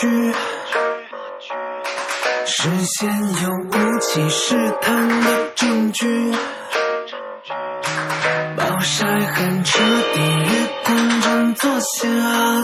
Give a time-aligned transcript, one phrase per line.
[0.00, 0.08] 据，
[2.46, 3.10] 实现
[3.42, 6.32] 有武器试探的证据。
[8.56, 9.78] 暴晒很彻
[10.14, 12.08] 底，月光正坐下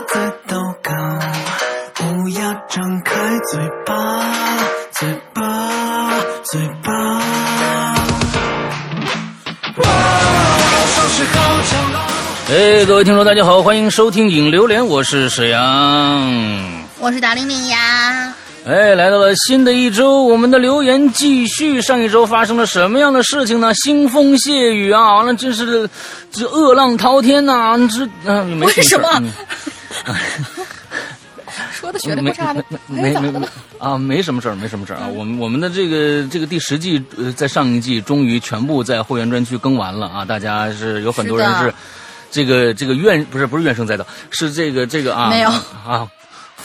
[0.09, 0.95] 在祷告。
[2.07, 3.13] 乌鸦张开
[3.53, 4.25] 嘴巴，
[4.93, 6.13] 嘴巴，
[6.43, 6.93] 嘴巴。
[9.77, 9.85] 哇，
[11.11, 12.07] 时好长啊！
[12.49, 16.86] 哎，各位听众，大家好，欢迎收听《影榴莲》，我是沈阳。
[16.99, 18.35] 我是大玲玲呀。
[18.65, 21.81] 哎，来到了新的一周，我们的留言继续。
[21.81, 23.73] 上一周发生了什么样的事情呢？
[23.75, 25.89] 腥风血雨啊，完了，真是
[26.33, 27.77] 这恶浪滔天呐！
[27.89, 29.09] 这嗯、没为什么？
[30.07, 30.15] 嗯
[31.73, 33.47] 说的学的不差的，没没没
[33.79, 35.07] 啊，没什么事儿，没什么事儿啊。
[35.07, 40.25] 我们我们的这个这个第十季，呃，在上一季终于全部在会员专区更完了啊！
[40.25, 41.75] 大家是有很多人是是
[42.31, 46.09] 这个这个怨不是不是怨声载道，是这个这个啊没有啊。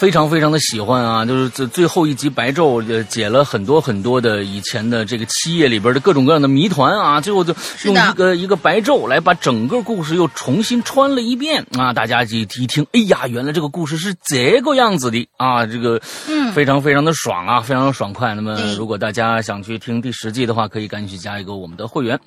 [0.01, 11.93] 非常非常的喜欢啊，就是这最后一集白昼呃解了很多很多的以前的这个七夜里边的各种各样的谜团啊，最后就用一个一个白昼来把整个故事又重新穿了一遍啊！
[11.93, 15.67] 大家一一听，哎呀，原来这个故事是这个样子的啊！
[15.67, 18.33] 这个嗯非常非常的爽啊，非常的爽快。
[18.33, 22.19] 那么如果大家想去听第十季的话，可以赶紧去加一个我们的会员。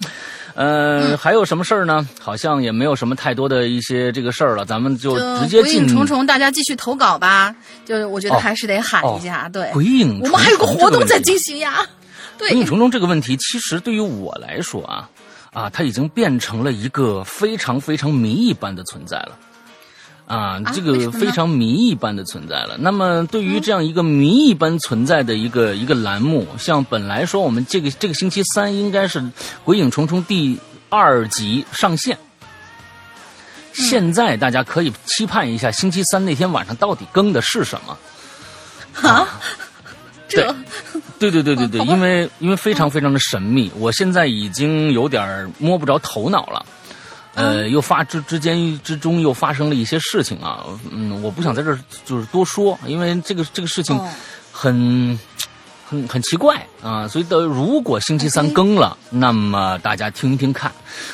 [0.54, 2.08] 呃，还有什么事儿呢？
[2.20, 7.54] 好像也没有什么太多的一些这个事儿了，咱们就就直接进鬼影重重，大家继续投稿吧。
[7.84, 11.84] 就是我觉得哦还是得喊一下，对，鬼影我们还有个重重活动在进行呀。
[12.38, 15.08] 对鬼，影重重这个问题，其实对于我来说啊，
[15.52, 19.38] 啊，它已经变成了一个非常非常谜一般的存在了。
[20.26, 22.76] 啊，这个非常谜一般的存在了。
[22.78, 29.20] 那么，对于这样一个谜一般存在的一个一个栏目，像本来说我们这个这个星期三应该是
[29.64, 30.58] 《鬼影重重》第
[30.88, 32.16] 二集上线，
[33.74, 39.06] 现在大家可以期盼一下，星期三那天晚上到底更的是什么？
[39.06, 39.28] 啊，
[40.26, 40.54] 这
[41.18, 46.64] 对对对对对， 因为因为非常非常的神秘，我现在已经有点摸不着头脑了。
[47.34, 54.08] 呃，又发之之间之中又发生了一些事情啊，嗯，我不想在这儿就是多说，因为这个这个事情哦
[54.52, 55.18] 很、
[55.84, 60.70] 很很奇怪啊，所以的如果星期三更了那么大家听一听看；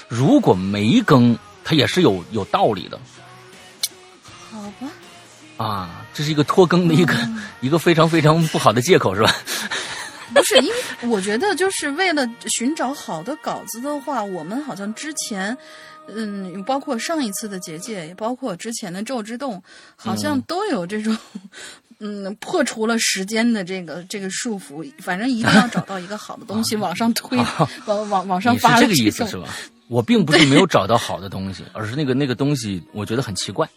[0.09, 3.01] 如果没更，它也是有有道理的
[4.51, 4.89] 好吧，
[5.57, 7.15] 啊，这是一个拖更的一个、
[7.63, 9.35] 一个非常非常不好的借口，是吧？
[10.35, 15.57] 不是因为我觉得就是为了寻找好的稿子的话，我们好像之前。
[16.15, 19.63] 嗯，包括上一次的结界，也包括之前的咒之洞，
[19.97, 21.17] 好像嗯都有这种，
[21.99, 24.85] 嗯，破除了时间的这个这个束缚。
[25.01, 27.39] 反正一定要找到一个好的东西 往上推，
[27.87, 29.49] 往往往 上发了这个意思是吧？
[29.89, 33.69] 我并不是没有找到好的东西，而是那个那个东西我觉得很奇怪，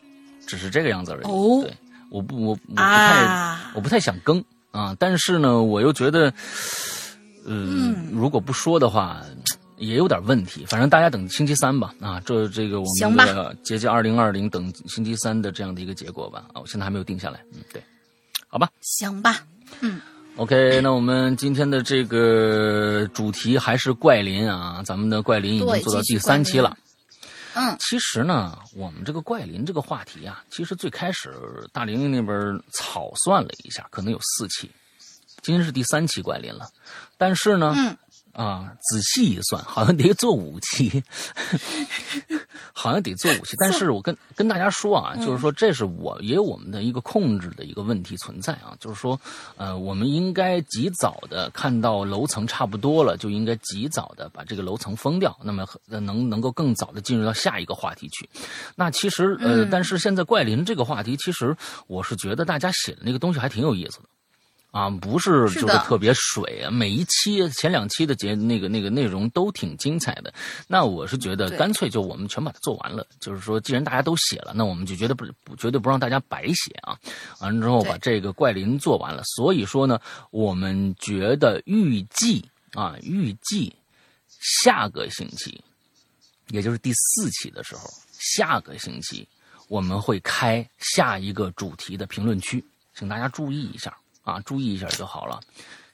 [0.45, 1.25] 只是这个样子而已。
[1.25, 1.73] 哦对，
[2.09, 6.25] 我不我我不太、啊我不太想更啊，但是呢，我又觉得，
[7.45, 9.21] 呃，嗯如果不说的话。
[9.77, 11.93] 也有点问题，反正大家等星期三吧。
[11.99, 16.45] 啊，这这个我们的结界二零二零等星期三的这样的一个结果吧。
[16.53, 17.43] 啊，我现在还没有定下来。
[17.53, 17.83] 嗯，对，
[18.47, 18.69] 好吧。
[18.81, 19.45] 行吧，
[19.81, 19.99] 嗯
[20.35, 26.75] OK，那我们今天的这个主题还是怪林啊，咱们的怪林已经做到第三期了。
[27.53, 31.31] 嗯，其实呢，我们这个怪林这个话题啊，其实最开始
[31.71, 34.71] 大玲玲那边草算了一下，可能有四期，
[35.43, 36.67] 今天是第三期怪林了。
[37.15, 37.95] 但是呢，嗯
[38.33, 41.03] 啊，仔细一算，好像得做五期，
[42.73, 43.55] 好像得做五期。
[43.59, 49.19] 但是我跟跟大家说啊，就是说这是我也有我们的一个控制的一个问题存在啊，就是说，
[49.55, 58.27] 呃，我们应该及早的看到楼层差不多了，就应该及早的把这个楼层封掉，那么呃能能够更早的进入到下一个话题去。
[58.75, 61.55] 那其实呃，嗯但是现在怪林这个话题，其实
[61.85, 64.05] 我是觉得大家写的那个东西还挺有意思的。
[64.73, 70.33] 啊，不是就是特别水啊，每一期前两期的节那个那个内容都挺精彩的。
[70.67, 76.97] 那我是觉得干脆就我们全把它做完了，就是说既然大家都写了，那我们就绝对不不绝对不让大家白写啊。
[77.39, 82.43] 完了之后把这个怪林做完了，所以说呢，我们觉得预计
[82.73, 83.71] 啊预计
[84.39, 85.63] 下个星期，
[86.47, 87.87] 也就是第四期的时候，
[88.19, 89.27] 下个星期
[89.67, 92.65] 我们会开下一个主题的评论区，
[92.97, 95.39] 请大家注意一下啊，注意一下就好了。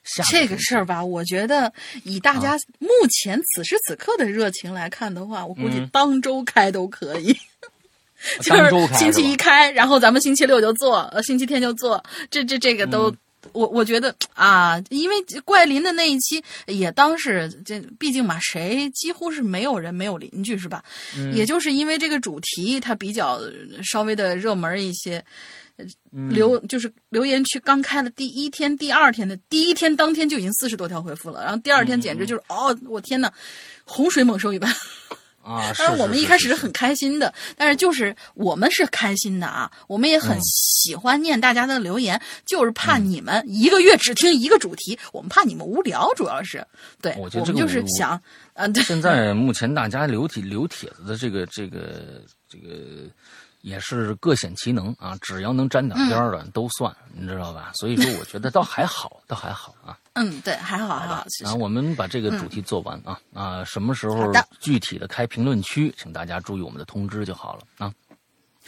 [0.02, 1.72] 下这个事儿吧，我觉得
[2.04, 7.36] 以大啊家目前此时此刻的热情来看的话，我估计嗯当周开都可以。
[8.42, 13.10] 就是星期一开，然后咱们星期六就做，呃，星期天就做，这这这个都、
[13.52, 20.84] 我我觉得啊，因为怪林的那一期也当是这，毕竟嘛，谁几乎是没有人没有邻居是吧？
[21.32, 23.40] 也就是因为这个主题它比较
[23.82, 25.24] 稍微的热门一些，
[26.10, 33.32] 留就是留言区刚开的第一天、第二天的第一天当天就已经四十多条回复了，然后第二天简直就是、哦，我天呐，
[33.84, 34.72] 洪水猛兽一般。
[35.42, 36.60] 啊，当然，我们一开始是是。
[36.60, 40.40] 很开心的，但是就是我们是开心的啊，我们也很嗯。
[40.42, 46.62] 喜欢念大家的留言，就是怕你们一个月只听一个主题，我们怕你们无聊，主要是
[47.00, 48.20] 对，我觉得们就是想，
[48.52, 53.08] 嗯，对，现在目前大家留帖留帖子的这个这个这个
[53.62, 57.72] 也是各显其能啊，只要能沾点边儿的都算，你知道吧？
[57.74, 59.98] 所以说，我觉得倒还好，倒还好啊。
[60.14, 67.92] 嗯，对，还好还好，然后我们把这个主题做完啊、啊，什么时候具体的开评论区，请大家注意我们的通知就好了啊。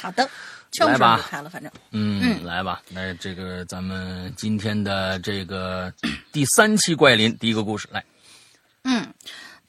[0.00, 0.28] 好的，
[0.72, 1.70] 什么时候就开了，反正。
[1.90, 5.92] 嗯，来吧，那这个咱们今天的这个
[6.32, 8.04] 第三期怪林第一个故事来，
[8.84, 9.06] 嗯，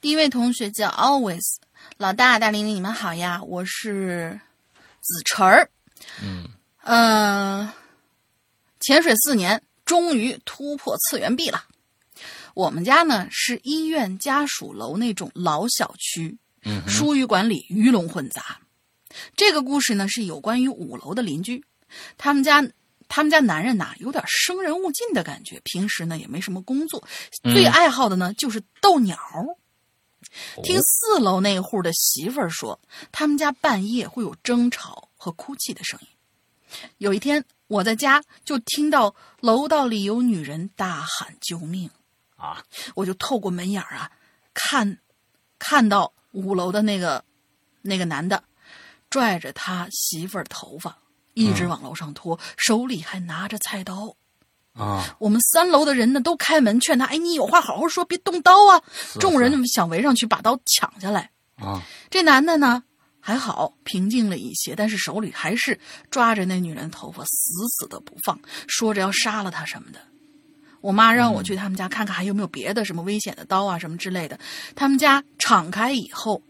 [0.00, 1.56] 第一位同学叫 Always，
[1.98, 4.40] 老大大玲玲，你们好呀，我是
[5.04, 5.70] 子晨儿。
[6.20, 6.48] 嗯
[6.82, 7.70] 嗯、
[8.80, 11.64] 潜水四年，终于突破次元壁了。
[12.54, 18.58] 我们家呢是医院家属楼那种老小区，嗯疏于管理，鱼龙混杂。
[19.36, 21.64] 这个故事呢是有关于五楼的邻居，
[22.18, 22.66] 他们家
[23.08, 27.06] 他们家男人呐有点生人勿近的感觉，平时呢也没什么工作，
[27.52, 29.18] 最爱好的呢就是逗鸟。
[30.62, 32.80] 听四楼那户的媳妇儿说，
[33.12, 36.08] 他们家半夜会有争吵和哭泣的声音。
[36.98, 41.88] 有一天，我在家就听到楼道里有女人大喊救命，
[42.36, 44.10] 啊，我就透过门眼儿啊，
[44.52, 44.98] 看，
[45.58, 47.24] 看到五楼的那个
[47.82, 48.42] 那个男的
[49.08, 50.98] 拽着他媳妇儿头发，
[51.34, 54.16] 一直往楼上拖，手里还拿着菜刀。
[54.74, 61.30] 啊，我们三楼的人呢都开门劝他：“哎，你有话好好说，别动刀啊！”是众人想围上去把刀抢下来。
[61.56, 61.80] 啊，
[62.10, 62.82] 这男的呢
[63.20, 65.78] 还好，平静了一些，但是手里还是
[66.10, 70.00] 抓着那女人头发，死死的不放，说着要杀了她什么的。
[70.80, 74.38] 我妈让我去他们家看看还有没有别的什么危险的刀啊什么之类的。
[74.74, 76.42] 他们家敞开以后，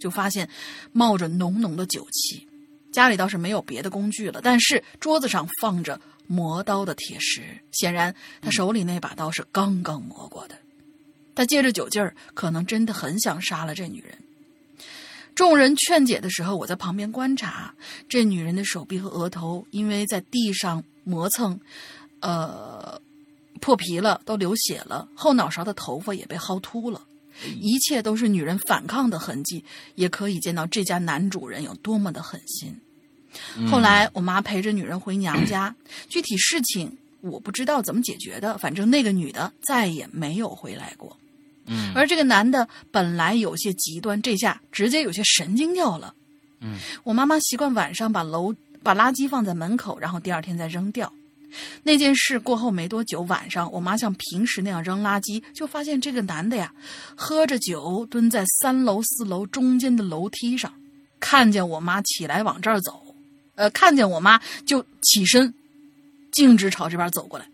[0.00, 0.46] 就发现
[0.92, 2.46] 冒着浓浓的酒气。
[2.92, 5.98] 家里倒是没有别的工具了，但是桌子上放着
[6.28, 7.42] 磨刀的铁石，
[7.72, 10.54] 显然他手里那把刀是刚刚磨过的。
[11.34, 14.16] 他借着酒劲儿，可能真的很想杀了这女人。
[15.34, 17.74] 众人劝解的时候，我在旁边观察，
[18.08, 21.58] 这女人的手臂和额头因为在地上磨蹭，
[22.20, 23.00] 呃，
[23.60, 27.02] 破皮了，都流血了，后脑勺的头发也被薅秃了。
[27.60, 29.64] 一切都是女人反抗的痕迹，
[29.94, 32.76] 也可以见到这家男主人有多么的狠心。
[33.70, 35.74] 后来我妈陪着女人回娘家，
[36.08, 41.16] 具体事情我不知道怎么解决的，反正那个女的再也没有回来过。
[41.66, 46.14] 嗯而这个男的本来有些极端，这下直接有些神经掉了。
[46.60, 51.12] 嗯，我妈妈习惯晚上把楼把垃圾放在门口，然后第二天再扔掉。
[51.82, 56.72] 那件事过后没多久，晚上我妈像平时那样扔垃圾，就发现这个男的呀，
[57.14, 60.72] 喝着酒蹲在三楼四楼中间的楼梯上，
[61.18, 63.07] 看见我妈起来往这儿走，
[63.58, 65.52] 呃，看见我妈就起身，
[66.30, 67.46] 径直朝这边走过来。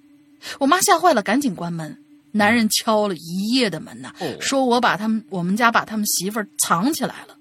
[0.58, 1.96] 我妈吓坏了，赶紧关门。
[2.30, 7.38] 男人敲了一夜的门呐、哦说我把他们我们家把他们媳妇儿藏起来了，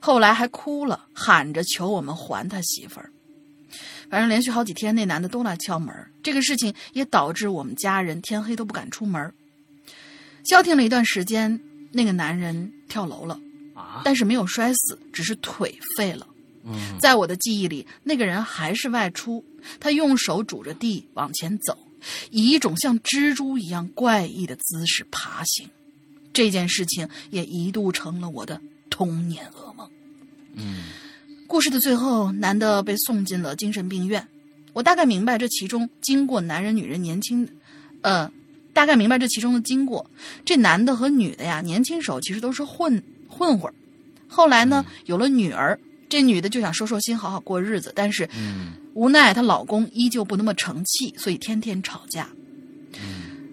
[0.00, 3.10] 后来还哭了，喊着求我们还他媳妇儿。
[4.10, 5.94] 反正连续好几天，那男的都来敲门。
[6.24, 9.32] 这个事情也导致我们家人天黑都不敢出门。
[10.44, 11.60] 消停了一段时间，
[11.92, 13.38] 那个男人跳楼了，
[13.74, 16.26] 啊，但是没有摔死，只是腿废了。
[16.64, 19.44] 嗯在我的记忆里，那个人还是外出，
[19.80, 21.76] 他用手拄着地往前走，
[22.30, 25.68] 以一种像蜘蛛一样怪异的姿势爬行。
[26.32, 29.88] 这件事情也一度成了我的童年噩梦。
[30.54, 30.84] 嗯
[31.46, 34.26] 故事的最后，男的被送进了精神病院。
[34.72, 37.46] 我大概明白这其中经过男人、女人年轻，
[38.00, 38.32] 呃，
[38.72, 40.10] 大概明白这其中的经过。
[40.46, 43.74] 这男的和女的呀，年轻时候其实都是混混混儿，
[44.26, 45.78] 后来呢，有了女儿，
[46.12, 52.28] 这女的就想收收心，好好过日子，但是嗯无奈她老公依旧不那么成器，所以天天吵架。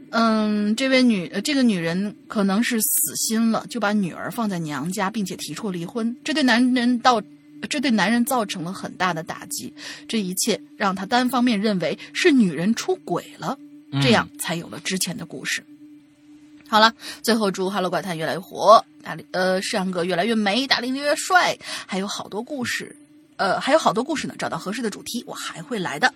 [0.09, 6.13] 嗯，这位女呃，这个女人可能是死心了，就把女儿放在娘家，并且提出离婚。
[6.21, 7.21] 这对男人到，
[7.69, 9.73] 这对男人造成了很大的打击。
[10.05, 13.57] 这一切让他单方面认为是女人出轨了，
[14.01, 15.63] 这样才有了之前的故事。
[16.67, 22.95] 好了，最后祝《哈喽怪谈》越来越火，大力呃上哥越来越美，大力越来越帅，还有好多故事，
[23.37, 24.35] 呃还有好多故事呢。
[24.37, 26.13] 找到合适的主题，我还会来的。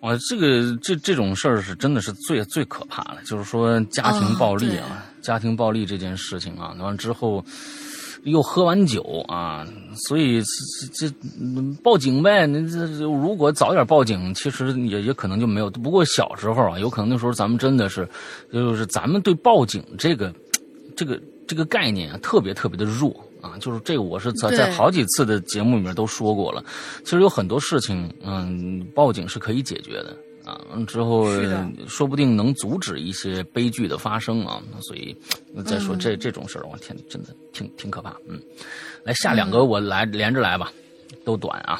[0.00, 7.42] 哇，这个这这种事儿是真的是最最可怕的，就是说家庭暴力啊，家庭暴力这件事情啊，完之后
[8.24, 9.66] 又喝完酒啊，
[10.06, 10.42] 所以
[10.92, 11.14] 这这
[11.82, 12.46] 报警呗。
[12.46, 15.70] 那这如果早点报警，其实也也可能就没有。
[15.70, 18.06] 不过小时候啊，有可能那时候咱们真的是，
[18.52, 20.30] 就是咱们对报警这个
[20.94, 23.14] 这个这个概念啊，特别特别的弱。
[23.40, 26.64] 啊，就是这个，我是在在好几次的节目里面都说过了。
[27.04, 30.58] 其实有很多事情，嗯，报警是可以解决的啊。
[30.86, 31.26] 之后
[31.86, 34.62] 说不定能阻止一些悲剧的发生啊。
[34.80, 35.14] 所以
[35.66, 38.16] 再说这这种事儿，我天，真的挺挺可怕。
[38.26, 38.40] 嗯，
[39.04, 40.72] 来下两个，我来连着来吧，
[41.22, 41.78] 都短啊。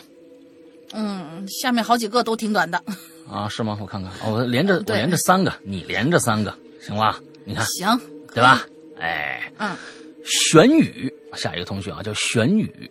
[0.92, 2.78] 嗯，下面好几个都挺短的。
[3.26, 3.78] 啊，是吗？
[3.80, 7.18] 我看看，我连着我连着三个，你连着三个，行吧？
[7.46, 7.88] 你看，行，
[8.34, 8.66] 对吧？
[9.04, 9.76] 哎，嗯。
[10.24, 12.90] 玄宇，下一个同学啊，叫玄宇。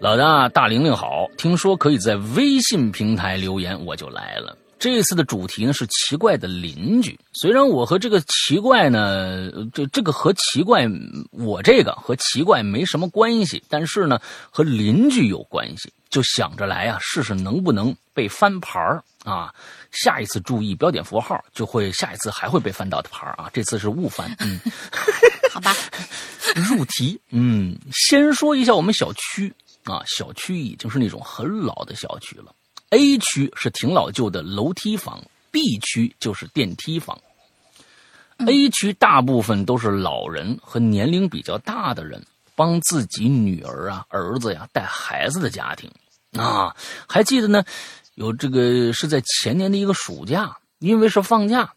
[0.00, 4.58] 老大大玲玲好，听说可以在微信平台留言，我就来了。
[4.78, 7.18] 这次的主题呢是奇怪的邻居。
[7.32, 10.86] 虽然我和这个奇怪呢，这这个和奇怪，
[11.30, 18.78] 我这个和奇怪没什么关系，但是呢和邻居有关系，就想着来啊，试试能不能被翻牌
[19.24, 19.54] 啊。
[19.92, 23.48] 下一次注意标点符号，就会下一次还会被翻到的牌啊。
[23.52, 24.60] 这次是误翻，嗯。
[25.50, 25.72] 好吧，
[26.56, 27.18] 入题。
[27.30, 29.52] 嗯，先说一下我们小区
[29.84, 32.52] 啊，小区已经是那种很老的小区了。
[32.90, 37.18] A 区是挺老旧的楼梯房，B 区就是电梯房。
[38.46, 42.24] A 区大部分都是老人和年龄比较大的人，
[42.54, 45.90] 帮自己女儿啊、儿子呀带孩子的家庭
[46.36, 46.74] 啊。
[47.08, 47.64] 还记得呢，
[48.14, 51.72] 有这个是在前年的一个暑假，因为是放假，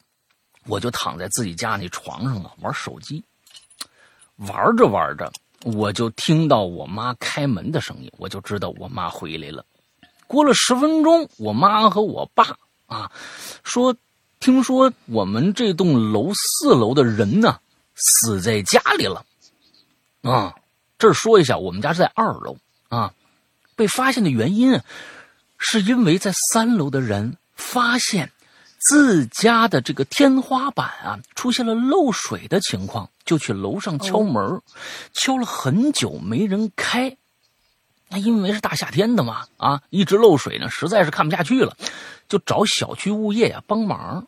[0.66, 3.24] 我就躺在自己家那床上啊玩手机。
[4.36, 5.32] 玩着玩着，
[5.64, 9.66] 我就听到我妈开门的声音，我就知道我妈回来了。
[10.28, 13.12] 过了十分钟，我妈和我爸啊
[13.64, 13.96] 说
[14.40, 17.60] ：“听说我们这栋楼四楼的人呢
[17.96, 19.26] 死在家里了。”
[20.22, 20.56] 啊，
[21.00, 22.58] 这儿说一下，我们家是在二楼
[22.90, 23.14] 啊。
[23.76, 24.80] 被发现的原因
[25.58, 28.32] 是因为在三楼的人发现。
[28.80, 34.62] 自家的这个天花板啊，出现了漏水的情况，就去楼上敲门，
[35.14, 37.18] 敲了很久没人开。
[38.10, 41.76] 那因为是大夏天的嘛，啊，一直漏水呢，实在是看不下去了，
[42.30, 44.26] 就找小区物业呀帮忙。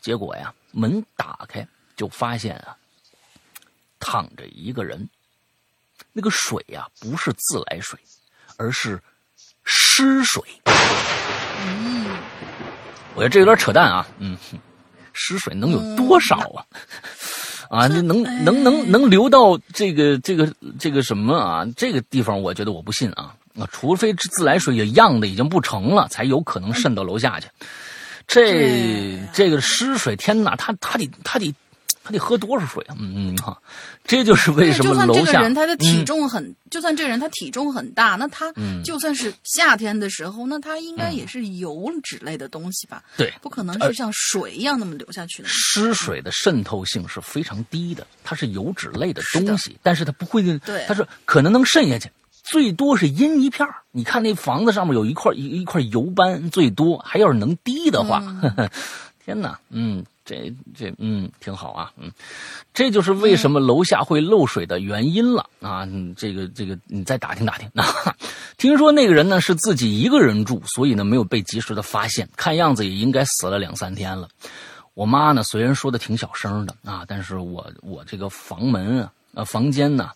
[0.00, 2.76] 结果呀，门打开就发现啊，
[4.00, 5.08] 躺着一个人，
[6.12, 7.98] 那个水呀不是自来水，
[8.56, 9.00] 而是
[9.64, 10.42] 湿水。
[11.64, 12.16] 嗯
[13.14, 14.36] 我觉得这有点扯淡啊，嗯，
[15.12, 16.66] 湿水能有多少啊？
[17.72, 20.46] 啊，你能能能能流到这个这个
[20.78, 21.66] 这个什么啊？
[21.74, 27.48] 这个地方我觉得我不信啊，啊，除非自来水也样的已经不成了，才有可能渗到楼下去。
[28.26, 31.54] 这这个湿水，天哪，他他得他得。
[32.04, 32.96] 他得喝多少水啊？
[32.98, 33.56] 嗯嗯哈，
[34.04, 35.20] 这就是为什么楼下。
[35.20, 38.52] 就算这个人他的体重很，就算这个人他体重很大，那他
[38.84, 43.02] 就算是夏天的时候，那他应该也是油脂类的东西吧？
[43.16, 45.48] 对，不可能是像水一样那么流下去的。
[45.48, 52.10] 湿水的渗透性是非常低的，它是油脂类的东西，但是它不会，对，它是可能能渗下去，
[52.42, 58.70] 最多是阴一片你看那房子上面有一块一一块油斑，最多还要是能滴的话，呵呵
[59.24, 60.04] 天哪，嗯。
[60.24, 62.10] 这这嗯挺好啊，嗯，
[62.72, 65.86] 这就是为什么楼下会漏水的原因了啊！
[66.16, 67.84] 这个这个你再打听打听啊。
[68.56, 74.28] 听说那个人呢是自己一个人住，所以呢没有被及时的发现，看样子也应该死了两三天了。
[74.94, 80.10] 我妈呢虽然说的挺小声的啊，但是我我这个房门啊房间呢。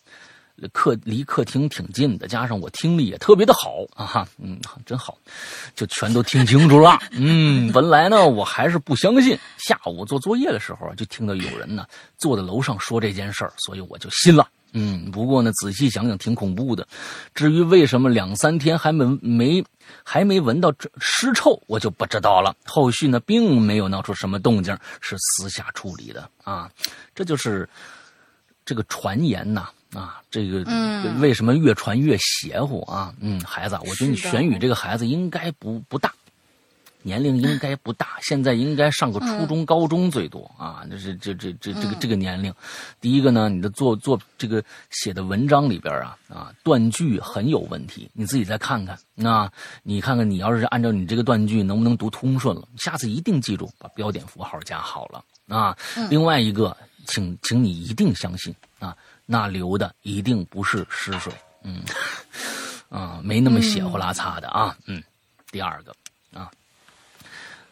[0.72, 5.18] 客离客厅挺近的，加上我听力也特别的好啊哈，嗯，真好，
[5.74, 6.98] 就全都听清楚了。
[7.10, 11.86] 嗯，本来呢我还是不相信，下午做作业的时候就听到有人呢
[12.16, 14.48] 坐在楼上说这件事儿，所以我就信了。
[14.72, 16.86] 嗯，不过呢仔细想想挺恐怖的。
[17.34, 19.64] 至于为什么两三天还没没
[20.02, 22.54] 还没闻到尸臭，我就不知道了。
[22.64, 26.70] 后续呢并没有闹出什么动静，是私下处理的啊。
[27.14, 27.66] 这就是
[28.64, 29.68] 这个传言呐。
[30.30, 30.64] 这个
[31.20, 33.14] 为什么越传越邪乎啊？
[33.20, 36.12] 嗯，孩子，我觉得你玄宇这个孩子应该不不大，
[37.02, 40.84] 年龄应该不大，现在应该上个初中、高中最多啊。
[40.90, 42.52] 这是这这这这个这个年龄。
[43.00, 48.98] 第一个呢，你的做做这个写的文章里边啊啊断句很有问题，你自己再看看。
[49.14, 49.50] 那
[49.82, 52.66] 你看看，你要是按照你这个断句，能不能读通顺了？
[52.76, 55.76] 下次一定记住把标点符号加好了啊。
[56.10, 56.76] 另外一个，
[57.06, 58.94] 请请你一定相信啊。
[59.26, 61.82] 那流的一定不是湿水，嗯，
[62.88, 65.02] 啊，没那么血呼啦擦的啊，嗯。
[65.52, 65.94] 第二个
[66.34, 66.50] 啊，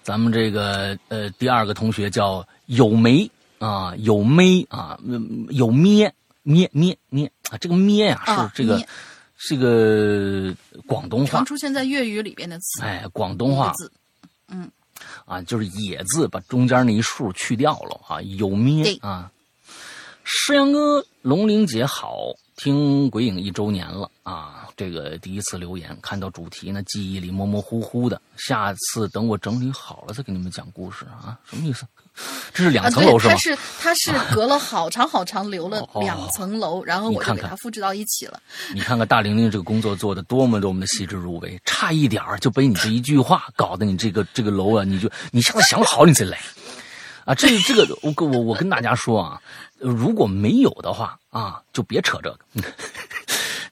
[0.02, 6.11] 咱们这个呃第二个同学叫有梅啊，有梅啊，嗯有咩
[6.44, 8.88] 咩咩咩啊，这个咩呀、啊是这个、咩
[9.37, 10.54] 是个
[10.87, 13.92] 广东话常，出现在粤语里边的词，哎，广东话字，
[14.49, 14.70] 嗯，
[15.26, 19.30] 啊，就是野字把中间那一竖去掉了啊，有咩啊。
[20.25, 22.16] 诗阳哥，龙玲姐好，
[22.57, 24.66] 听鬼影一周年了啊！
[24.76, 28.21] 这个第一次留言，看到主题呢，记忆里模模糊糊的。
[28.37, 31.38] 下次等我整理好了再给你们讲故事啊！
[31.49, 31.87] 什么意思？
[32.52, 33.38] 这 是两层楼，是吗它？
[33.38, 38.40] 是它是隔了好长好长，留了哦两层楼，然后我给它复制到一起了。
[38.73, 46.40] 你看看大玲玲这个工作做的多么多么的细致入微，差一点儿就被你这一句话搞得你这个这个楼啊，你就你下次想好你再来
[47.25, 47.35] 啊！
[47.35, 49.40] 这这个我我我跟大家说啊，
[49.78, 52.38] 如果没有的话啊，就别扯这个，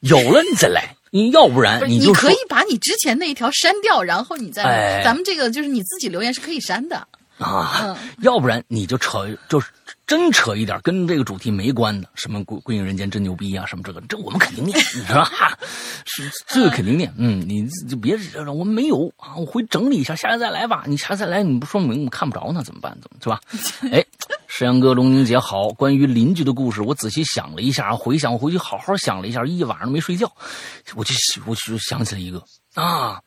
[0.01, 7.07] 有了你再来，你要不然，你就可以把你之前那一条删掉，然后你再，哎咱们这个就是你自己留言是可以删的。
[7.39, 9.69] 啊嗯，要不然你就扯，就是
[10.07, 15.59] 真扯一点跟这个主题没关的，什么《归归隐人间》真牛逼啊，什么这个，这我们肯定念，你知道吧？
[16.05, 20.85] 是这个肯定念，嗯，你就别我们没有啊，我回整理一下，下次再来吧。
[20.87, 22.97] 你下次再来，你不说明我们看不着呢，怎么办？
[23.01, 23.41] 怎么是吧？
[23.91, 24.05] 哎，
[24.47, 30.31] 石阳哥、龙宁姐好，关于邻居的故事，我仔细想了一下，回想，我回去好好想了一下，一晚上没睡觉，
[30.95, 31.15] 我就
[31.47, 32.43] 我就想起来一个
[32.75, 33.21] 啊。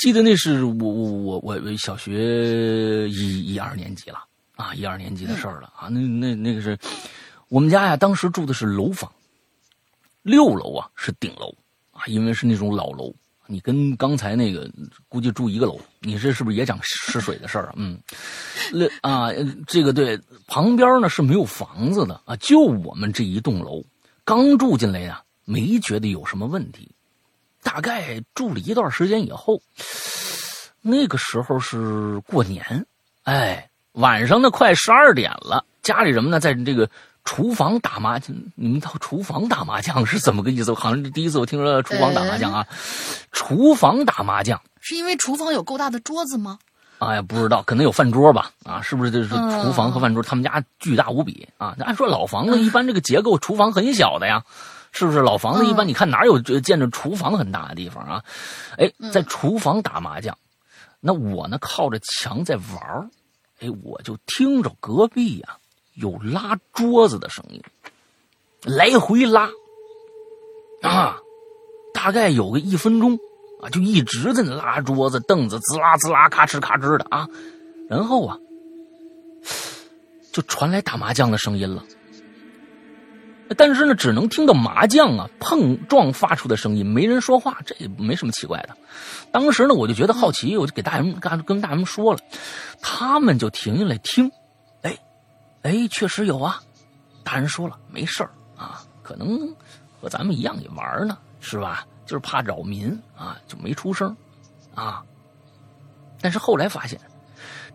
[0.00, 4.24] 记得那是我我我我小学一一二年级了
[4.56, 5.88] 啊，一二年级的事儿了啊。
[5.88, 6.76] 那那那个是
[7.48, 9.12] 我们家呀，当时住的是楼房，
[10.22, 11.54] 六楼啊是顶楼
[11.90, 13.14] 啊，因为是那种老楼。
[13.46, 14.70] 你跟刚才那个
[15.06, 17.74] 估计住一个楼，你这是不是也讲湿水的事儿啊？
[17.76, 18.00] 嗯，
[18.72, 19.28] 那啊，
[19.66, 23.84] 这个对，旁边呢是没有房子的啊，就我们这一栋楼，
[24.24, 26.89] 刚住进来呀，没觉得有什么问题。
[27.62, 29.60] 大概住了一段时间以后，
[30.82, 32.86] 那个时候是过年，
[33.24, 36.88] 哎，晚上呢快十二点了，家里人们呢在这个
[37.24, 38.34] 厨房打麻将。
[38.54, 40.72] 你们到厨房打麻将是怎么个意思？
[40.74, 42.66] 好像第一次我听说厨房打麻将啊，
[43.32, 44.60] 厨房打麻将。
[44.80, 46.58] 是因为厨房有够大的桌子吗？
[46.98, 48.50] 哎呀，不知道，可能有饭桌吧？
[48.64, 50.22] 啊，是不是就是嗯厨房和饭桌？
[50.22, 51.74] 他们家巨大无比啊！
[51.78, 54.42] 那按说老房子一般这个结构，厨房很小的呀，
[54.92, 55.20] 是不是？
[55.20, 58.24] 老房子一般嗯你看哪有这见着厨房很大的地方啊？
[58.76, 60.36] 哎，在厨房打麻将，
[61.00, 63.08] 那我呢靠着墙在玩儿，
[63.60, 65.56] 哎，我就听着隔壁呀、
[65.94, 67.62] 有拉桌子的声音，
[68.62, 69.48] 来回拉
[70.82, 71.18] 啊，
[71.94, 73.18] 大概有个一分钟
[73.62, 77.28] 啊，就一直在那拉桌子、凳子，滋啦滋啦、咔哧咔哧的啊。
[77.88, 78.38] 然后啊，
[80.32, 81.84] 就传来打麻将的声音了。
[83.56, 88.76] 但是呢，只能听到麻将啊碰撞发出的声音，没人说话，这也没什么奇怪的。
[89.32, 92.20] 当时呢，我就觉得好奇，我就给大人跟跟大人说了，
[92.80, 94.30] 他们就停下来听，
[94.82, 94.98] 哎，
[95.62, 96.62] 哎，确实有啊。
[97.24, 99.54] 大人说了，没事儿啊，可能
[100.00, 101.86] 和咱们一样也玩呢，是吧？
[102.06, 104.16] 就是怕扰民啊，就没出声
[104.74, 105.02] 啊。
[106.20, 107.00] 但是后来发现，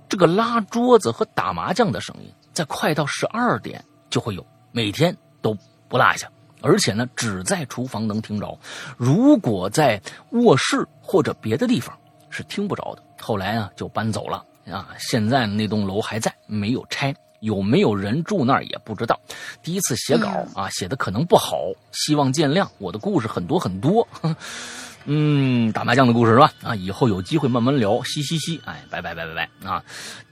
[0.10, 5.56] 这个拉桌子和打麻将的声音，在快到十二点就会有，每天都
[5.88, 6.28] 不落下。
[6.62, 8.58] 而且呢，只在厨房能听着，
[8.98, 11.96] 如果在卧室或者别的地方
[12.32, 13.04] 是听不着的。
[13.22, 14.90] 后来啊，就搬走了啊。
[14.98, 17.14] 现在那栋楼还在，没有拆。
[17.42, 19.20] 有没有人住那儿也不知道。
[19.62, 21.58] 第一次写稿、啊，写的可能不好，
[21.92, 22.68] 希望见谅。
[22.80, 24.08] 我的故事很多很多，
[25.06, 26.52] 嗯，打麻将的故事是吧？
[26.64, 28.60] 啊，以后有机会慢慢聊，嘻嘻嘻。
[28.66, 29.84] 哎，拜拜拜拜拜啊！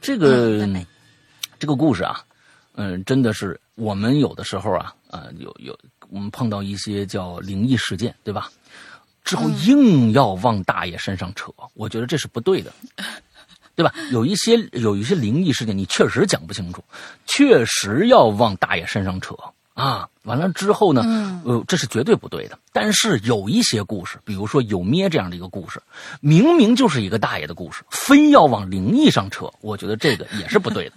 [0.02, 0.68] 这个、
[1.60, 2.24] 这个故事啊，
[2.76, 5.78] 嗯，真的是我们有的时候啊，呃，有有
[6.10, 8.52] 我们碰到一些叫灵异事件，对吧？
[9.24, 12.72] 之后硬要往大爷身上扯，我觉得这是不对的。
[13.76, 13.92] 对吧？
[14.12, 16.84] 有一些有一些灵异事件，你确实讲不清楚，
[17.26, 19.36] 确实要往大爷身上扯
[19.74, 20.08] 啊。
[20.26, 22.60] 完了之后呢，嗯呃，这是绝对不对的。
[22.72, 25.82] 但是有一些故事，比如说有咩这样的一个故事，
[26.22, 30.96] 明明就是一个大爷的故事，非要往灵异上扯，我觉得这个也是不对的。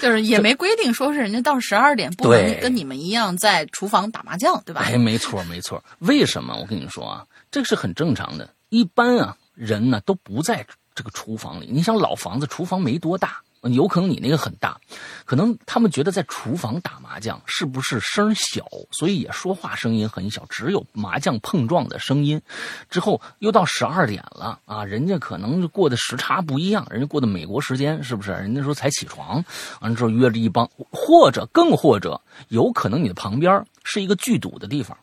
[0.00, 4.82] 就是也没规定说是人家到十二点不能跟你们一样在厨房打麻将，对吧？
[4.84, 5.82] 哎，没错没错。
[5.98, 6.56] 为什么？
[6.56, 8.48] 我跟你说啊，这个是很正常的。
[8.70, 11.68] 一般啊，人呢都不在这个厨房里。
[11.70, 14.80] 你想老房子，厨房没多大，有可能你那个很大，
[15.24, 22.40] 可能他们觉得在厨房打麻将是不是声小，所以也说话声音很小，只有麻将碰撞的声音。
[22.88, 28.30] 之后又到十二点了啊，人家可能过的时差不一样，人家过的美国时间是不是？
[28.30, 29.44] 人家说才起床，
[29.80, 34.96] 完了之后约着一帮，或者更或者有可能你的旁边是一个聚赌的地方。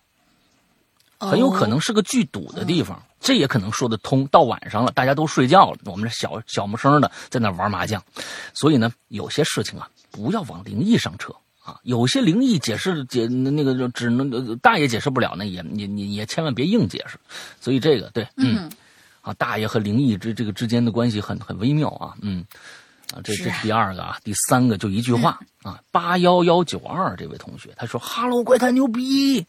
[1.20, 4.28] 很有可能是个聚堵的地方，这也可能说得通。
[4.28, 8.02] 到晚上了，大家都睡觉了，我们这小小么声的在那玩麻将，
[8.54, 11.80] 所以呢，有些事情啊，不要往灵异上扯啊。
[11.84, 17.18] 有些灵异解释解那个就只能大爷解释不了，那也你你也千万别硬解释。
[17.60, 18.70] 所以这个对，嗯，
[19.22, 22.46] 啊，大爷和灵异之这个之间的关系很很微妙啊，嗯，
[23.14, 29.46] 啊，这这是第二个啊，第三个就一句话啊，八幺幺九二这位同学他说哈喽，怪谈牛逼。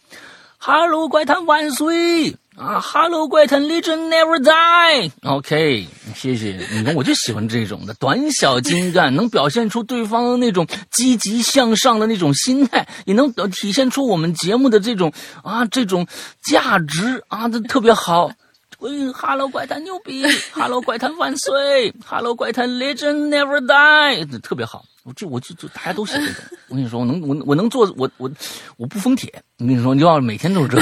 [0.60, 5.10] 哈喽怪谈万岁啊哈喽怪谈 Legend never die。
[5.22, 15.12] OK，谢谢你看，我就喜欢这种的短小精干，能表现出对方的那种积极向上的那种心态，也能体现出我们节目的这种
[15.44, 16.08] 啊这种
[16.42, 18.32] 价值啊，这特别好。
[18.80, 24.84] 嗯哈喽怪谈牛逼 哈喽怪谈万岁哈喽怪谈 Legend never die，特别好。
[25.04, 26.34] 我就我就就大家都写这种，
[26.68, 28.30] 我跟你说，我能我我能做我我
[28.76, 30.78] 我不封帖，我跟你说，你要每天都是这。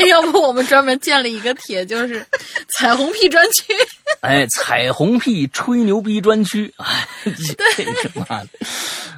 [0.00, 2.26] 哎， 要不我们专门建了一个帖，就是
[2.78, 3.74] 彩虹屁专区。
[4.20, 6.72] 哎，彩虹屁吹牛逼专区。
[6.76, 8.48] 哎，这他妈的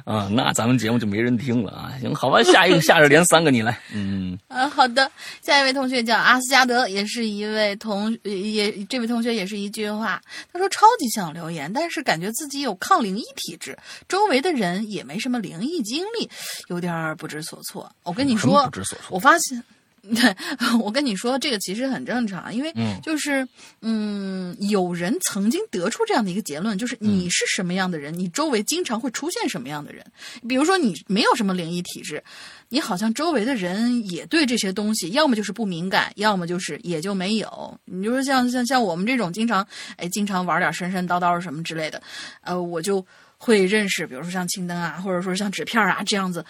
[0.05, 1.93] 啊，那咱们节目就没人听了啊。
[1.99, 3.77] 行，好吧，下一个，下着连三个你来。
[3.93, 4.37] 嗯。
[4.47, 5.11] 啊，好的。
[5.41, 16.29] 下一位同学叫阿斯加德，也是一位同也这位同学也是一句话，他说超级想留言，但是感觉自己有抗灵异体质，周围的人也没什么灵异经历，
[16.69, 17.91] 有点不知所措。
[18.03, 19.07] 我跟你说，不知所措。
[19.09, 19.61] 我发现。
[20.13, 20.35] 对，
[20.81, 23.47] 我跟你说，这个其实很正常，因为就是
[23.81, 30.05] 嗯，有人曾经得出这样的一个结论，就是你是什么样的人，你周围经常会出现什么样的人。
[30.45, 32.21] 比如说，你没有什么灵异体质，
[32.67, 37.79] 你好像周围的人也对这些东西，要么就是不敏感，要么就是也就没有。
[37.85, 42.03] 你就是像像像我们这种经常哎，经常玩点神神叨叨什么之类的，
[42.41, 43.05] 呃，我就
[43.37, 46.45] 会认识，比如说像青灯啊，或者说像纸片啊这样子，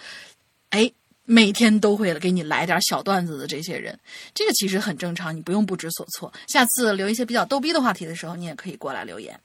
[0.70, 0.90] 哎。
[1.24, 3.98] 每天都会给你来点小段子的这些人，
[4.34, 6.32] 这个其实很正常，你不用不知所措。
[6.46, 9.38] 下次留一些比较逗逼的话题的时候，你也可以过来留言。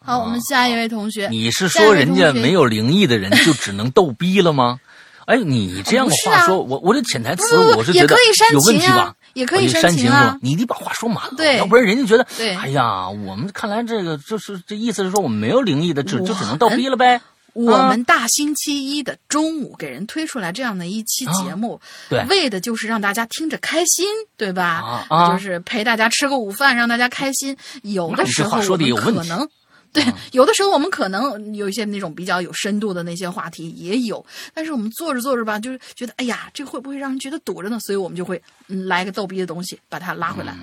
[0.00, 4.80] 好，我们下一位同学，你是说人家没有灵异的人就只能逗逼了吗？
[5.26, 8.16] 哎，你这样的话说，我我这潜台词我是觉得
[8.52, 9.14] 有问题吧？
[9.34, 10.38] 也可以煽情啊？
[10.40, 17.20] 你得把话说满了，对，要不然人家觉得，哎呀，我们看来这个就是这意思是说我们没有灵异的，只就只能逗逼了呗。
[17.66, 25.06] 我们大星期一的中午给人推出来这样的一期节目，对，为的就是让大家听着开心，对吧？
[25.08, 27.56] 啊，就是陪大家吃个午饭，让大家开心。
[27.82, 29.48] 有的时候我们可能，
[29.92, 37.80] 对，啊、有的时候我们可能有一些那种比较有深度的那些话题也有，但是我们做着做着吧，就是觉得哎呀，这会不会让人觉得堵着呢？
[37.80, 40.54] 所以我们就会嗯来个逗逼的东西把它拉回来。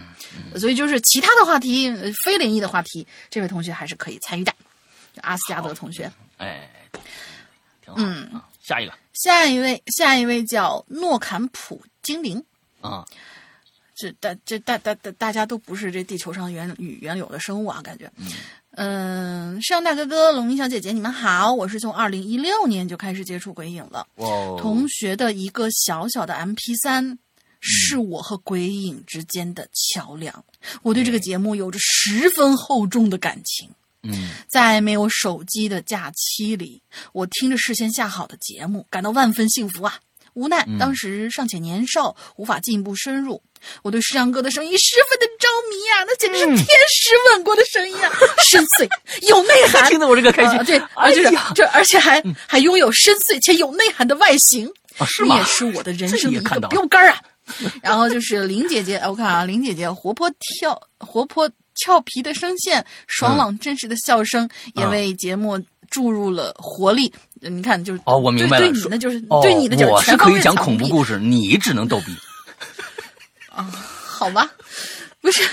[0.53, 4.53] 嗯、所以就是其他的话题，非灵异的话题，这位同学还是可以参与的。
[5.21, 6.69] 阿斯加德同学，哎。
[7.95, 8.29] 嗯，
[8.61, 12.43] 下一个，下一位，下一位叫诺坎普精灵。
[12.81, 13.05] 啊，
[13.95, 18.11] 这大这大大大大家都不是这地球上原原有的生物啊，感觉，
[18.71, 24.05] 嗯，上大哥哥，龙吟小姐姐，你们好，我是从二零一六年就开始接触鬼影了，
[24.59, 27.17] 同学的一个小小的 M P 三，
[27.61, 30.43] 是我和鬼影之间的桥梁，
[30.81, 33.69] 我对这个节目有着十分厚重的感情。
[34.05, 36.81] 嗯，在没有手机的假期里，
[37.13, 39.99] 我听着事先下好的节目，感到万分幸福啊！
[40.33, 43.41] 无奈当时尚且年少，无法进一步深入。
[43.83, 48.11] 我对世阳哥的声音十分的着迷啊，那简直是天使吻过的声音啊，
[48.43, 48.85] 深邃
[49.29, 49.87] 有内涵。
[49.89, 51.23] 听得我这个开心，对，而且
[51.55, 54.69] 这而且还还拥有深邃且有内涵的外形，
[55.07, 57.21] 是你也是我的人生的一个标杆啊！
[57.81, 61.49] 然后就是林姐姐，我看啊，林姐姐活泼跳，活泼。
[61.75, 67.13] 俏皮的声线，爽朗真实的笑声，也为节目注入了活力。
[67.41, 72.15] 你看，就是哦，我明白了，对你的，就是对你的，我是可以讲恐怖故事，你只能逗逼。
[73.51, 73.69] 啊，
[74.05, 74.49] 好吧，
[75.21, 75.43] 不是，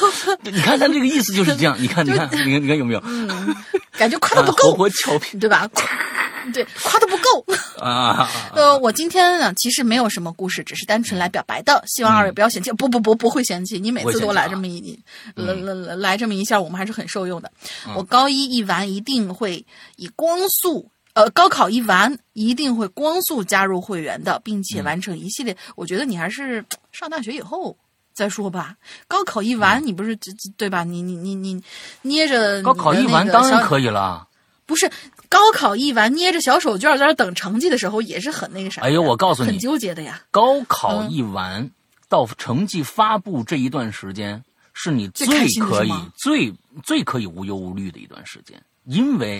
[0.42, 1.76] 你看他这个意思就是这样。
[1.80, 3.02] 你看，你看，你看，你看有没有？
[3.04, 3.54] 嗯，
[3.98, 5.68] 感觉夸的不够，活泼俏皮，对吧？
[6.52, 8.28] 对，夸的不够 啊。
[8.54, 11.82] 呃，我今天呢，其实没有什么故事，只是单纯来表白的。
[11.86, 12.70] 希望二位不要嫌弃。
[12.72, 13.78] 不不不，不会嫌弃。
[13.78, 14.98] 你每次都来这么一，
[15.34, 17.50] 来来来来这么一下，我们还是很受用的。
[17.94, 19.64] 我高一一完一定会
[19.96, 25.56] 以光速，呃，高考一完一定会光速加入会员的，并且完成一系列。
[25.76, 27.76] 我觉得你还是上大学以后
[28.14, 28.74] 再说吧。
[29.08, 30.16] 高考一完，你不是
[30.56, 30.84] 对吧？
[30.84, 31.62] 你你你你
[32.02, 34.26] 捏着高考一完当然可以了。
[34.66, 34.88] 不是
[35.30, 38.82] 高考一完，捏着小手绢在那等成绩的时候，也是很那个啥。
[38.82, 40.20] 哎呦，我告诉你，很纠结的呀。
[40.32, 41.70] 高考一完
[42.08, 44.42] 到成绩发布这一段时间，
[44.74, 45.26] 是你最
[45.60, 49.38] 可以、最最可以无忧无虑的一段时间，因为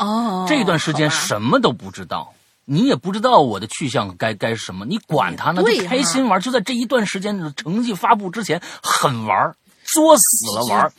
[0.48, 2.32] 这段时间什么都不知道，
[2.64, 5.60] 你也不知道我的去向该该是什么，你管他呢？
[5.60, 9.52] 就开心玩，就在这一段时间的成绩发布之前，狠玩，
[9.84, 10.92] 作死了玩。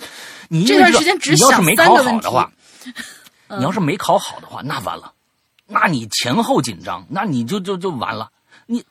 [0.50, 2.28] 你这段时间只你要是想没考三个问题
[3.58, 5.14] 你要是没考好的话，那完了，
[5.68, 8.30] 那你前后紧张，那你就就就完了。
[8.68, 8.86] 你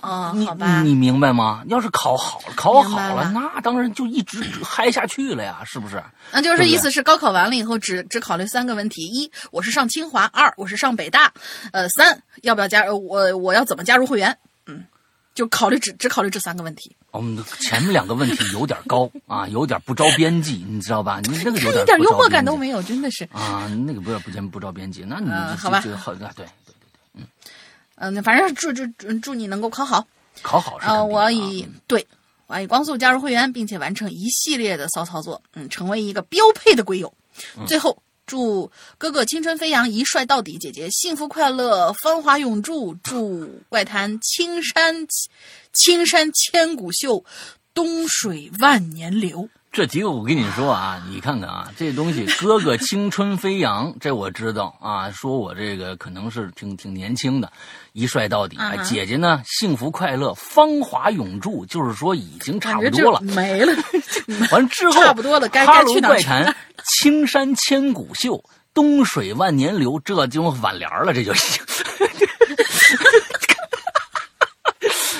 [0.00, 1.64] 哦，你好吧，你明白吗？
[1.66, 6.00] 要是考好了，考好了，了那当然就一直 嗨下去了呀，是不是？
[6.30, 11.30] 那就是意思是高考完了以后只只考虑三个问题：一，我是上清华；二，我是上北大；
[11.72, 14.38] 呃，三，要不要加呃我我要怎么加入会员？
[15.34, 21.20] 嗯，就考虑只只考虑这三个问题，我们前面两个问题有点高 啊，有点不着边际，你知道吧？
[21.24, 23.24] 你那个有一点幽默感都没有，真的是。
[23.32, 26.46] 啊，那个不要不见不着边际，那你好吧就就好啊，对对对，
[27.14, 27.26] 嗯、
[27.96, 30.06] 嗯反正祝祝祝祝你能够考好。
[30.42, 32.04] 考好是呃，我以对，
[32.48, 37.12] 我以光速加入会员，并且完成一系列的骚操作，嗯，成为一个标配的龟友。
[37.56, 42.96] 嗯最后，祝哥哥青春飞扬，一帅到底，姐姐幸福快乐，芳华永驻。
[43.02, 45.06] 祝怪谈青山
[45.72, 47.24] 青山千古秀，
[47.74, 49.48] 东水万年流。
[49.74, 57.52] 这几个我跟你说啊， 你看看啊，这东西 哥哥青春飞扬，这我知道啊，说我这个可能是挺挺年轻的，
[57.92, 58.56] 一帅到底。
[58.84, 63.20] 姐姐呢，幸福快乐，芳华永驻，就是说已经差不多了。
[63.22, 63.74] 没了。
[64.52, 68.40] 完之后，差不多了该该去哪儿去怪谈，青山千古秀，
[68.72, 71.60] 东水万年流，这就挽联了，这就行。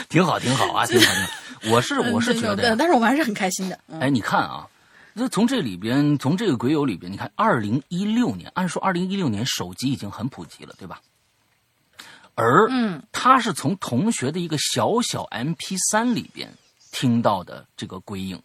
[0.08, 1.43] 挺好，挺好啊，挺好，挺好。
[1.70, 3.78] 我是我是嗯觉得但是我们还是很开心的。
[3.88, 4.68] 嗯哎，你看啊，
[5.12, 11.00] 那从这里边，从这个鬼友里边，你看，二零一六年，按说二零一六年手机已经很普及了，对吧？
[12.34, 16.52] 而嗯，他是从同学的一个小小 MP 三里边
[16.90, 18.42] 听到的这个鬼影。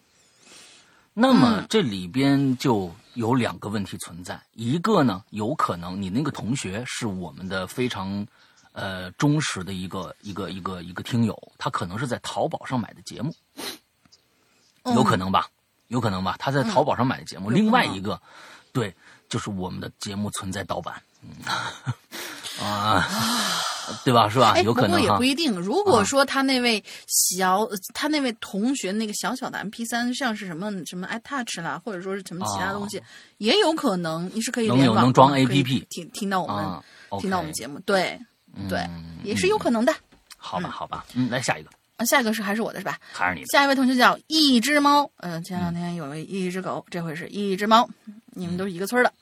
[1.12, 8.24] 那么嗯这里边就有两个问题存在，一个呢，有可能你那个同学是我们的非常
[8.72, 13.34] 呃忠实的一个一个一个一个听友，他可能是在淘宝上买的节目，
[14.84, 15.48] 嗯有可能吧？
[15.88, 16.36] 有可能吧？
[16.38, 17.50] 他在淘宝上买的节目。
[17.50, 18.20] 另外一个，
[18.72, 18.94] 对，
[19.28, 21.30] 就是我们的节目存在盗版，嗯
[22.64, 23.04] 啊，
[24.04, 24.28] 对吧？
[24.28, 24.52] 是吧？
[24.54, 25.24] 哎，有可能不过也不。
[25.24, 25.52] 一定。
[25.60, 33.02] 如果啊说他那位小，呃他那位同学那个小小的 MP 三，像是什么什么 iTouch 啦，或者说是什么其他东西，
[33.38, 38.20] 也有可能你是可以能联 APP 听听到我们、听到我们节目，对
[38.68, 39.94] 对，嗯也是有可能的。
[40.36, 42.98] 好吧，好吧，嗯，来下一个，啊，下一个是还是我的是吧？
[43.12, 43.46] 还是你的。
[43.48, 47.88] 下一位同学叫一只猫，嗯、前两天有位一只狗，这回是一只猫，
[48.26, 49.12] 你们都是一个村的。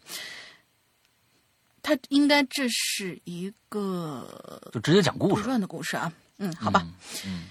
[1.83, 5.59] 他应该这是一个就直接讲故事。
[5.59, 6.87] 的故事啊，嗯，好吧。
[7.25, 7.49] 嗯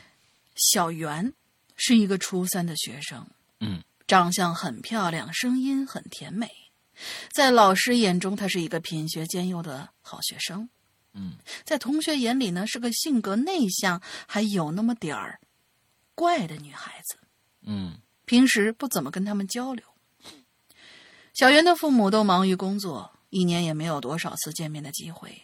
[0.56, 1.34] 小圆
[1.76, 3.26] 是一个初三的学生，
[3.60, 6.50] 嗯长相很漂亮，声音很甜美，
[7.32, 10.70] 在老师眼中，他是一个品学兼优的好学生。
[11.20, 11.34] 嗯
[11.66, 15.40] 在同学眼里呢，是个性格内向，还有那么点儿
[16.14, 17.18] 怪的女孩子。
[17.64, 19.84] 嗯平时不怎么跟他们交流。
[21.34, 25.42] 小袁的父母都忙于工作，一年也没有多少次见面的机会。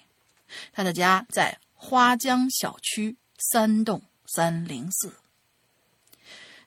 [0.72, 3.18] 他的家在花江小区
[3.52, 5.14] 三栋三零四。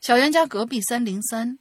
[0.00, 1.58] 小袁家隔壁三零三，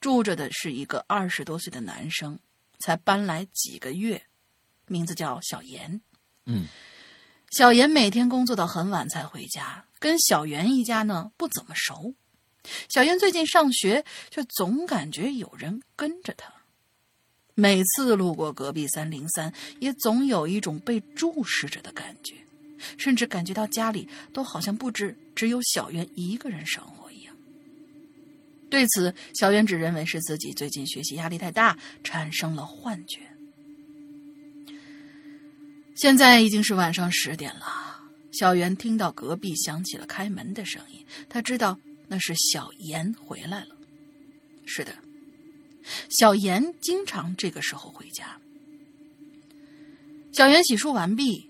[0.00, 2.38] 住着的是一个二十多岁的男生，
[2.78, 4.26] 才搬来几个月，
[4.86, 6.00] 名字叫小严。
[6.46, 6.66] 嗯
[7.50, 12.14] 小严每天工作到很晚才回家，跟小袁一家呢不怎么熟。
[12.88, 16.52] 小妍最近上学，却总感觉有人跟着她。
[17.54, 22.34] 每次路过隔壁三零三，也总有一种被注视着的感觉，
[22.98, 27.34] 甚至感觉到家里都好像不止只有小袁一个人生活一样。
[28.68, 33.20] 对此，小袁只认为是自己最近学习压力太大，产生了幻觉。
[35.96, 43.68] 现在已经是晚上十点了，小袁听到隔壁响起了开门的声音，他知道那是小严回来了。
[44.66, 44.94] 是的，
[46.10, 48.38] 小严经常这个时候回家。
[50.32, 51.48] 小袁洗漱完毕，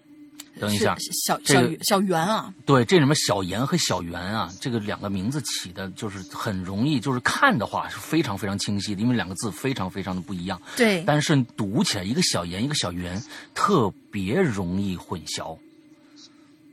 [0.59, 10.61] 等一下小小小圆啊，对，这里面小妍和小圆啊，这个两个名字起的就是很容易，就是看的话是非常非常清晰的，因为两个字非常非常的不一样。
[10.77, 13.23] 对，但是读起来一个小妍一个小圆，
[13.55, 15.57] 特别容易混淆。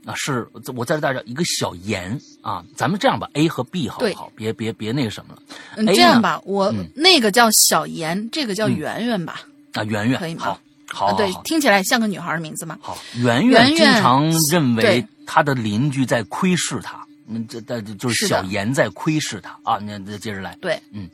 [0.05, 4.29] 啊，是我在这大家一个小妍啊，咱们这样吧，A 和 B 好不好？
[4.35, 5.41] 别别别那个什么了。
[5.77, 9.41] 嗯，这样吧，我、嗯那个叫小妍，这个叫嗯圆圆吧？
[9.71, 10.59] 啊，圆圆可以吗好，
[10.93, 12.77] 好，对，听起来像个女孩的名字嘛？
[12.79, 19.77] 好，圆经圆经常认为对他的邻居在窥视她，嗯，这这就是小严在窥视她啊。
[19.77, 21.09] 那那接着来，对，嗯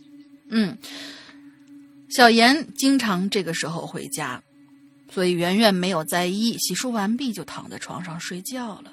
[0.50, 0.78] 嗯，
[2.10, 4.44] 小严经常这个时候回家，
[5.10, 8.92] 所以圆圆没有在意，洗漱完毕就躺在床上睡觉了。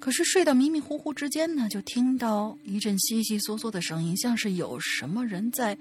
[0.00, 5.76] 可是睡到迷迷糊糊之间呢，就听到一阵悉悉嗦嗦的声音，像是有什么人在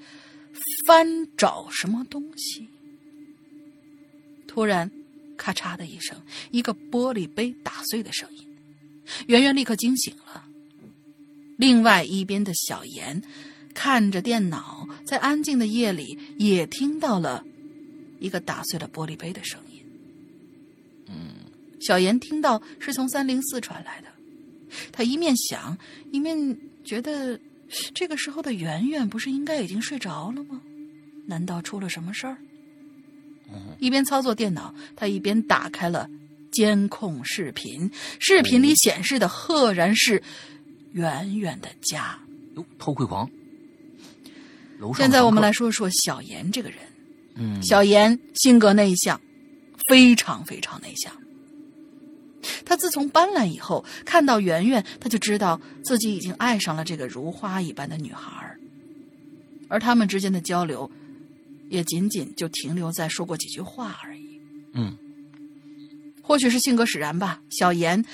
[0.85, 2.67] 翻找什么东西。
[4.53, 4.91] 突然，
[5.35, 6.15] 咔嚓的一声，
[6.51, 8.47] 一个玻璃杯打碎的声音，
[9.25, 10.45] 圆圆立刻惊醒了。
[11.57, 13.19] 另外一边的小妍
[13.73, 17.43] 看着电脑，在安静的夜里也听到了
[18.19, 19.83] 一个打碎了玻璃杯的声音。
[21.07, 21.33] 嗯，
[21.81, 24.07] 小妍听到是从三零四传来的，
[24.91, 25.75] 他一面想，
[26.11, 27.39] 一面觉得
[27.95, 30.61] 这个时候的圆圆不是应该已经睡着了吗？
[31.25, 32.37] 难道出了什么事儿？
[33.79, 36.09] 一边操作电脑，他一边打开了
[36.51, 40.21] 监控视频，视频里显示的赫然是
[40.91, 42.19] 圆圆的家。
[42.55, 43.29] 哟，偷窥狂！
[44.95, 46.77] 现在我们来说说小严这个人。
[47.35, 49.19] 嗯，小严性格内向，
[49.87, 51.11] 非常非常内向。
[52.65, 58.59] 他自从搬来以后，看到圆圆，他就知道自己已经爱上了这个如花一般的女孩儿，
[59.67, 60.89] 而他们之间的交流，
[61.73, 64.39] 也仅仅就停留在说过几句话而已。
[64.73, 64.95] 嗯，
[66.21, 68.05] 或许是性格使然吧，小妍，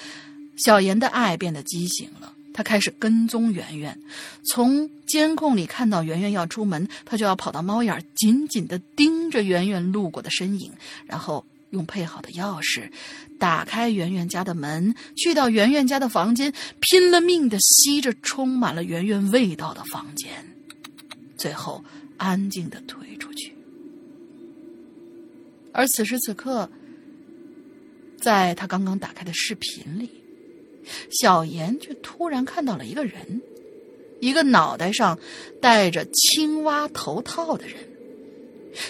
[0.56, 2.34] 小妍的爱变得畸形了。
[2.54, 4.00] 他开始跟踪圆圆，
[4.45, 10.72] 从监控里看到圆圆要出门，他就要跑到猫眼，紧紧地盯着圆圆路过的身影，
[11.06, 12.89] 然后用配好的钥匙
[13.38, 20.32] 打开圆圆家的门，去到圆圆家的房间，拼了命地吸着充满了圆圆味道的房间，
[21.38, 21.84] 最后
[22.20, 23.56] 安静的推出去。
[25.72, 26.70] 而此时此刻，
[28.20, 30.10] 在他刚刚打开的视频里，
[31.10, 33.42] 小妍却突然看到了一个人，
[34.20, 35.18] 一个脑袋上
[35.62, 37.78] 戴着青蛙头套的人。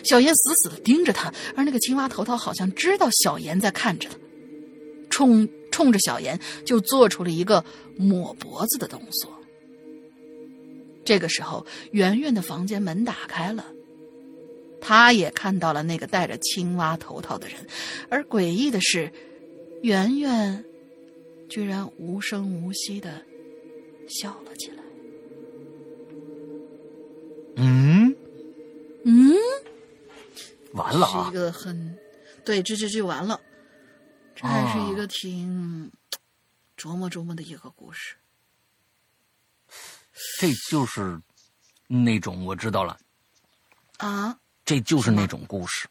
[0.03, 4.17] 小妍死死的盯着他，而那个青蛙头套好像知道小妍在看着他，
[5.09, 7.63] 冲冲着小妍就做出了一个
[7.95, 9.38] 抹脖子的动作。
[11.09, 13.65] 这个时候，圆圆的房间门打开了。
[14.79, 17.65] 他也看到了那个戴着青蛙头套的人，
[18.11, 19.11] 而诡异的是，
[19.81, 20.63] 圆圆
[21.49, 23.23] 居然无声无息的
[24.07, 24.83] 笑了起来。
[27.55, 28.15] 嗯，
[29.03, 29.33] 嗯，
[30.73, 31.31] 完了啊！
[31.31, 31.97] 个很，
[32.45, 33.41] 对，这这就完了。
[34.35, 35.91] 这还是一个挺
[36.77, 38.13] 琢磨琢磨的一个故事。
[40.39, 41.19] 这就是
[41.87, 42.97] 那种我知道了，
[43.97, 45.87] 啊，这就是那种故事，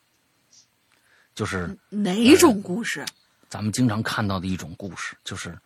[1.35, 3.05] 就是哪种故事？
[3.49, 5.59] 咱们经常看到的一种故事，就是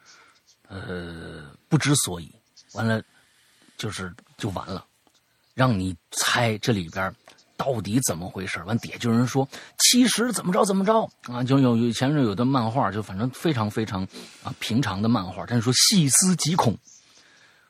[0.68, 2.33] 呃不知所以，
[2.72, 3.03] 完了
[3.77, 4.87] 就是就完了，
[5.55, 7.12] 让你猜这里边
[7.57, 8.62] 到底怎么回事。
[8.62, 9.48] 完底下就有人说
[9.79, 14.05] 其实怎么着怎么着啊，就有有前面有的漫画，就反正非常非常
[14.44, 16.79] 啊平常的漫画，但是说细思极恐。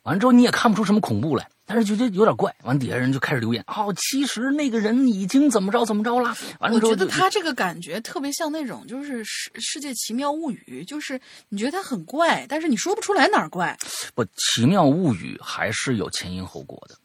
[0.02, 2.52] 完了之后你也看不出什么恐怖来，但是觉得有点怪。
[2.64, 6.34] 完底下人就开始留言，哦，其实那个人已经怎么着怎么着了。
[6.58, 13.76] 完了我之后我觉得他这个感觉特别像那种，就是世世界奇妙物语，就是你觉得他很怪，但是你说不出来哪儿怪。
[14.14, 16.96] 不，《奇妙物语》还是有前因后果的，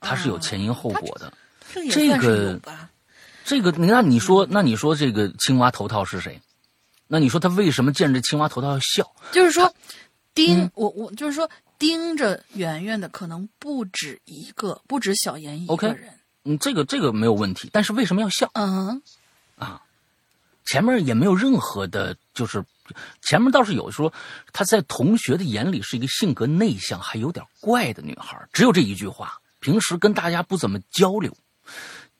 [0.00, 1.32] 它是有啊前因后果的。
[1.72, 2.88] 这个也这算是个有吧。
[3.44, 6.40] 这个，那你说，那你说这个青蛙头套是谁？
[7.08, 9.10] 那你说他为什么见着青蛙头套要笑？
[9.32, 9.74] 就是说，
[10.34, 16.12] 盯、嗯我我就是说盯着圆圆的可能不止一个，不止小严一个人。
[16.44, 18.50] 嗯，这个这个没有问题，但是为什么要笑？
[18.54, 19.02] 嗯，
[20.64, 22.64] 前面也没有任何的，就是
[23.22, 24.12] 前面倒是有说
[24.52, 29.38] 她在同学的眼里是一个性格内向还有点怪的女孩，只有这一句话。
[29.58, 31.36] 平时跟大家不怎么交流，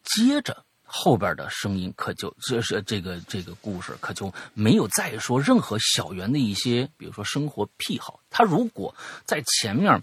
[0.05, 8.19] 接着后边的声音可就这是这个这个故事可就没有再说任何小圆的一些，比如说生活癖好。
[8.29, 8.93] 他如果
[9.25, 10.03] 在前面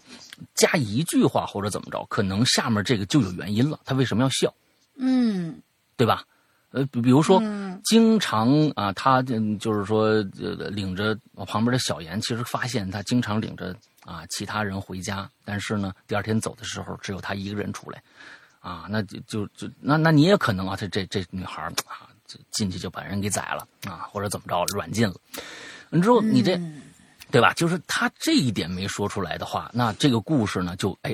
[0.55, 3.79] 加一句话或者怎么着，可能下面这个就有原因了。
[3.83, 4.53] 他为什么要笑？
[4.95, 5.61] 嗯
[5.97, 6.23] 对吧？
[6.71, 10.05] 呃，比比如说，嗯经常啊，他嗯就是说，
[10.39, 18.03] 呃，领着我旁边的小严，其实发现他经常领着啊其他人回家，但是呢，第二天走的时候只有他一个人出来，
[18.67, 25.15] 啊，那就就就那那你也可能啊，这这这女孩啊，就进去就把人给宰了啊，或者怎么着软禁了，
[25.89, 26.81] 你之后你这、嗯
[27.29, 27.51] 对吧？
[27.53, 31.13] 就是他这一点没说出来的话，那这个故事呢，就哎，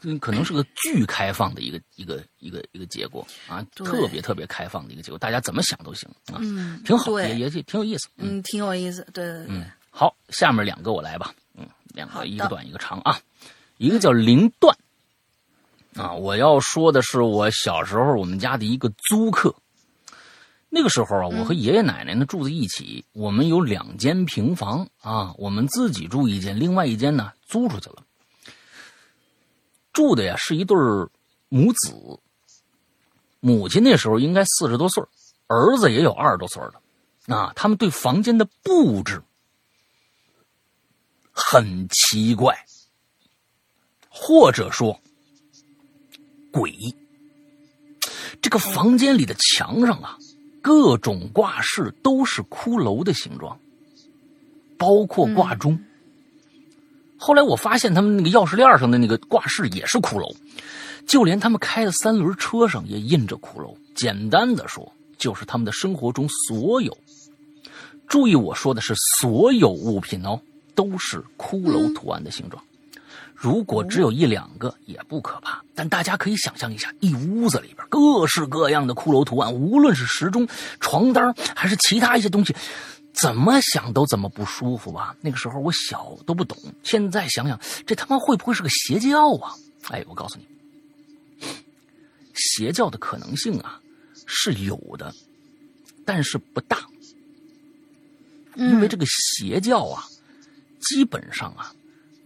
[0.00, 8.08] 嗯可能是个巨开放的一个一个一个一个结果啊，特别特别开放的一个结果，大家怎么想都行啊，嗯，挺好，也也挺有意思。
[8.16, 9.06] 嗯，挺有意思。
[9.12, 13.20] 对对对，嗯，好，下面两个我来吧，嗯，两个一个短一个长啊，
[13.76, 14.74] 一个叫林段
[15.96, 19.54] 啊，我要说的是我小时候我们家的一个租客，
[20.68, 28.04] 那个时候啊，我和爷爷奶奶呢住在一起，我们有两间平房啊，我们自己住一间，另外一间呢租出去了。
[29.92, 30.76] 住的呀是一对
[31.48, 31.92] 母子，
[33.40, 35.02] 母亲那时候应该四十多岁，
[35.48, 36.80] 儿子也有二十多岁了，
[37.36, 39.20] 啊，他们对房间的布置
[41.32, 42.56] 很奇怪，
[44.08, 45.00] 或者说
[46.52, 46.94] 诡异。
[48.40, 50.16] 这个房间里的墙上啊，
[50.62, 53.58] 各种挂饰都是骷髅的形状，
[54.78, 55.78] 包括挂钟。
[57.18, 60.34] 后来我发现他们那个钥匙链上的那个挂饰也是骷髅，
[61.06, 63.76] 就连他们开的三轮车上也印着骷髅。
[63.94, 66.96] 简单的说，就是他们的生活中所有，
[68.08, 70.40] 注意我说的是所有物品哦，
[70.74, 72.64] 都是骷髅图案的形状。
[73.42, 80.46] 如果只有一两个也不可怕，但大家可以想象一下，一屋子里边各式各样的骷髅图案，无论是时钟、
[80.78, 82.54] 床单还是其他一些东西。
[83.14, 85.16] 怎么想都怎么不舒服吧？
[85.22, 89.54] 那个时候我小都不懂，现在想想，这他妈会不会是个邪教啊？
[89.88, 91.46] 哎，我告诉你，
[92.34, 93.80] 邪教的可能性啊
[94.26, 95.14] 是有的，
[96.04, 96.86] 但是不大，
[98.54, 100.04] 因为这个邪教啊，
[100.80, 101.74] 基本上啊，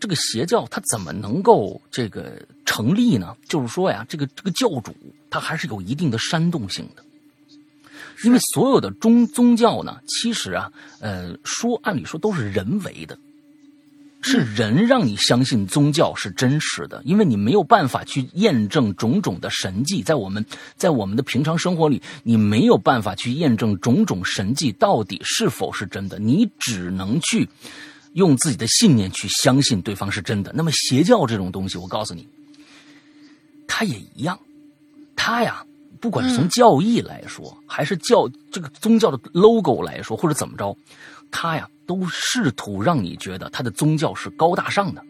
[0.04, 3.34] 这个邪教它怎么能够这个成立呢？
[3.48, 4.94] 就是说呀，这个这个教主
[5.30, 7.02] 他还是有一定的煽动性的。
[8.22, 13.18] 因为所有的宗宗教呢，其实啊，呃，说按理说都是人为的，
[14.20, 20.44] 是人让你相信宗教是真实的，因为你没有办法去验证种种的神迹，在我们
[20.76, 27.48] 在我们的平常生活里，你没有办法去验证种种神迹到底是否是真的，你只能去
[28.14, 30.50] 用自己的信念去相信对方是真的。
[30.54, 32.26] 那么邪教这种东西，我告诉你，
[33.68, 34.36] 它也一样，
[35.14, 35.64] 它呀。
[36.00, 40.76] 不管是从教义来说，还是教这个宗教的 logo 来说，或者怎么着，
[41.30, 45.02] 他呀都试图让你觉得他的宗教是高大上的，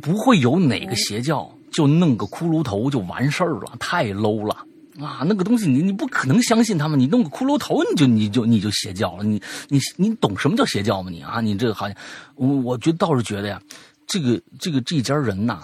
[0.00, 4.64] 不会有哪个邪教就弄个骷髅头就完事儿了，太 low 了
[5.00, 5.22] 啊！
[5.26, 11.10] 那个东西你你不可能相信他们，你弄个骷髅头你就你就你就邪教了，你你你懂什么叫邪教吗？
[11.10, 11.96] 你啊，你这个好像
[12.34, 13.60] 我我觉得倒是觉得呀，
[14.06, 15.62] 这个这个这家人呐。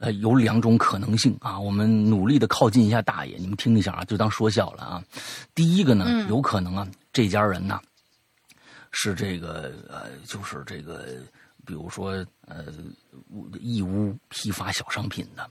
[0.00, 5.02] 呃，有两种可能性啊，我们努力的靠近一下大爷，你们听一下啊，就当说笑了啊。
[5.56, 7.80] 第一个呢，有可能啊，这家人呐
[8.92, 11.04] 是这个呃，就是这个，
[11.68, 12.72] 比如说呃，
[13.60, 15.50] 义乌批发小商品的，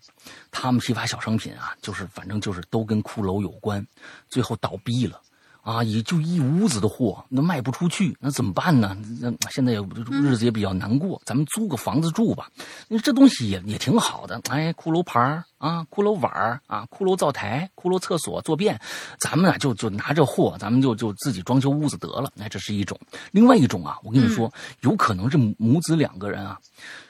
[0.49, 3.85] 他们批发小商品啊，就是反正就是都跟骷髅有关，
[4.27, 5.21] 最后倒闭了。
[5.67, 8.95] 啊，也就一屋子的货，那卖不出去，那怎么办呢？
[9.19, 12.49] 那现在也日子也比较难过，咱们租个房子住吧。
[12.87, 15.19] 那这东西也也挺好的，哎，骷髅牌
[15.57, 18.79] 啊，骷髅碗啊，骷髅灶台，骷髅厕所坐便，
[19.19, 22.31] 咱们啊就就拿这货，咱们就就自己装修屋子得了。
[22.33, 22.97] 那，这是一种。
[23.31, 24.49] 另外一种啊，我跟你说，
[24.83, 26.57] 有可能这母子两个人啊，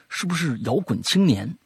[0.08, 1.56] 是不是摇滚青年？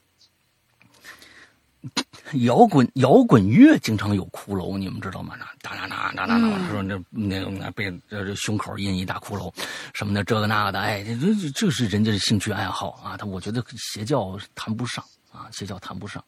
[2.40, 5.34] 摇滚摇滚乐经常有骷髅，你们知道吗？
[5.38, 9.52] 那哒哒哒哒哒哒，说那那那被这胸口印一大骷髅，
[9.94, 13.16] 什么的这个那个的，哎，这这这是人家的兴趣爱好啊。
[13.16, 16.22] 他我觉得邪教谈不上啊，邪教谈不上。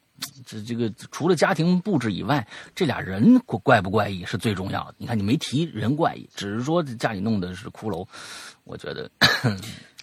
[0.47, 4.95] 这这个除了家庭布置以外，这俩人怪不怪异是最重要的。
[4.97, 8.07] 你看你没提人怪异，只是说家里弄的是骷髅，
[8.63, 9.11] 我觉得。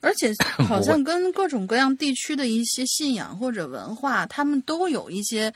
[0.01, 0.33] 而且
[0.67, 5.53] 好像跟各种各样地区的一些信仰或者文化，他们都有一些，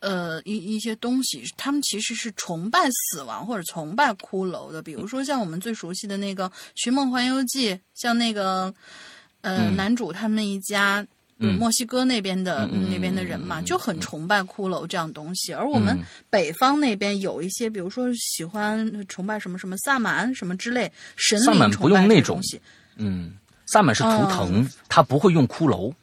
[0.00, 4.82] 呃，一一些东西，他们其实是崇拜死亡或者崇拜骷髅的。
[4.82, 8.74] 比如说像我们最熟悉的那个《寻梦环游记》，像那个，
[9.42, 11.06] 呃，男主他们一家，
[11.38, 15.52] 墨西哥那边的那边的人嘛，就很崇拜骷髅这样东西。
[15.52, 15.98] 而我们
[16.28, 22.60] 北方那边有一些，比如说喜欢崇拜什么什么萨满什么之类神灵崇拜这东西，
[22.96, 23.32] 嗯。
[23.66, 25.94] 萨满是图腾，他不会用骷髅。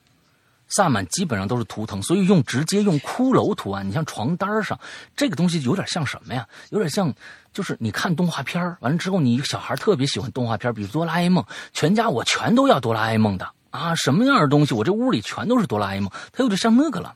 [0.70, 3.88] 萨满基本上都是图腾，所以用直接用骷髅图案。
[3.88, 4.80] 你像床单上
[5.15, 6.47] 这个东西，有点像什么呀？
[6.70, 7.13] 有点像，
[7.53, 11.43] 就是你看动画片完了之后，你小孩特别喜欢动画片比如哆啦 A 梦，
[11.74, 13.95] 全家我全都要哆啦 A 梦的啊！
[13.95, 17.15] 什么样的东西，我这屋里全都是哆啦 A 梦，它有点像那个了，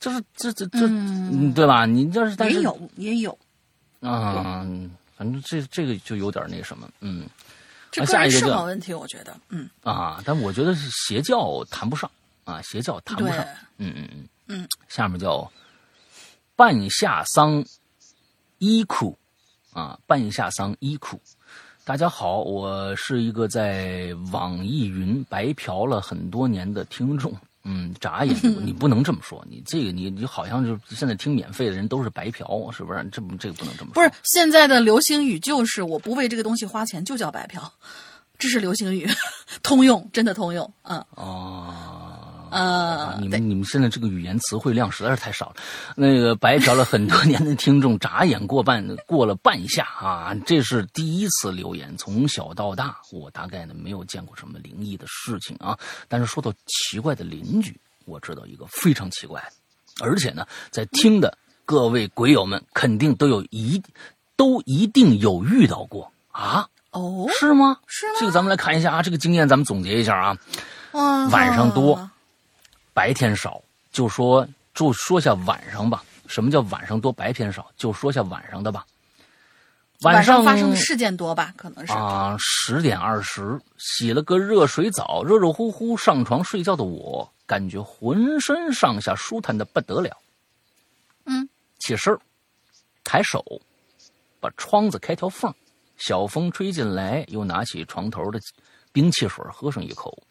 [0.00, 0.88] 就是这这这，
[1.54, 1.86] 对吧？
[1.86, 3.38] 你要是但是也有也有，
[4.00, 4.66] 啊，
[5.16, 7.26] 反正这这个就有点那什么，嗯。
[7.92, 12.10] 这下一个是问题，我觉得，嗯啊，但我觉得是邪教谈不上
[12.46, 13.38] 啊，邪教谈不上，
[13.78, 14.68] 嗯嗯嗯嗯。
[14.88, 15.50] 下面叫
[16.54, 17.62] 半夏桑
[18.58, 19.18] 伊库
[19.72, 21.20] 啊，半夏桑伊库。
[21.84, 27.32] 大家好，我是一个在网易云白嫖了很多年的听众
[27.64, 33.08] 嗯，眨眼， 你不能这么说，你这个你你好像就现在听免费的人都是白嫖，是不是？
[33.10, 33.94] 这不这个不能这么说。
[33.94, 37.68] 不是现在的流行语就是我不为这个东西花钱就叫白嫖，
[38.38, 39.08] 这是流行语，
[39.64, 40.72] 通用，真的通用。
[40.82, 42.05] 嗯哦，
[42.50, 45.56] 呃，对你们你们现在这个语言词汇量实在是太少了。
[45.94, 51.94] 那个白嫖了很多年的听众，眨眼过半过了半夏啊，这是第一次留言。
[51.96, 55.78] 从小到大，我大概呢没有见过什么灵异的事情啊。
[56.08, 63.82] 但是说到奇怪的邻居，我知道一个非常奇怪的，而且呢，在听的各位鬼友们肯定都有一
[64.36, 66.68] 都一定有遇到过啊。
[66.92, 67.78] 哦，是吗？
[67.86, 70.38] 是吗这个咱们来看一下啊，这个经验咱们总结一下啊。
[70.92, 72.08] 嗯，晚上多
[72.96, 76.02] 白天少，就说就说下晚上吧。
[76.26, 77.70] 什么叫晚上多白天少？
[77.76, 78.86] 就说下晚上的吧。
[80.00, 81.52] 晚上发生的事件多吧？
[81.58, 90.16] 可能是啊，十点二十，洗了个热水澡，热热乎乎上床睡觉的我，感觉浑身上下舒坦的不得了。
[91.26, 91.46] 嗯，
[91.78, 92.18] 起身儿，
[93.04, 93.44] 抬手，
[94.40, 95.54] 把窗子开条缝儿，
[95.98, 98.40] 小风吹进来，又拿起床头的
[98.90, 100.22] 冰汽水喝上一口，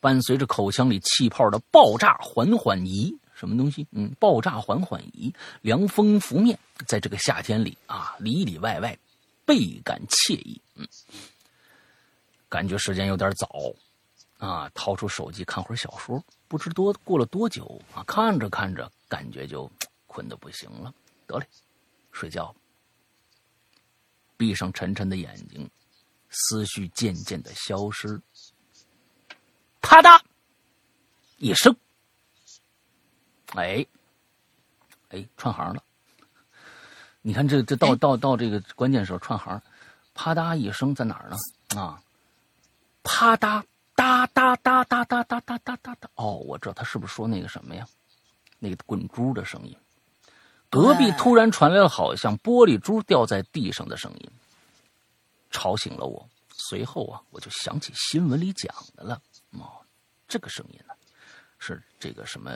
[0.00, 3.16] 伴随着口腔里气泡的爆炸缓缓移。
[3.34, 3.84] 什么东西？
[3.90, 6.56] 嗯，爆炸缓缓移，凉风拂面，
[6.86, 8.96] 在这个夏天里啊，里里外外
[9.44, 10.58] 倍感惬意。
[10.76, 10.86] 嗯，
[12.48, 13.50] 感觉时间有点早，
[14.38, 16.24] 啊，掏出手机看会儿小说。
[16.46, 19.70] 不知多过了多久啊，看着看着，感觉就
[20.06, 20.94] 困得不行了。
[21.26, 21.46] 得嘞，
[22.12, 22.54] 睡觉。
[24.36, 25.68] 闭上沉沉的眼睛，
[26.30, 28.20] 思绪渐渐的消失。
[29.84, 30.18] 啪嗒
[31.36, 31.76] 一声，
[33.54, 33.86] 哎，
[35.10, 35.84] 哎，串行了。
[37.20, 39.60] 你看这这到到到这个关键时候串行，
[40.14, 41.36] 啪嗒一声在哪儿呢？
[41.78, 42.02] 啊，
[43.02, 43.62] 啪嗒
[43.94, 46.10] 哒哒哒哒哒哒哒哒哒哒。
[46.14, 47.86] 哦，我知道他是不是说那个什么呀？
[48.58, 49.76] 那个滚珠的声音。
[50.70, 54.30] 隔壁突然传来了好像玻璃珠掉在地上的声音，
[55.50, 56.26] 吵醒了我。
[56.48, 59.20] 随后啊，我就想起新闻里讲的了。
[59.60, 59.84] 哦，
[60.26, 60.94] 这个声音呢，
[61.58, 62.50] 是这个什么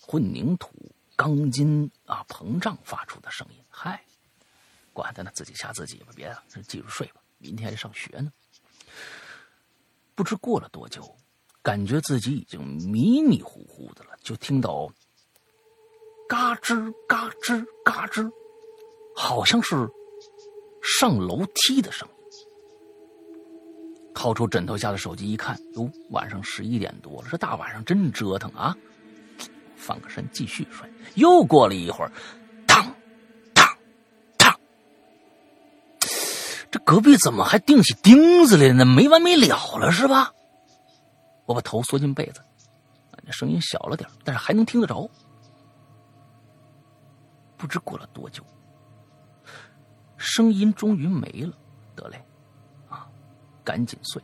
[0.00, 0.70] 混凝土、
[1.16, 3.64] 钢筋啊膨胀发出的声音。
[3.68, 4.02] 嗨，
[4.92, 8.32] 管他呢，自己吓自己吧，别了，继续睡吧，明天还上学呢。
[10.14, 11.16] 不知过了多久，
[11.62, 14.90] 感觉自己已经迷迷糊糊的了，就听到
[16.28, 18.30] 嘎吱嘎吱嘎吱，
[19.16, 19.88] 好像是
[20.82, 22.14] 上楼梯的声音。
[24.14, 28.76] 掏出枕头下的手机一看，哟，晚上十一点多了，这大晚上真折腾啊！
[29.76, 30.88] 翻个身继续睡。
[31.14, 32.12] 又过了一会儿，
[32.66, 32.84] 当
[33.54, 33.66] 当
[34.36, 34.60] 当，
[36.70, 38.84] 这隔壁怎么还钉起钉子来呢？
[38.84, 40.32] 没完没了了是吧？
[41.46, 42.40] 我把头缩进被子，
[43.22, 45.08] 那声音小了点，但是还能听得着。
[47.56, 48.42] 不知过了多久，
[50.16, 51.56] 声音终于没了。
[51.94, 52.22] 得嘞，
[53.70, 54.20] 赶紧睡，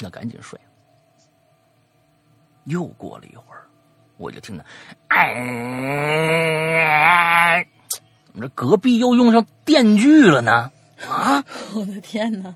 [0.00, 0.58] 那赶紧睡。
[2.64, 3.66] 又过了一会儿，
[4.16, 4.64] 我就听到，
[5.08, 5.22] 哎，
[7.90, 8.02] 怎
[8.32, 10.72] 么这隔壁又用上电锯了呢？
[11.06, 11.44] 啊！
[11.76, 12.54] 我的天哪！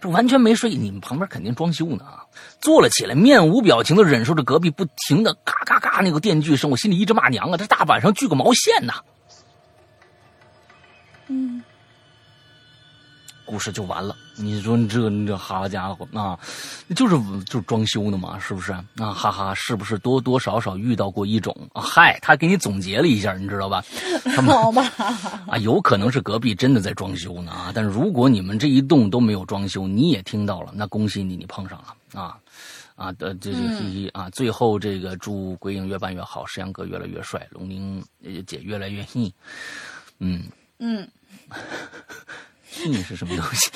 [0.00, 2.26] 这完全没睡，你们旁边肯定装修呢啊！
[2.60, 7.56] 坐了起来，面无表情的忍受着隔壁不停的嘎嘎嘎那个电锯声，我心里一直骂娘啊！
[7.56, 8.94] 这大晚上锯个毛线呐！
[11.28, 11.62] 嗯，
[13.44, 14.16] 故事就完了。
[14.36, 16.38] 你说你这你这好家伙啊，
[16.96, 19.12] 就是就是装修的嘛，是不是啊？
[19.12, 21.54] 哈哈，是不是多多少少遇到过一种？
[21.72, 23.84] 啊、嗨，他给你总结了一下，你知道吧？
[24.34, 24.82] 他们好吧，
[25.46, 27.72] 啊，有可能是隔壁真的在装修呢啊！
[27.74, 32.36] 但是如果你们这一栋都没有装修，你也听到了，那恭喜你，你碰上了啊
[32.96, 34.28] 啊的这这嘻嘻啊！
[34.30, 39.32] 最后这个祝鬼影越办越好，石阳哥越来越帅，龙玲呃姐越来越腻，
[40.18, 40.42] 嗯。
[40.80, 41.08] 嗯，
[42.86, 43.70] 你是什么东西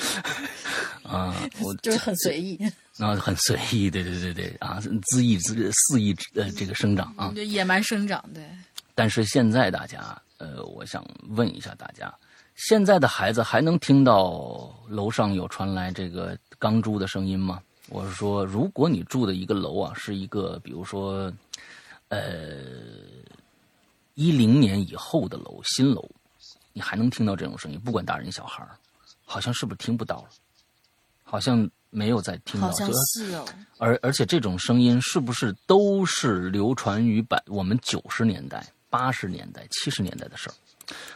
[1.03, 1.35] 啊？
[1.61, 2.57] 我 就是很随意，
[2.97, 7.31] 啊，很随意，对对对对啊，恣意恣肆意呃这个生长啊。
[7.35, 8.43] 就野蛮生长，对。
[8.95, 12.13] 但是现在大家呃，我想问一下大家，
[12.55, 17.61] 现在的孩子还能听到楼上有传来这个钢珠的声音吗？
[17.87, 21.31] 我是说，如果你住的一个楼啊，是一个比如说
[22.09, 22.57] 呃
[24.15, 26.07] 一零年以后的楼，新楼。
[26.71, 28.65] 你还能听到这种声音，不管大人小孩
[29.29, 30.29] 好像是不是听不到了？
[31.23, 33.45] 好像没有再听到，好像是哦。
[33.77, 40.53] 而而且这种声音是不是都是流传于百我们九十年代、八十年代、七十年代的事儿？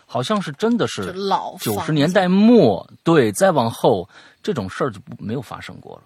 [0.05, 4.07] 好像是真的是老九十年代末，对，再往后
[4.43, 6.03] 这种事儿就不没有发生过了。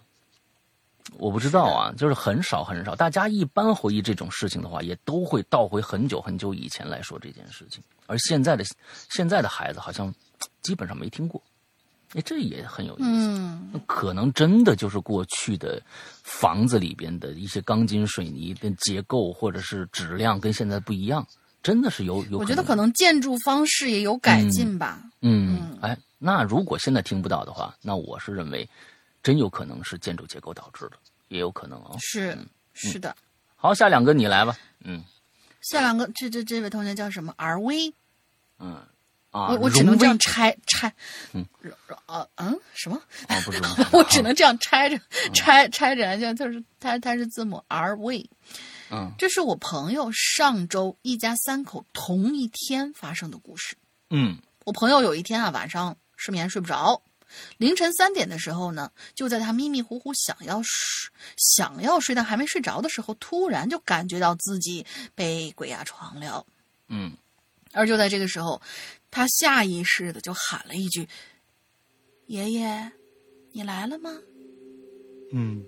[1.18, 2.96] 我不知道啊，就是很少很少。
[2.96, 7.84] 大家一般回忆这种事情的话，也都会倒回很久很久以前来说这件事情。
[8.06, 8.64] 而现在的
[9.10, 10.14] 现在的孩子好像
[10.62, 11.42] 基本上没听过，
[12.14, 13.06] 哎，这也很有意思。
[13.06, 15.82] 嗯，可能真的就是过去的
[16.24, 21.28] 房子里边的一些钢筋水泥的结构或者是质量跟现在不一样，
[21.62, 22.38] 真的是有有。
[22.40, 25.04] 我觉得可能建筑方式也有改进吧。
[25.22, 28.68] 嗯，哎，那如果现在听不到的话，那我是认为
[29.22, 30.94] 真有可能是建筑结构导致的，
[31.28, 31.98] 也有可能哦。
[32.00, 32.38] 是
[32.74, 33.14] 是的。
[33.58, 34.56] 好，下两个你来吧。
[34.86, 35.04] 嗯，
[35.62, 37.94] 下两个，这这这位同学叫什么？R V。
[38.60, 38.82] 嗯。
[39.38, 40.92] 啊，我我只能这样拆拆，
[41.34, 41.46] 嗯，
[42.08, 43.00] 啊嗯什么？
[43.28, 43.62] 啊不是，
[43.94, 45.00] 我只能这样拆着
[45.34, 48.30] 拆拆着，就就是它它是字母 R V，
[48.90, 53.76] 嗯，这是我朋友上周一家三口同一天发生的故事。
[54.10, 57.02] 嗯，我朋友有一天啊晚上失眠睡不着，
[57.58, 66.46] 凌晨三点的时候呢，就在他迷迷糊糊想要睡想要睡但还没睡着的时候，突然就感觉到自己被鬼压床了。
[66.88, 67.12] 嗯，
[67.74, 68.62] 而就在这个时候。
[69.18, 71.10] 他下意识的就喊了一句
[72.28, 72.92] ：“爷爷，
[73.52, 74.12] 你来了吗？”
[75.34, 75.66] 嗯，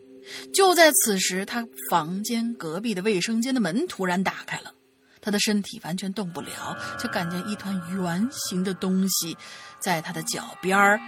[0.53, 4.71] 就在此时，他房间隔壁的卫生间的门突然打开了，
[5.19, 9.35] 他的身体完全动不了，就感见一团圆形的东西
[9.79, 10.99] 在他的脚边儿，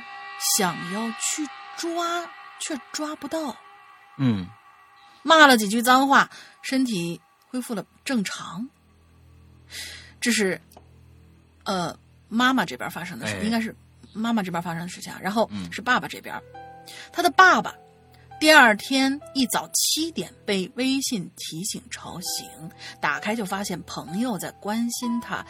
[0.58, 2.28] 想要去抓，
[2.60, 3.56] 却抓不到。
[4.18, 4.48] 嗯，
[5.22, 6.28] 骂了几句脏话，
[6.64, 8.68] 身体恢复了正常。
[10.20, 10.60] 这是，
[11.66, 11.96] 呃。
[12.34, 13.76] 妈妈这边发生的事，应该是
[14.14, 15.12] 妈妈这边发生的事情。
[15.22, 16.34] 然后是爸爸这边，
[17.12, 17.76] 他的爸爸
[18.40, 22.48] 第二天一早七点被微信提醒吵醒，
[23.02, 25.46] 打开就发现朋友在关心他，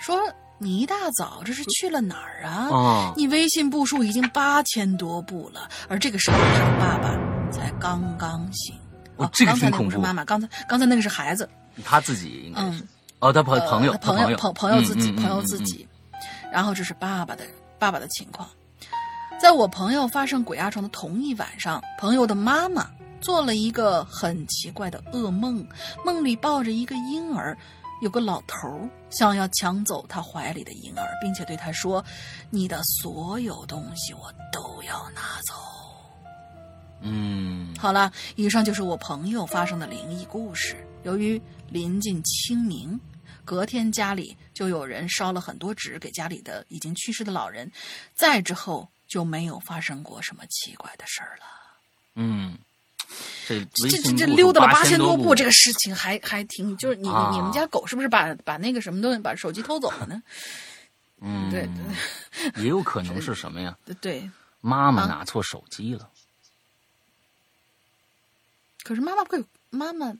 [0.00, 0.20] 说
[0.58, 3.12] ：“你一大早这是去了哪儿啊？
[3.16, 7.16] 你微信步数已经八千多步了。”而这个时候，他的爸爸
[7.52, 8.74] 才刚刚醒。
[9.16, 11.48] 哦，这个刚才那不是妈妈，刚才刚才那个是孩子，
[11.84, 12.82] 他自己应该是
[13.20, 15.86] 哦，他朋朋友朋友朋朋友自己朋友自己。
[16.54, 17.44] 然后这是爸爸的
[17.80, 18.48] 爸爸的情况，
[19.40, 22.88] 在我朋友发生鬼压床的同一晚上，朋友的妈妈
[23.20, 25.66] 做了一个很奇怪的噩梦，
[26.04, 27.58] 梦里抱着一个婴儿，
[28.02, 32.02] 有个老头想要抢走他怀里的婴儿，并且对他说
[32.50, 35.54] ：“你的所有东西我都要拿走。”
[37.02, 40.76] 嗯，好了，以上就是我朋友发生的灵异故事。
[41.02, 42.96] 由于临近清明。
[43.44, 47.70] 隔天家里就有人烧了很多纸给家里的已经去世的老人，
[48.14, 51.42] 再之后就没有发生过什么奇怪的事儿了。
[52.14, 52.56] 嗯，
[53.46, 60.22] 这这这这溜达了八千多步，这个事情还还挺，就是你你们家狗是不是把把那个什么东西把手机偷走了呢？
[61.20, 63.76] 嗯，对对，也有可能是什么呀？
[64.00, 64.30] 对，
[64.60, 66.08] 妈妈拿错手机了。
[68.82, 70.14] 可是妈妈会妈妈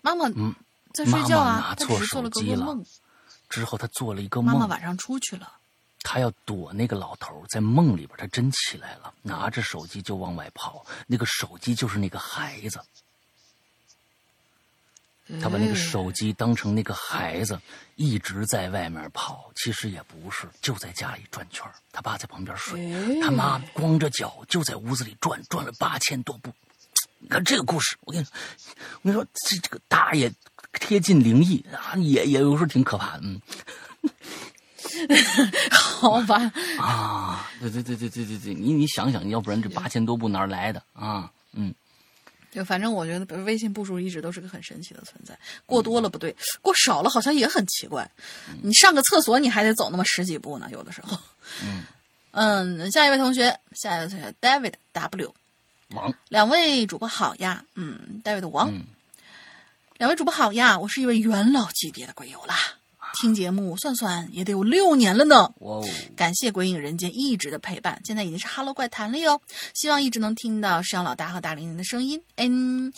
[0.00, 0.54] 妈妈嗯。
[0.92, 2.76] 在睡觉啊，拿错手机了。
[3.48, 4.54] 之后他做了一个梦。
[4.54, 5.52] 妈妈晚上出去了。
[6.02, 10.84] 他要躲那个老头，在梦里边，他真起来了，拿着手机就往外跑。
[11.06, 12.80] 那个手机就是那个孩子。
[15.40, 17.60] 他把那个手机当成那个孩子，
[17.94, 19.52] 一直在外面跑。
[19.54, 26.52] 其实也不是，就在家里转圈他爸在旁边睡，他妈光着脚就在屋子里转，转了八千多步。
[27.18, 28.32] 你看这个故事，我跟你说，
[29.02, 30.32] 我跟你说，这这个大爷。
[30.78, 33.40] 贴近灵异啊，也也有时候挺可怕的，嗯，
[35.70, 41.30] 好吧啊，对对对对对对对，你你想想，要不然这八千多步哪来的啊？
[41.52, 41.74] 嗯，
[42.52, 48.08] 就反正我觉得微信步数一直都是个很神奇的存在，过多了不对，过少了好像也很奇怪。
[48.62, 51.18] 你上个厕所你还得走那么十几步呢，有的时候。
[51.64, 51.82] 嗯
[52.32, 55.34] 嗯，下一位同学，下一位同学，David W，
[55.88, 58.72] 王，两位主播好呀，嗯，David 王。
[60.00, 62.56] 两位主播好呀，我是一位元老级别的鬼友啦，
[63.20, 65.52] 听节目算算也得有六年了呢。
[65.58, 65.88] 哇哦！
[66.16, 69.38] 感谢鬼影人间一直的陪伴，现在已经是哈喽怪谈了哟。
[69.74, 72.18] 希望一直能听到石阳老大和大玲玲的声音。
[72.36, 72.90] 嗯，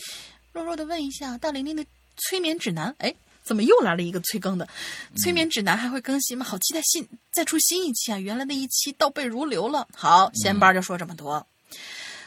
[0.53, 1.85] 弱弱的问一下，大玲玲的
[2.19, 4.69] 催眠指南，哎，怎么又来了一个催更的？
[5.17, 6.47] 催眠指南还会更新吗？
[6.47, 8.19] 好期待新再出新一期啊！
[8.21, 9.89] 原来那一期倒背如流了。
[9.93, 11.45] 好，闲班就说这么多。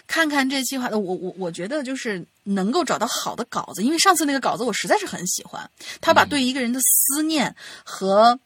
[0.07, 7.53] 看看这期话，我我我觉得就是能够找到好的稿子，因为上次那个稿子我实在是很喜欢，他把对一个人的思念
[7.83, 8.39] 和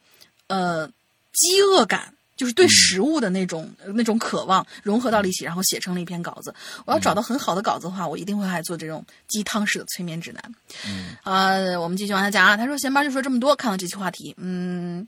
[0.48, 0.88] 呃
[1.34, 6.54] 饥饿感，就是对食物的那种那种渴望融合到了一起，然后写成了一篇稿子。
[6.86, 10.56] 我要找到很好的稿子的话，我一定会还做这种鸡汤式的催眠指南。
[10.88, 12.56] 嗯，啊，我们继续往下讲啊。
[12.56, 15.06] 他说闲班就说这么多，看到这期话题，嗯，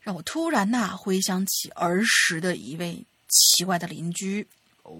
[0.00, 4.46] 让我突然呐回想起儿时的一位奇怪的邻居。
[4.82, 4.92] 哦，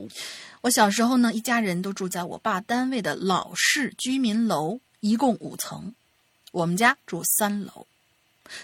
[0.64, 5.94] 我小时候呢，一家人都住在我爸单位的老式居民楼，一共五层，
[6.52, 7.86] 我们家住三楼。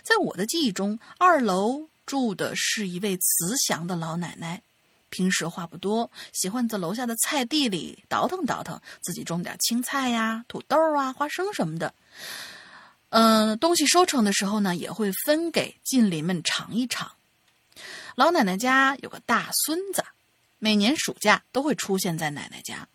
[0.03, 4.63] 在我的记忆中，二楼住的是一位慈祥的老奶奶，
[5.11, 11.93] 平时话不多，喜欢在楼下的菜地里倒腾倒腾，自己种点青菜呀、土豆啊、花生什么的。
[13.11, 17.13] 嗯、东西收成的时候呢，也会分给近邻们尝一尝。
[18.15, 20.03] 老奶奶家有个大孙子，
[20.61, 22.87] 每年暑假都会出现在奶奶家。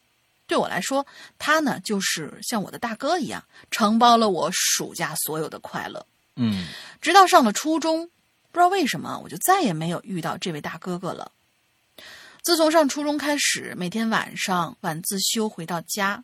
[0.47, 1.05] 对我来说，
[1.38, 6.05] 他呢就是像我的大哥一样，承包了我暑假所有的快乐。
[6.36, 6.68] 嗯
[7.01, 8.07] 直到上了初中，
[8.51, 11.32] 不知道为什么，我就再也没有遇到这位大哥哥了。
[12.43, 16.24] 自从上初中开始，每天晚上晚自修回到家，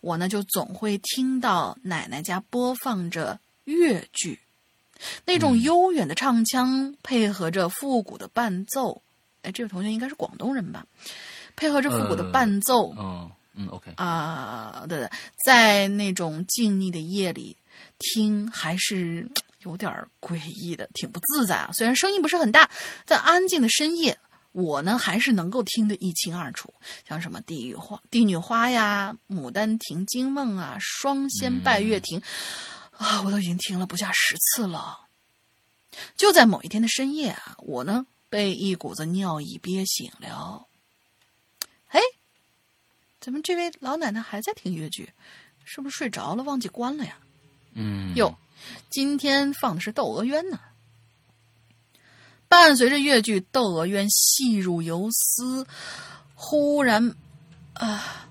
[0.00, 4.40] 我呢就总会听到奶奶家播放着越剧，
[5.26, 9.02] 那种悠远的唱腔配合着复古的伴奏。
[9.42, 10.84] 哎，这位同学应该是广东人吧？
[11.56, 15.10] 配合着复古的呃伴奏，嗯嗯，OK，啊，对对，
[15.44, 17.56] 在那种静谧的夜里
[17.98, 19.28] 听，还是
[19.64, 21.70] 有点诡异的，挺不自在啊。
[21.72, 22.70] 虽然声音不是很大，
[23.04, 24.16] 在安静的深夜，
[24.52, 26.72] 我呢还是能够听得一清二楚。
[27.06, 32.22] 像什么地狱花、帝女花呀、牡丹亭、惊梦啊、双仙拜月亭，
[32.96, 35.00] 啊，我都已经听了不下十次了。
[36.16, 40.66] 就在某一天的深夜啊，我呢被一股子尿意憋醒了。
[41.88, 42.00] 哎，
[43.20, 45.12] 怎么这位老奶奶还在听越剧？
[45.64, 47.18] 是不是睡着了，忘记关了呀？
[47.74, 48.34] 嗯，哟，
[48.88, 50.58] 今天放的是《窦娥冤》呢。
[52.48, 55.64] 伴随着越剧《窦娥冤》细入游丝，
[56.34, 57.14] 忽然，
[57.74, 58.26] 啊，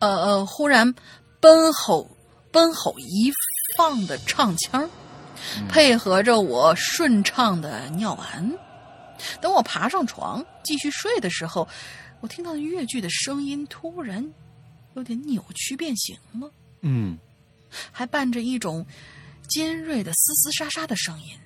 [0.00, 0.94] 呃呃，忽然
[1.40, 2.10] 奔吼
[2.50, 3.32] 奔吼一
[3.76, 4.90] 放的唱腔儿，
[5.70, 8.58] 配合着我顺畅的尿完。
[9.40, 11.68] 等我爬上床继续睡的时候，
[12.20, 14.24] 我听到越剧的声音突然
[14.94, 16.50] 有点扭曲变形了。
[16.82, 17.18] 嗯
[17.90, 18.84] 还伴着一种
[19.48, 21.38] 尖锐的嘶嘶沙沙的声音，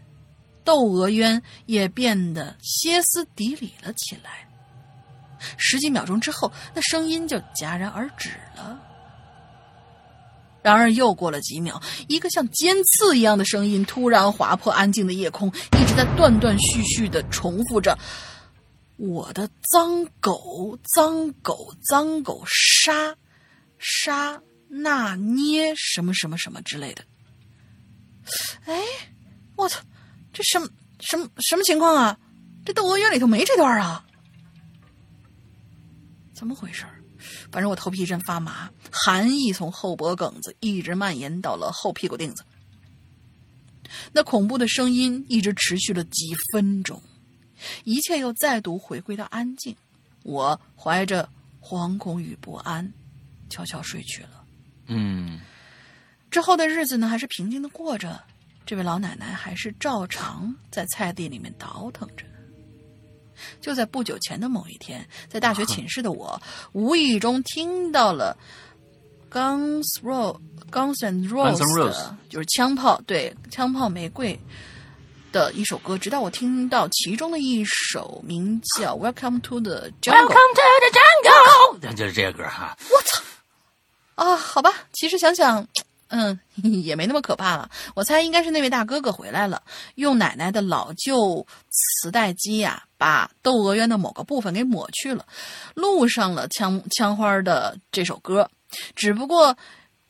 [0.65, 4.49] 窦娥冤也变得歇斯底里了起来。
[5.57, 8.81] 十几秒钟之后，那声音就戛然而止了。
[10.67, 15.47] 然而又过了几秒，一个像尖刺一样的声音突然划破安静的夜空，
[15.81, 17.97] 一直在断断续续的重复着
[18.99, 23.15] ：“我的脏狗，脏狗，脏狗，杀
[23.79, 27.05] 杀那捏什么什么什么之类的。”
[28.67, 28.83] 哎，
[29.55, 29.81] 我操，
[30.33, 30.67] 这什么
[30.99, 32.19] 什么什么情况啊？
[32.65, 34.05] 这《窦娥冤》里头没这段啊？
[36.35, 36.85] 怎么回事？
[37.51, 42.45] 反正我头皮一阵发麻，寒意从后脖梗子一直蔓延到了后屁股腚子。
[44.13, 47.01] 那恐怖的声音一直持续了几分钟，
[47.85, 49.75] 一切又再度回归到安静。
[50.23, 51.29] 我怀着
[51.61, 52.93] 惶恐与不安，
[53.49, 54.45] 悄悄睡去了。
[54.89, 55.41] 嗯
[56.31, 58.23] 之后的日子呢，还是平静的过着。
[58.67, 62.27] 这位老奶奶还是照常在菜地里面倒腾着。
[63.61, 66.41] 就在不久前的某一天，在大学寝室的我，
[66.73, 68.37] 无意中听到了
[69.31, 70.39] Guns Rose
[70.71, 74.39] Guns and Roses，就是枪炮对枪炮玫瑰
[75.33, 75.97] 的一首歌。
[75.97, 82.77] 直到我听到其中的一首名叫《Welcome to the Jungle》，Welcome to the Jungle，那就是这个歌哈。
[82.91, 83.23] 我操！
[84.17, 85.67] 啊，好吧，其实想想。
[86.09, 86.39] 嗯，
[86.85, 87.69] 也没那么可怕了。
[87.95, 89.63] 我猜应该是那位大哥哥回来了，
[89.97, 95.27] 用奶奶的老旧磁带机呀、把《窦娥冤》的某个部分给抹去了，
[95.75, 98.49] 录上了枪枪花的这首歌。
[98.95, 99.57] 只不过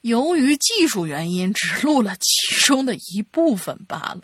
[0.02, 4.20] 由于技术原因，只录了其中的一部分罢了。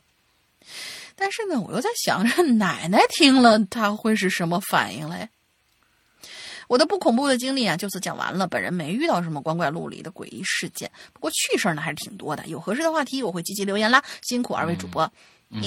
[1.14, 5.28] 但是呢，我又在想着奶奶听了，她会是什么反应嘞？
[6.72, 8.46] 我的不恐怖的经历啊，就此讲完了。
[8.46, 12.46] 本人没遇到什么光怪陆离的诡异事件，不过趣事儿呢还是挺多的。
[12.46, 14.02] 有合适的话题，我会积极留言啦。
[14.22, 15.02] 辛苦二位主播。
[15.50, 15.62] 嗯，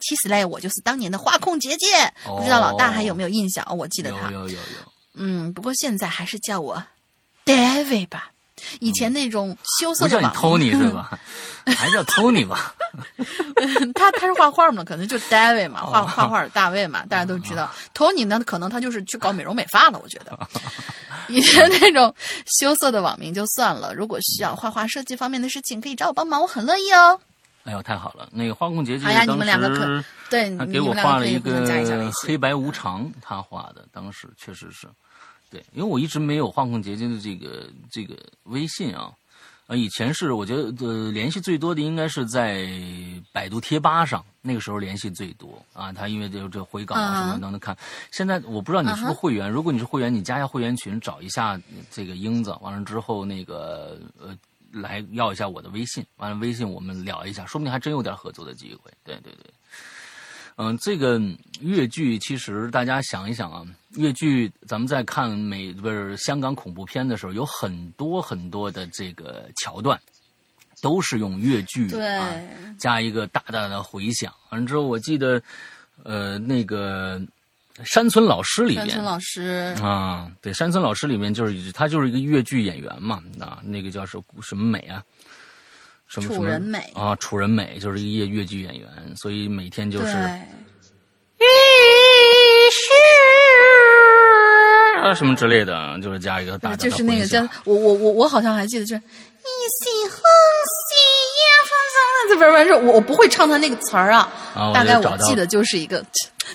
[0.00, 1.86] 其实嘞，我就是当年的花控姐姐，
[2.24, 3.64] 不知道老大还有没有印象？
[3.70, 4.28] 哦，我记得他。
[4.32, 6.82] 有有有有，嗯，不过现在还是叫我
[7.44, 8.32] David 吧。
[8.80, 11.18] 以前那种羞涩不叫你 Tony 是吧？
[11.76, 12.74] 还叫 Tony 吧？
[13.94, 17.70] 他他是画画嘛，可能就 David 嘛，画哦画画大卫嘛，大家都知道。
[17.94, 20.36] Tony 呢，可能他就是去搞美容美发了，我觉得。
[21.28, 22.12] 以前那种
[22.58, 27.20] 羞涩的网名就算了，如果需要画画设计方面的事情，可以找我帮忙，我很乐意哦。
[27.64, 28.26] 哎呦，太好了！
[28.32, 34.88] 那个花控姐姐好呀你当们两个可时对，你他给我们两个可以画了一互相加一下黑白无常，他画的，当时确实是，
[35.50, 39.12] 对，因为我一直没有画控结晶的这个这个微信啊，
[39.66, 42.68] 呃，以前是我觉得呃联系最多的应该是在
[43.32, 45.92] 百度贴吧上，那个时候联系最多啊。
[45.92, 47.76] 他因为这这回稿啊什么等等看。
[48.12, 54.36] 现在我不知道你是不是会员，如果你是会员，你加一下会员群，找一下这个英子，完了之后那个呃
[54.70, 58.90] 来要一下我的微信，完了微信我们聊一下，说不定还真有点合作的机会。
[59.02, 59.52] 对对对。
[60.56, 61.20] 嗯，这个
[61.60, 63.64] 越剧其实大家想一想啊，
[63.96, 69.98] 越剧咱们在看美不是香港恐怖片的时候，有很多很多的这个桥段，
[70.82, 72.34] 都是用越剧啊
[72.78, 74.32] 加一个大大的回响。
[74.50, 75.42] 完了之后，我记得
[76.02, 77.20] 呃那个
[77.84, 85.02] 山村老师里面，山村老师啊，对，山村老师里面就是他就是一个越剧演员嘛，啊，那个叫什什么美啊？
[86.10, 90.08] 什么楚人美啊，楚人美就是一个越剧演员，所以每天就是
[95.00, 99.48] 啊什么之类的，就是加一个大就是那个叫我我我我好像还记得，就是一
[99.78, 100.20] 夕风
[100.66, 100.96] 夕
[101.38, 101.70] 夜风
[102.28, 104.28] 风，不是不是，我我不会唱他那个词儿啊，
[104.74, 106.04] 大概我记得就是一个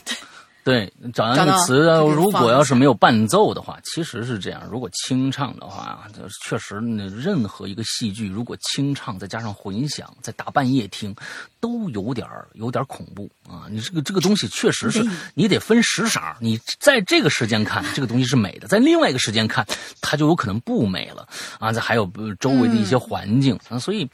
[0.03, 0.18] 对。
[0.66, 1.78] 对，找到那个词，
[2.16, 4.68] 如果要是没有伴奏的话，其实是这样。
[4.72, 6.07] 如果清唱的话，
[6.43, 11.16] 确实，任何一个戏剧，如果清唱再加上混响，在大半夜听，
[11.59, 13.68] 都有点有点恐怖啊！
[13.70, 19.63] 你这个这个东西确实是，你得分时色你在这个时间看，这个东西是美的；在另外一个时间看，
[20.01, 21.28] 它就有可能不美了
[21.59, 21.72] 啊！
[21.72, 22.09] 这还有
[22.39, 24.09] 周围的一些环境啊，所以。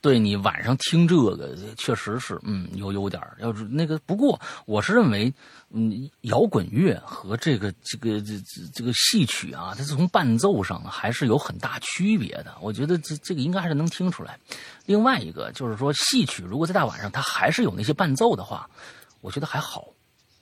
[0.00, 5.32] 对你晚上听这个，确实是，嗯，有有点要是那个，不过我是认为，
[5.70, 8.34] 嗯，摇滚乐和这个这个这
[8.72, 12.54] 这个戏曲啊，它是从伴奏上还是有很大区别的。
[12.60, 14.38] 我觉得这这个应该还是能听出来。
[14.86, 18.68] 另外一个就是说，戏曲如果在大晚上它还是有那些伴奏的话，
[19.20, 19.88] 我觉得还好。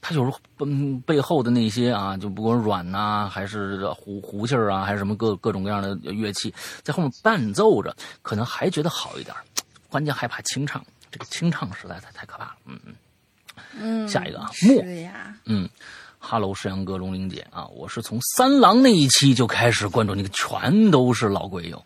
[0.00, 9.34] 它就是嗯背后的那些啊，就不管软呐，还是胡胡气儿啊，还是什么各各种各样的乐器，在后面伴奏着，可能还觉得好一点。
[9.88, 12.54] 关键害怕清唱，这个清唱实在太太可怕了。
[12.66, 12.94] 嗯嗯
[13.78, 15.68] 嗯，下一个啊，莫呀，嗯
[16.18, 21.82] 哈喽，山阳哥龙玲姐啊，我是从三郎那一期就开始关注那个，全都是老鬼友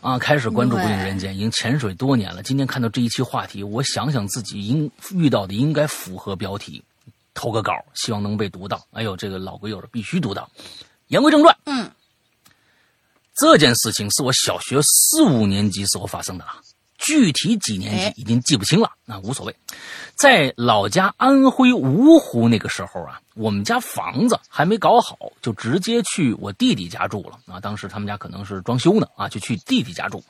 [0.00, 2.42] 啊，开始关注《鬼影人间》，已经潜水多年了。
[2.42, 6.82] 今天看到这一期话题，我想想自己应遇到的应该符合标题。
[7.34, 8.84] 投个稿，希望能被读到。
[8.92, 10.48] 哎呦，这个老鬼友的必须读到。
[11.08, 11.90] 言归正传，嗯，
[13.34, 16.52] 这件事情是我小学四五年级时候发生的了，
[16.96, 19.54] 具体几年级已经记不清了，那无所谓。
[20.14, 27.60] 在老家安徽芜湖那个时候啊，我们家房子还没搞好，就直接去我弟弟家住了啊。
[27.60, 30.22] 当时他们家可能是装修呢啊，就去弟弟家住。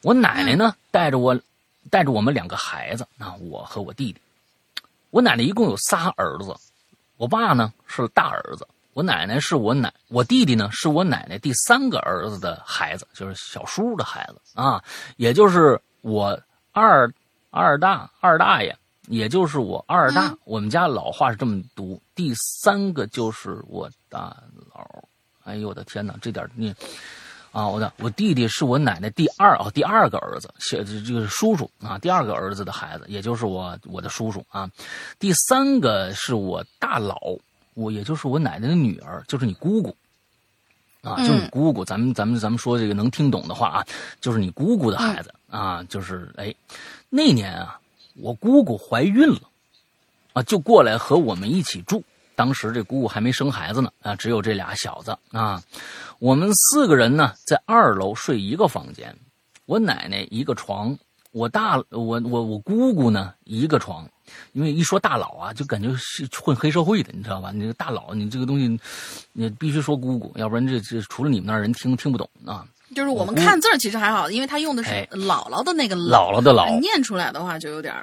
[0.00, 1.38] 我奶奶呢，带着我，
[1.90, 4.20] 带着我们两个孩子啊，我和我弟弟。
[5.12, 6.56] 我奶奶一共有仨儿子，
[7.18, 14.82] 我爸呢是大儿子，我奶奶是我奶，我弟弟呢是我奶奶第三个儿子的孩子，就是小叔的孩子啊，
[15.18, 16.40] 也就是我
[16.72, 17.12] 二
[17.50, 18.74] 二大二大爷，
[19.08, 24.34] 也就是我二大，我们家老话是这么读，第三个就是我大
[24.74, 25.04] 佬，
[25.44, 26.74] 哎呦我的天哪，这点你。
[27.52, 34.70] 啊，我的我弟弟是我奶奶第二啊第二个儿子，这这个叔叔啊，第二个儿子的孩子，也就是我我的叔叔啊。
[35.18, 37.18] 第三个是我大佬，
[37.74, 39.94] 我也就是我奶奶的女儿，就是你姑姑
[41.02, 41.84] 啊，就是你姑姑。
[41.84, 43.86] 咱们咱们咱们说这个能听懂的话啊，
[44.18, 46.54] 就是你姑姑的孩子啊，就是哎，
[47.10, 47.78] 那年啊，
[48.14, 49.40] 我姑姑怀孕了
[50.32, 52.02] 啊，就过来和我们一起住。
[52.34, 55.62] 当时这姑姑还没生孩子呢啊，只有这俩小子啊。
[56.18, 59.16] 我们四个人呢，在二楼睡一个房间，
[59.66, 60.96] 我奶奶一个床，
[61.32, 64.08] 我大我我我姑姑呢一个床。
[64.52, 67.50] 因为一说大佬啊，就感觉是混黑社会的，你知道吧？
[67.52, 68.80] 你这个大佬，你这个东西，
[69.32, 72.64] 你必须说姑姑，要不然这这除了你们那儿人听听不懂啊。
[72.94, 77.94] 就是我们看字儿其实还好，因为他用的是姥姥的那个姥姥的姥，念出来的话就有点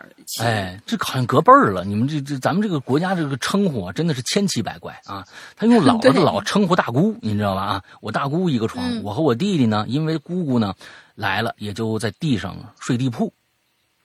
[0.42, 1.84] 哎，这好像隔辈儿了。
[1.86, 5.26] 你们这这咱们这个国家这个称呼啊，真的是千奇百怪啊。
[5.56, 7.62] 他用姥 姥的姥称呼大姑，你知道吧？
[7.62, 10.74] 啊，我大姑一个床，我和我弟弟呢，因为姑姑呢
[11.16, 13.34] 来了，也就在地上睡地铺。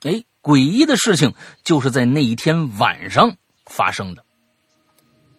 [0.02, 1.32] 哎，诡异的事情
[1.62, 4.24] 就是在那一天晚上发生的。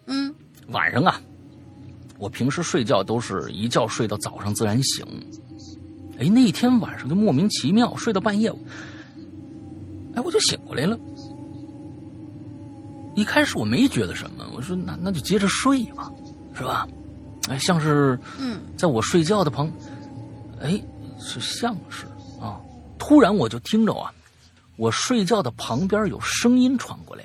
[0.06, 0.34] 嗯，
[0.68, 1.20] 晚上啊。
[2.18, 5.04] 我平时睡觉都是一觉睡到早上自然醒，
[6.18, 8.50] 哎，那天晚上就莫名其妙睡到半夜，
[10.14, 10.98] 哎，我就醒过来了。
[13.14, 16.10] 一开始我没觉得什么，我说那那就接着睡吧，
[16.54, 16.86] 是吧？
[17.48, 19.70] 哎，像是嗯，在我睡觉的旁，
[20.60, 20.82] 哎，
[21.18, 22.06] 是像是
[22.40, 22.60] 啊，
[22.98, 24.12] 突然我就听着啊，
[24.76, 27.24] 我睡觉的旁边有声音传过来，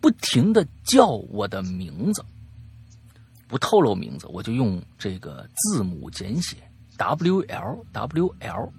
[0.00, 2.24] 不停的叫我的名字。
[3.52, 6.56] 不透露名字，我就用这个字母简写
[6.96, 8.72] W L W L，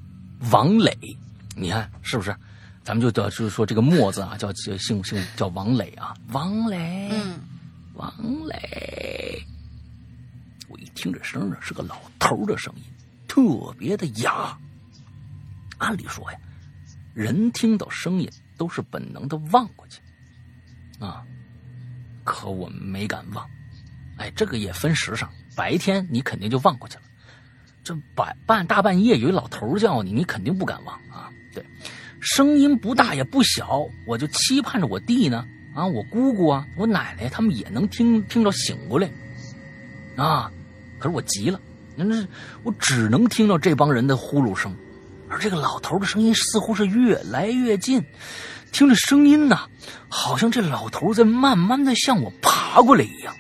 [0.52, 0.98] 王磊，
[1.56, 2.36] 你看是不是？
[2.84, 7.40] 咱们就叫就是说这个墨字啊，叫叫姓姓叫王磊啊，王磊，嗯，
[7.94, 8.12] 王
[8.48, 9.46] 磊。
[10.68, 12.84] 我一听这声啊，是个老头的声音，
[13.28, 14.58] 特别的哑。
[15.78, 16.40] 按理说呀，
[17.14, 20.02] 人听到声音都是本能的望过去，
[21.00, 21.24] 啊，
[22.24, 23.48] 可我没敢望。
[24.18, 27.02] 哎，这个也分时尚，白天你肯定就忘过去了。
[27.84, 31.30] 这半半大半夜有一老头叫你，你肯定不敢忘啊。
[31.54, 31.64] 对。
[32.26, 35.46] 声音不大也不小，我就期盼着我弟呢，
[35.76, 39.12] 啊，我姑姑啊，我奶奶他们也能听听着醒过来，
[40.16, 40.50] 啊，
[41.00, 41.60] 可是我急了，
[41.98, 42.26] 那那
[42.64, 44.74] 我只能听到这帮人的呼噜声，
[45.28, 48.02] 而这个老头的声音似乎是越来越近，
[48.72, 49.60] 听着声音呢，
[50.08, 53.36] 好像这老头在慢慢的向我爬过来一样，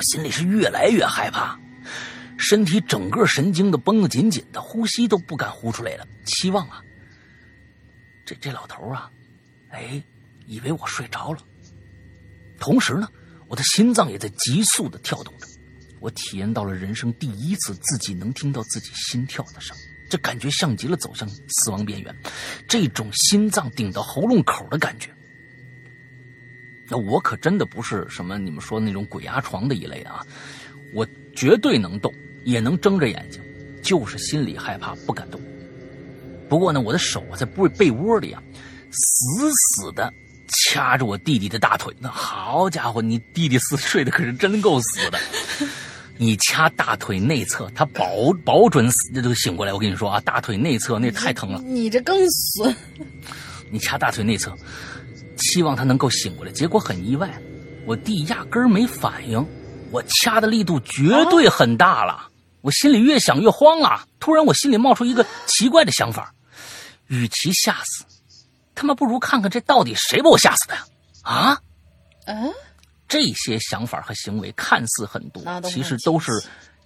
[0.00, 1.60] 我心里是越来越害怕，
[2.38, 6.82] 身体整个神经都绷得紧紧的，呼吸都不敢呼出来了，期望啊。
[8.24, 9.10] 这这老头啊，
[9.68, 10.02] 哎，
[10.46, 11.40] 以为我睡着了。
[12.58, 13.06] 同时呢，
[13.46, 15.46] 我的心脏也在急速的跳动着。
[16.00, 19.76] 我体验到了人生第一次自己能听到自己心跳的声，
[20.08, 22.16] 这感觉像极了走向死亡边缘，
[22.66, 25.14] 这种心脏顶到喉咙口的感觉。
[26.90, 30.26] 那我可真的不是什么你们说那种鬼压床的一类啊，
[30.92, 32.12] 我绝对能动，
[32.44, 33.40] 也能睁着眼睛，
[33.80, 35.40] 就是心里害怕，不敢动。
[36.48, 38.42] 不过呢，我的手啊在被被窝里啊，
[38.90, 40.12] 死死的
[40.48, 41.94] 掐着我弟弟的大腿。
[42.00, 45.18] 那好家伙，你弟弟死睡的可是真够死的。
[46.16, 49.72] 你掐大腿内侧，他保保准死这都醒过来。
[49.72, 51.62] 我跟你说啊，大腿内侧那太疼了。
[51.62, 52.74] 你这更死。
[53.70, 54.52] 你掐大腿内侧，
[55.36, 56.52] 希望他能够醒过来。
[56.52, 57.40] 结果很意外，
[57.86, 59.44] 我弟压根儿没反应。
[59.90, 62.28] 我掐的力度绝对很大了。
[62.60, 64.06] 我心里越想越慌啊！
[64.20, 66.32] 突然，我心里冒出一个奇怪的想法。
[67.08, 68.04] 与其吓死，
[68.74, 70.84] 他妈不如看看这到底谁把我吓死的呀？
[71.22, 71.58] 啊？
[72.26, 72.52] 嗯，
[73.08, 76.30] 这些想法和行为看似很多，其实都是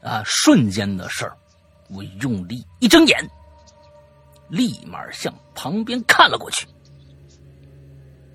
[0.00, 1.36] 啊瞬间的事儿。
[1.90, 3.28] 我用力一睁眼，
[4.48, 6.66] 立马向旁边看了过去，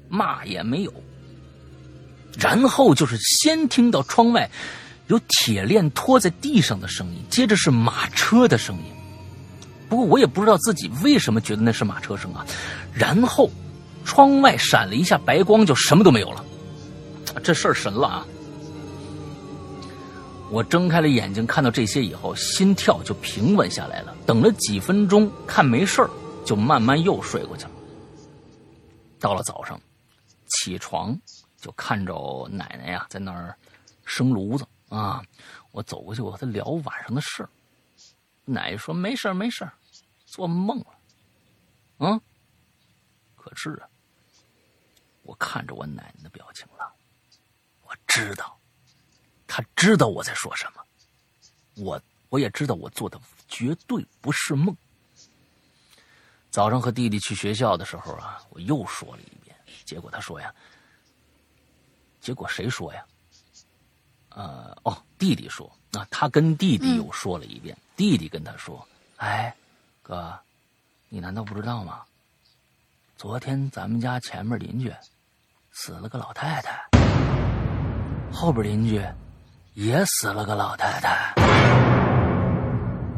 [0.10, 0.93] 嘛也没有。
[2.38, 4.49] 然后就是先听到窗外
[5.07, 8.84] 有铁链拖在地上的声音，接着是马车的声音。
[9.89, 12.45] 不过我也不知道自己为什么觉得那是马车声啊，
[12.93, 13.49] 然后，
[14.05, 16.45] 窗外闪了一下白光，就什么都没有了，
[17.43, 18.28] 这事儿神了啊！
[20.51, 24.16] 我睁开了眼睛，看到这些以后，心跳就平稳下来了。
[24.26, 26.10] 等了几分钟，看没事儿，
[26.45, 27.72] 就慢慢又睡过去了。
[29.20, 29.80] 到了早上，
[30.49, 31.17] 起床
[31.57, 33.57] 就看着奶奶呀在那儿
[34.05, 35.23] 生炉子啊，
[35.71, 37.47] 我走过去，我和她聊晚上的事
[38.45, 39.69] 奶奶说没事没事
[40.25, 40.99] 做梦了，
[41.99, 42.21] 嗯，
[43.35, 43.87] 可是啊，
[45.21, 46.91] 我看着我奶奶的表情了，
[47.83, 48.59] 我知道，
[49.45, 50.83] 她知道我在说什么，
[51.83, 54.75] 我我也知道我做的绝对不是梦。
[56.49, 59.38] 早上和弟弟去学校的时候啊，我又说了一遍，
[59.89, 60.53] 结果他说呀，
[62.21, 63.03] 结果谁说呀？
[64.29, 68.87] 呃，哦，弟弟说，那他跟弟弟又说了一遍，弟弟跟他说，
[69.17, 69.55] 哎。
[70.03, 70.39] 哥，
[71.07, 72.03] 你难道不知道吗？
[73.15, 74.93] 昨天咱们家前面邻居
[75.71, 76.87] 死了个老太太，
[78.31, 79.03] 后边邻居
[79.73, 81.33] 也死了个老太太。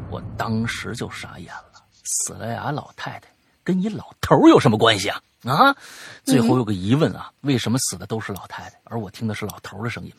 [0.10, 3.30] 我当时就傻眼了，死了俩老太太，
[3.64, 5.22] 跟一老头有什么关系啊？
[5.44, 5.76] 啊！
[6.24, 10.14] 最后有个疑问啊，为什么死的都是老太太，而我听的是老头的声音？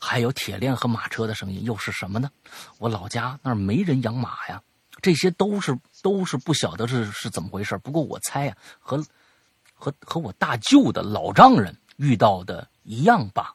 [0.00, 2.30] 还有铁链和马车的声音，又是什么呢？
[2.78, 4.62] 我老家那儿没人养马呀。
[5.00, 9.04] 这些都是都是不晓得是是怎么回事不过我猜呀，和
[9.74, 13.54] 和和我大舅的老丈人遇到的一样吧。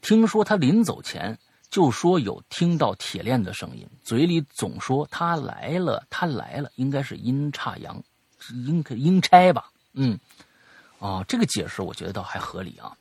[0.00, 8.02] 听说他临走前就说有听到铁链的声音，嘴里总说他来了，他来了，应该是阴差阳，
[8.66, 9.70] 阴阴差吧？
[9.94, 10.18] 嗯，
[10.98, 12.92] 哦，这个解释我觉得倒还合理啊。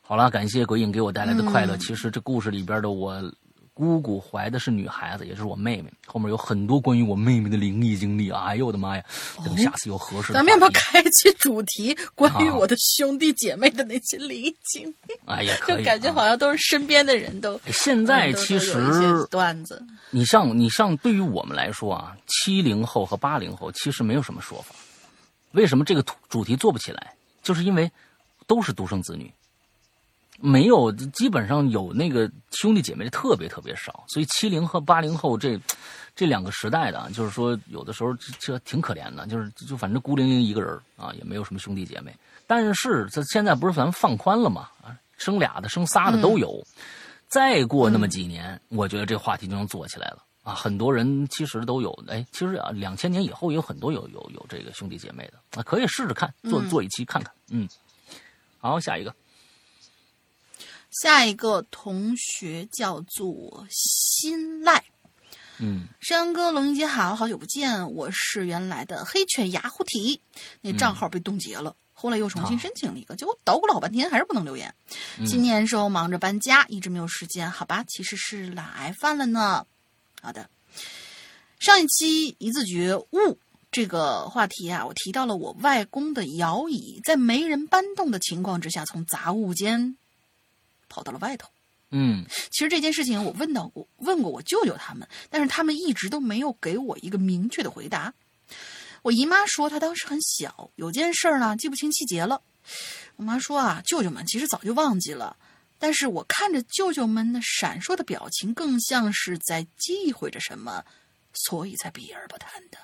[0.00, 1.76] 好了，感谢鬼影给我带来的快乐。
[1.76, 3.32] 其实这故事里边的我。
[3.74, 5.90] 姑姑怀的是女孩子，也就是我妹妹。
[6.04, 8.30] 后面有很多关于我妹妹的灵异经历。
[8.30, 9.02] 哎呦我的妈呀！
[9.42, 11.96] 等下次有合适的，咱们要不要开启主题？
[12.14, 15.14] 关于我的兄弟姐妹的那些灵异经历？
[15.24, 17.58] 哎呀，就感觉好像都是身边的人都。
[17.68, 24.74] 现在其实段子，你像你像对于我们来说啊，七零后和八零后其实没有什么说法。
[25.52, 27.14] 为什么这个主题做不起来？
[27.42, 27.90] 就是因为
[28.46, 29.32] 都是独生子女。
[30.40, 35.60] 没有，基本上有那个兄弟姐妹的特别特别少，所以七零和八零后这
[36.16, 42.12] 这两个时代的啊，就是说有的时候这这挺可怜的，就是就反正孤零零一个人啊，也没有什么兄弟姐妹。
[42.46, 44.68] 但是这现在不是咱们放宽了吗？
[44.82, 46.60] 啊，生俩的、生仨的都有。
[47.28, 50.54] 再过那么几年，我觉得这话题就能做起来了啊！
[50.54, 57.32] 很多人其实都有，哎，其实啊，两千年以后有很多有有有这个兄弟姐妹的啊，可以试试看，做做一期看看。
[57.50, 57.68] 嗯，
[58.58, 59.14] 好，下一个。
[60.90, 64.84] 下一个同学叫做新赖，
[65.58, 70.20] 嗯，山哥、龙云姐好，好久不见，我是原来的黑犬牙虎体，
[70.60, 74.74] 那账号被冻结了，后来又重新申请了一个，结果捣鼓了好半天还是不能留言。
[75.24, 79.64] 今年时候忙着搬家，一直没有时间，好吧，其实是懒癌犯了呢。
[80.22, 80.48] 好的，
[81.58, 83.38] 上一期一字诀悟
[83.72, 89.96] 这个话题啊，我提到了我外公的摇椅在没人搬动的情况之下，从杂物间。
[90.88, 91.48] 跑到了外头，
[91.90, 98.12] 嗯，其实这件事情我问到过，问过我舅舅他们，但是他们一直都没有给我一个明确的回答。
[99.00, 102.42] 我姨妈说她当时很小，有件事呢记不清细节了。
[103.16, 105.34] 我妈说啊，舅舅们其实早就忘记了，
[105.82, 110.84] 但是我看着舅舅们那闪烁的表情，更像是在忌讳着什么，
[111.32, 112.78] 所以才避而不谈的。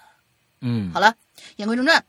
[0.62, 1.14] 嗯，好了，
[1.54, 2.04] 言归正传，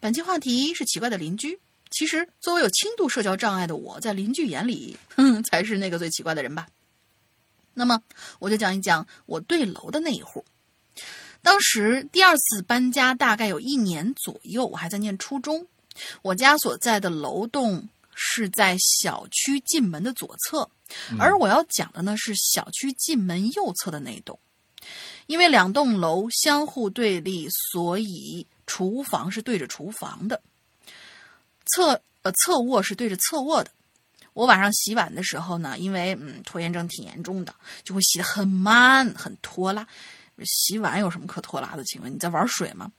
[0.00, 1.58] 本期话题是奇怪的邻居。
[1.90, 6.66] 其实，作为有轻度社交障碍的我，在邻居眼里，哼，才是那个最奇怪的人吧。
[7.72, 8.02] 那么，
[8.38, 10.44] 我就讲一讲我对楼的那一户。
[11.40, 15.66] 当时第二次搬家大概有一年左右，我还在念初中。
[16.20, 20.68] 我家所在的楼栋是在小区进门的左侧，
[21.18, 24.38] 而我要讲的呢是小区进门右侧的那一栋。
[25.26, 30.40] 因为两栋楼相互对立，所以厨房是对着厨房的。
[31.66, 33.70] 侧呃侧卧是对着侧卧的。
[34.34, 39.86] 我晚上洗碗的时候呢，因为嗯拖延症挺严重的，就会洗得很慢很拖拉。
[40.42, 41.84] 洗碗有什么可拖拉的？
[41.84, 42.90] 请问你在玩水吗？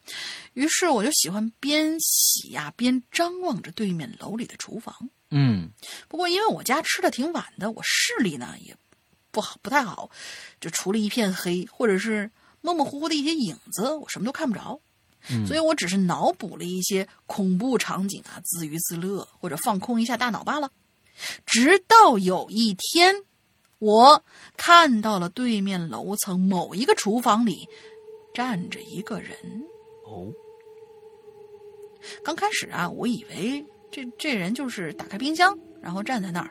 [0.54, 4.94] 于是我就喜欢边洗呀边张望着对面楼里的厨房。
[5.30, 5.70] 嗯，
[6.08, 8.76] 不过因为我家吃的挺晚的，我视力呢也
[9.30, 10.08] 不好不太好，
[10.60, 12.30] 就除了一片黑或者是
[12.60, 14.80] 模模糊糊的一些影子，我什么都看不着。
[15.48, 20.70] 所以我只是脑补了一些恐怖场景啊，自娱自乐或者放空一下大脑罢了。
[21.44, 23.24] 直到有一天，
[23.78, 24.22] 我
[24.56, 27.68] 看到了对面楼层某一个厨房里
[28.32, 29.32] 站着一个人。
[30.06, 30.32] 哦，
[32.24, 36.50] 刚开始啊，我以为这这人就是打开冰箱，然后站在那儿，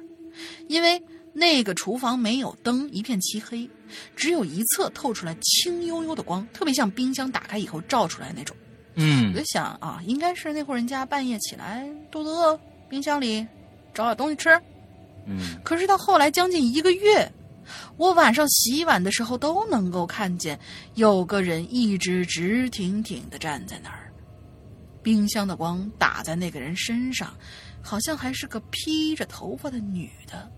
[0.67, 1.01] 因为
[1.34, 3.69] 那个厨房没有灯，一片漆黑，
[4.15, 8.55] 只有一侧透出来青幽幽的光，特别像冰箱打开以后照出来那种。
[8.95, 13.45] 嗯，我就想啊，应该是那户人家半夜起来肚子饿，冰箱里
[13.93, 14.49] 找点东西吃。
[15.26, 17.32] 嗯，可是到后来将近一个月，
[17.97, 20.59] 我晚上洗碗的时候都能够看见
[20.93, 24.11] 有个人一直直挺挺的站在那儿。
[25.01, 27.36] 冰箱的光打在那个人身上，
[27.82, 30.51] 好像还是个披着头发的女的，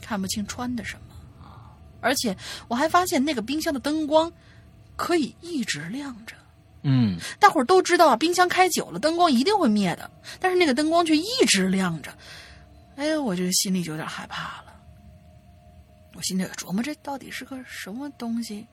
[0.00, 1.70] 看不清穿的什么啊。
[2.00, 2.36] 而且
[2.66, 4.32] 我还发现那个冰箱的灯光
[4.96, 6.34] 可以一直亮着。
[6.82, 12.12] 嗯，大伙儿都知道啊，冰箱开久了灯光一定会灭的，但是那个灯光却一直亮着。
[12.96, 14.74] 哎呀，我这个心里就有点害怕了。
[16.14, 18.66] 我心里琢磨，这到底是个什么东西？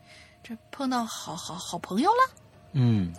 [0.44, 2.34] 这碰到好好好朋友了？
[2.74, 3.12] 嗯，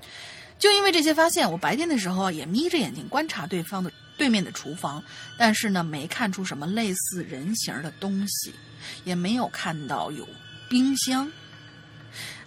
[0.58, 5.02] 就因为这些发现，我白天的时候啊也眯着眼睛观察对方的对面的厨房，
[5.36, 8.54] 但是呢没看出什么类似人形的东西，
[9.04, 10.26] 也没有看到有
[10.68, 11.30] 冰箱。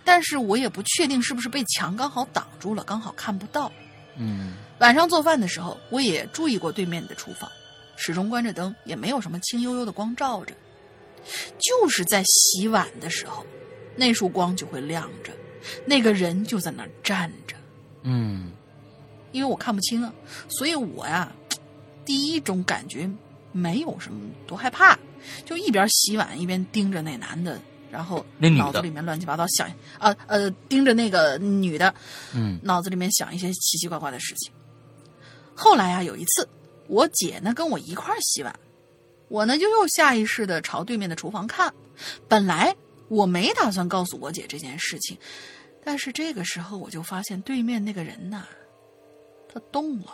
[0.04, 3.72] 但是我也不确定是不是被墙刚好挡住了，刚好看不到。
[4.18, 7.52] 嗯，晚上做饭的时候，我也注意过对面的厨房，
[7.96, 10.54] 始终关着灯，也没有什么青幽幽的光照着。
[11.60, 13.46] 就是在洗碗的时候，
[13.96, 15.32] 那束光就会亮着，
[15.86, 17.56] 那个人就在那儿站着。
[18.04, 18.52] 嗯，
[19.32, 20.14] 因为我看不清啊，
[20.48, 21.32] 所以我呀，
[22.06, 23.10] 第一种感觉
[23.52, 24.98] 没有什么多害怕，
[25.46, 27.60] 就一边洗碗一边盯着那男的。
[27.92, 28.26] 然后
[28.58, 31.96] 脑子里面乱七八糟想啊呃盯着那个女的，
[32.34, 34.52] 嗯脑子里面想一些奇奇怪怪的事情。
[35.56, 36.46] 后来啊，有一次
[36.88, 38.60] 我姐呢跟我一块儿洗碗，
[39.28, 41.74] 我呢就又下意识的朝对面的厨房看。
[42.28, 42.76] 本来
[43.08, 45.18] 我没打算告诉我姐这件事情，
[45.84, 48.46] 但是这个时候我就发现对面那个人呐，
[49.52, 50.14] 他动了，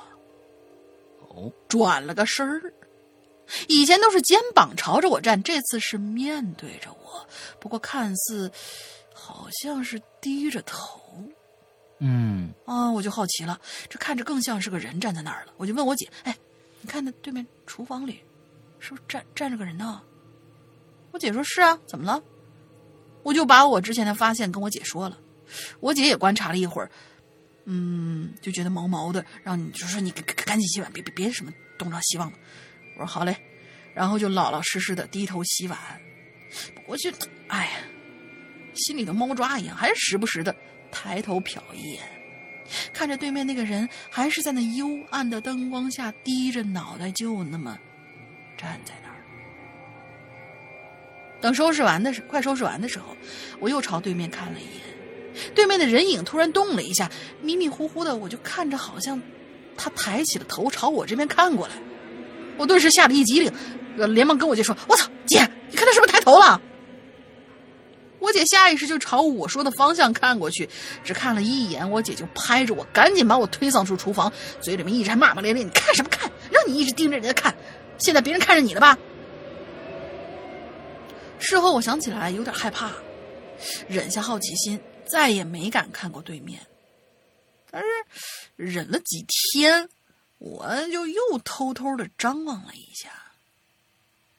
[1.29, 2.73] 哦，转了个身儿。
[3.67, 7.27] 以前都是肩膀朝着我站，这次是面对着我，
[7.59, 8.49] 不过看似
[9.13, 11.01] 好像是低着头。
[11.99, 15.53] 嗯啊，我就好奇了，这看着更像是个人站在那儿了。
[15.57, 16.37] 我就问我姐：“哎，
[16.81, 18.23] 你看那对面厨房里
[18.79, 20.01] 是不是站站着个人呢？
[21.11, 22.21] 我姐说是啊，怎么了？
[23.23, 25.17] 我就把我之前的发现跟我姐说了，
[25.79, 26.89] 我姐也观察了一会儿，
[27.65, 32.37] 嗯，就觉得毛毛的，让你就说你赶紧洗碗，别别别什么东张西望的。
[32.95, 33.35] 我说好嘞，
[33.93, 35.77] 然后就老老实实的低头洗碗。
[36.87, 37.11] 我就
[37.47, 37.71] 哎呀，
[38.73, 40.55] 心里跟猫抓一样，还是时不时的
[40.91, 42.03] 抬头瞟一眼，
[42.93, 47.77] 看着对面那个人还是在那幽暗的灯光下低着脑袋，就那么
[48.57, 49.15] 站在那儿。
[51.41, 53.15] 等收拾完的时，快收拾完的时候，
[53.59, 57.09] 我又朝对面看了一眼，对面的人影突然动了一下，
[57.41, 59.21] 迷迷糊糊的，我就看着好像
[59.75, 61.73] 他抬起了头朝我这边看过来，
[62.57, 63.51] 我顿时吓得一激灵，
[64.13, 65.39] 连忙跟我姐说：“我操，姐，
[65.69, 66.61] 你看他是不是抬头了？”
[68.21, 70.69] 我姐下意识就朝我说的方向看过去，
[71.03, 74.31] 只看了一眼，我姐就拍着我，赶紧把我推搡出厨房，
[74.61, 76.31] 嘴里面一直骂骂咧咧：“你看什么看？
[76.51, 77.53] 让你一直盯着人家看，
[77.97, 78.95] 现在别人看着你了吧？”
[81.39, 82.91] 事后我想起来有点害怕，
[83.87, 86.61] 忍下好奇心，再也没敢看过对面。
[87.71, 87.87] 但是
[88.55, 89.89] 忍了几天，
[90.37, 93.09] 我就又偷偷的张望了一下。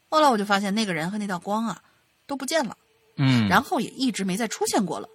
[0.08, 1.82] 后来我就发现那个人和那道光啊
[2.28, 2.76] 都不见了。
[3.16, 5.08] 嗯，然后也一直没再出现过了。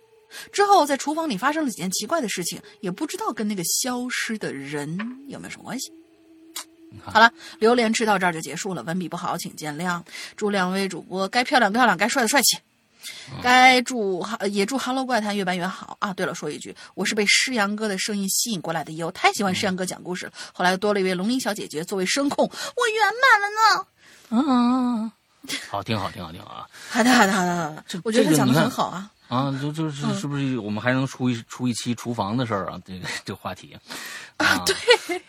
[0.52, 4.98] 之后在厨房里发生了几件奇怪的事情，也不知道跟那个消失的人
[5.28, 5.91] 有没有什么关系。
[7.03, 10.02] 好了，榴莲吃到这儿就结束了，文笔不好请见谅。
[10.36, 12.57] 祝两位主播该漂亮漂亮，该帅的帅气，
[13.41, 16.14] 该祝也祝《Hello 怪谈》越办越好啊！
[16.14, 20.32] 对了，说一句，我是被诗阳哥的声音吸引过来的哟，太喜欢诗阳哥讲故事了。
[20.53, 23.88] 后来又多了一位龙鳞小姐姐作为声控，我圆满了呢。
[24.30, 25.11] 嗯，
[25.69, 26.68] 好，挺好，挺好，挺好啊！
[26.90, 27.84] 好的，好的，好的，好的。
[28.03, 29.11] 我觉得他讲的很好啊。
[29.28, 32.80] 啊，就就是是不是我们还能出一出一期厨房的事儿啊？
[32.88, 33.78] 这个这个话题
[34.38, 35.22] 啊，对，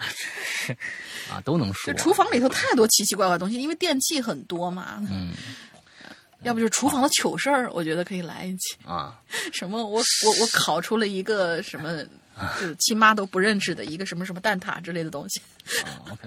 [1.30, 1.92] 啊都能说。
[1.92, 5.04] 这厨房里头太多奇奇怪怪的东西，因为电器很多嘛。
[5.10, 5.32] 嗯，
[6.42, 9.18] 要不就是厨房的糗事儿，我觉得可以来一期啊。
[9.52, 9.78] 什么？
[9.84, 12.04] 我我我烤出了一个什么，
[12.60, 15.40] 就是亲妈都不认识的一个什么什么蛋挞之类的东西。
[15.82, 16.20] 啊，OK。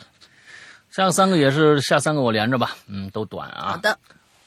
[0.91, 2.75] 下三个也是下三个，我连着吧。
[2.87, 3.71] 嗯，都短啊。
[3.71, 3.97] 好的。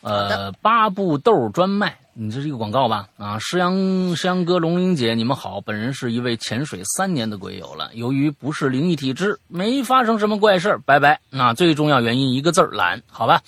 [0.02, 3.08] 呃，八步豆专卖，你这是一个广告吧？
[3.16, 7.90] 啊，石阳石阳哥、龙玲姐，你们好，本人是一位潜水三年的鬼友了。
[7.94, 11.18] 由于不是灵异体质，没发生什么怪事儿，拜拜。
[11.30, 13.40] 那最重要原因一个字儿懒，好吧。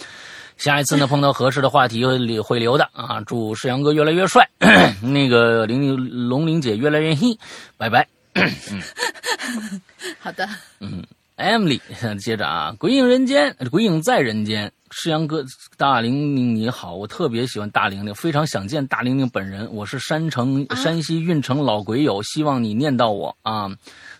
[0.56, 3.20] 下一次呢，碰到合适的话题会会留的啊。
[3.26, 4.48] 祝石阳哥越来越帅，
[5.02, 5.94] 那个玲
[6.26, 7.38] 龙玲姐越来越黑，
[7.76, 8.08] 拜拜。
[8.34, 8.82] 嗯，
[10.18, 10.48] 好的。
[10.80, 11.04] 嗯。
[11.36, 11.80] Emily，
[12.18, 14.72] 接着啊，鬼影人间，鬼影在人间。
[14.90, 15.44] 世阳哥，
[15.76, 19.70] 大玲玲你好，我特别喜欢大玲玲，非常想见大玲玲本人。
[19.74, 23.68] 我是山城山西运城老鬼友，希望你念到我啊。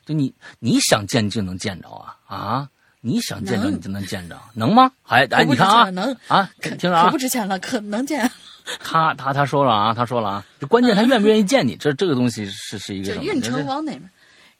[0.04, 2.68] 就你你想见就能见着啊啊！
[3.00, 4.90] 你想见着你就能见着，能吗？
[5.02, 8.28] 还哎，你看啊，能啊，听着啊，可不值钱了，可能见。
[8.82, 13.14] 他他他说了啊，他说了啊，就关键他愿不愿意见你，这这个东西是是一个。
[13.16, 14.10] 运城往哪边？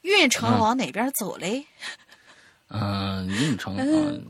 [0.01, 1.59] 运城往哪边走嘞？
[1.59, 2.06] 嗯，
[3.27, 4.25] 运城嗯，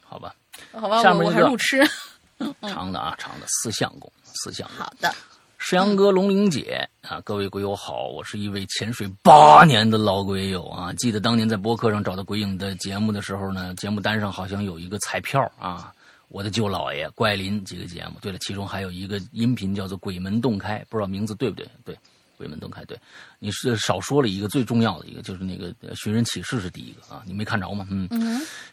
[0.00, 0.34] 好吧，
[0.72, 1.82] 好吧，下面一个路痴，
[2.62, 4.78] 长的啊，长的四相公，四相公。
[4.78, 5.14] 好的，
[5.58, 10.92] 石阳哥、龙玲姐啊，各位鬼友好，我是一位潜水八年的老鬼友啊。
[10.94, 15.92] 记得当年在播客上找到鬼影的节目的时候呢，节目单上好像有一个彩票啊，
[16.28, 18.12] 我的舅姥爷、怪林几个节目。
[18.20, 21.68] 对了，其中还有一个音频叫做《鬼门洞开》，不知道名字对不对？
[21.84, 21.96] 对。
[22.42, 22.98] 鬼门洞开，对，
[23.38, 27.86] 你是少说了一个最重要的一个，就是那个寻人启事是第一个啊，你没看着吗？
[27.88, 28.08] 嗯，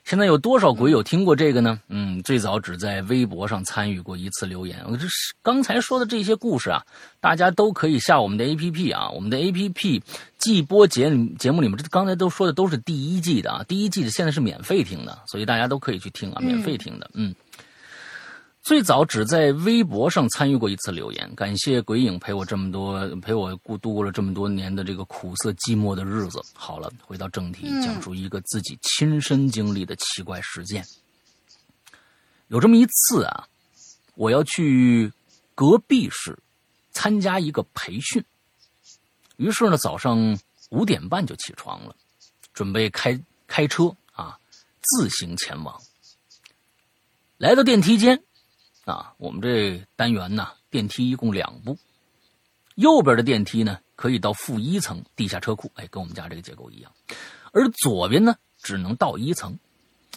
[0.03, 1.79] 现在有多少鬼友听过这个呢？
[1.89, 4.83] 嗯，最早只在微博上参与过一次留言。
[4.87, 6.81] 我这是刚才说的这些故事啊，
[7.19, 10.01] 大家都可以下我们的 APP 啊，我们的 APP
[10.39, 17.35] 季播节节目里面，这刚才都说的都是第一季的啊，第一季的现在是免费听的，所以大家都可以去听啊，免费听的，嗯。
[18.61, 26.39] 最早只在微博上参与过一次留言，感谢鬼影陪我这么多，陪我过度过了这么多年的这个苦涩寂寞的日子。
[26.53, 30.85] 好了，回到正题，讲述一个自己亲身经历的奇怪事件。
[32.49, 33.47] 有这么一次啊，
[34.15, 35.11] 我要去
[35.55, 36.37] 隔壁市
[36.91, 38.23] 参加一个培训，
[39.37, 40.37] 于是呢，早上
[40.69, 41.95] 五点半就起床了，
[42.53, 44.37] 准备开开车啊，
[44.81, 45.81] 自行前往。
[47.37, 48.21] 来到电梯间。
[48.89, 51.77] 啊，我们这单元呢，电梯一共两部，
[52.75, 56.91] 右边的电梯呢可以到负一层地下车库，哎，跟我们家这个结构一样，
[57.51, 59.57] 而左边呢只能到一层。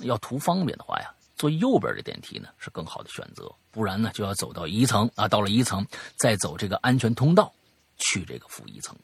[0.01, 5.87] 要图方便的话呀，坐右边的电梯呢是更好的选择，不然呢就要走到一层啊，到了一层
[6.17, 7.53] 再走这个安全通道
[7.99, 8.97] 去这个负一层。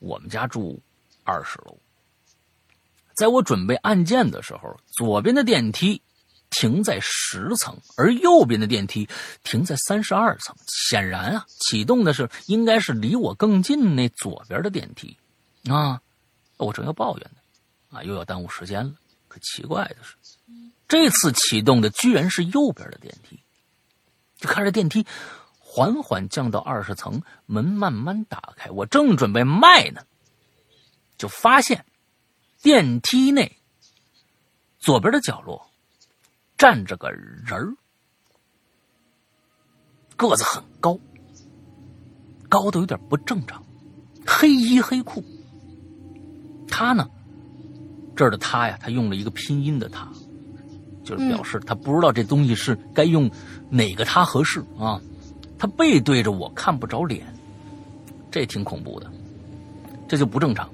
[0.00, 0.82] 我们家住
[1.22, 1.78] 二十楼，
[3.14, 6.02] 在我准备按键的时候，左边的电梯
[6.50, 9.08] 停在十层，而右边的电梯
[9.42, 10.54] 停在三十二层。
[10.66, 15.16] 显然啊，启动的是应该是离我更近那左边的电梯。
[15.68, 16.00] 啊，
[16.56, 18.92] 我正要抱怨呢，啊，又要耽误时间了。
[19.28, 20.14] 可奇怪的是，
[20.88, 23.38] 这次启动的居然是右边的电梯。
[24.38, 25.04] 就看着电梯
[25.58, 30.00] 缓缓降到二十层，门慢慢打开，我正准备迈呢，
[31.18, 31.84] 就发现
[32.62, 33.58] 电梯内
[34.78, 35.67] 左边的角落。
[36.58, 37.72] 站着个人儿，
[40.16, 40.98] 个子很高，
[42.48, 43.62] 高的有点不正常，
[44.26, 45.22] 黑衣黑裤。
[46.68, 47.08] 他呢，
[48.16, 50.08] 这儿的他呀，他用了一个拼音的他，
[51.04, 53.30] 就是表示他不知道这东西是该用
[53.70, 55.00] 哪个他合适啊。
[55.60, 57.24] 他背对着我，看不着脸，
[58.32, 59.08] 这挺恐怖的，
[60.08, 60.68] 这就不正常。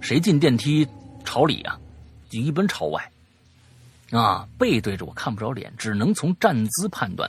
[0.00, 0.86] 谁进电梯
[1.24, 1.76] 朝里啊？
[2.28, 3.10] 就一般朝外。
[4.14, 7.28] 啊，背对着我看不着脸，只能从站姿判断，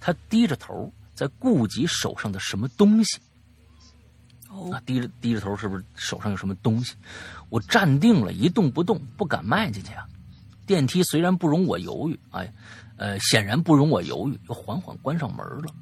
[0.00, 3.20] 他低着头在顾及手上的什么东西。
[4.48, 6.96] 哦，低着低着头，是不是手上有什么东西？
[7.48, 10.04] 我站定了一动不动，不敢迈进去啊。
[10.66, 12.52] 电梯虽然不容我犹豫，哎，
[12.96, 15.72] 呃，显然不容我犹豫，又缓缓关上门了，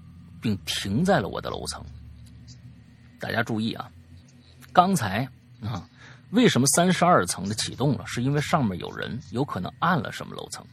[0.42, 1.82] 并停在了我的楼层。
[3.18, 3.90] 大家注意啊，
[4.74, 5.26] 刚才
[5.62, 5.88] 啊。
[6.30, 8.04] 为什么三十二层的启动了？
[8.06, 10.64] 是因为上面有人，有可能按了什么楼层，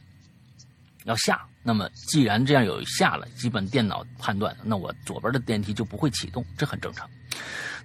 [1.04, 1.40] 要下。
[1.62, 7.08] 那么既然这样有下了，基本电脑判断，那我左边的电梯就不会启动，这很正常。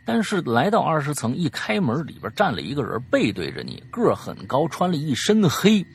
[0.04, 5.86] 但是来到二十层，一开门，里边站了一个人，背对着你，个很高，穿了一身的黑。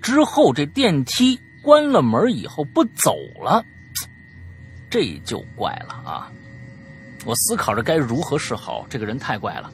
[0.00, 3.62] 之后这电梯关了门以后不走了，
[4.88, 6.32] 这就怪了啊！
[7.26, 9.70] 我思考着该如何是好，这个人太怪了。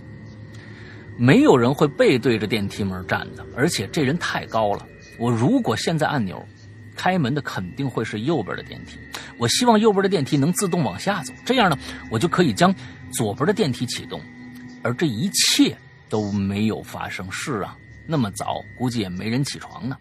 [1.16, 4.86] 没有人会背对着电梯门站的，而且这人太高了。
[5.19, 6.45] 我如果现在按钮，
[6.97, 8.99] 开门的肯定会是右边的电梯。
[9.39, 11.78] 我希望右边的电梯能自动往下走，这样呢，
[12.11, 12.74] 我就可以将
[13.12, 14.20] 左边的电梯启动。
[14.82, 15.77] 而这一切
[16.09, 17.31] 都没有发生。
[17.31, 17.77] 是啊，
[18.07, 19.97] 那么早，估计也没人起床呢。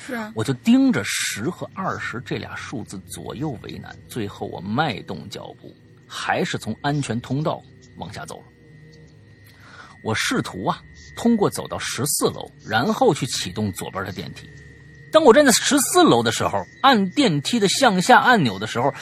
[0.00, 3.94] 是啊，我就盯着十和二十这俩数字左右为难。
[4.08, 5.74] 最后我迈动脚步，
[6.06, 7.62] 还是从安全通道
[7.96, 8.44] 往下走了。
[10.04, 10.82] 我试图啊，
[11.16, 14.46] 通过走到十四楼，然后去启动左边的电梯。
[15.10, 18.92] 当我站在十四楼的时候，按电梯的向下按钮的时候，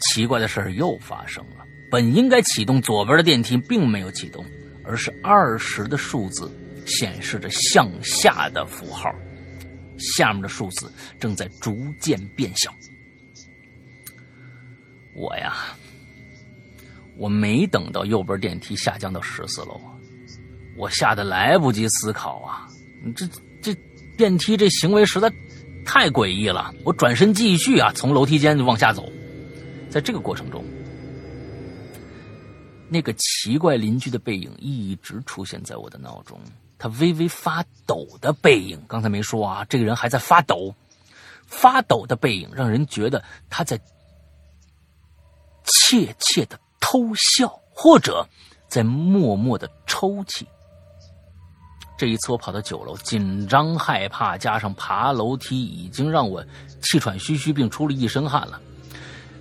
[0.00, 1.66] 奇怪的事又发生了。
[1.90, 4.42] 本应该启动左边的电梯，并没有启动，
[4.82, 6.50] 而是二十的数字
[6.86, 9.14] 显示着向下的符号，
[9.98, 12.72] 下面的数字正在逐渐变小。
[15.14, 15.54] 我呀，
[17.18, 19.78] 我没等到右边电梯下降到十四楼。
[20.76, 22.68] 我吓得来不及思考啊！
[23.14, 23.26] 这
[23.62, 23.74] 这
[24.16, 25.32] 电梯这行为实在
[25.84, 26.74] 太诡异了。
[26.84, 29.10] 我转身继续啊，从楼梯间就往下走。
[29.88, 30.64] 在这个过程中，
[32.88, 36.38] 那个奇怪邻居的背影一直出现在我的脑中。
[36.78, 40.74] 他微微发抖的背影，刚才没说啊，这个人还在发抖。
[41.46, 43.80] 发抖的背影让人觉得他在
[45.64, 48.28] 怯怯的偷笑，或者
[48.68, 50.46] 在默默的抽泣。
[51.98, 56.44] 这一次我跑到九楼，紧张害怕，加上爬楼梯，已经让我
[56.82, 58.60] 气喘吁吁，并出了一身汗了。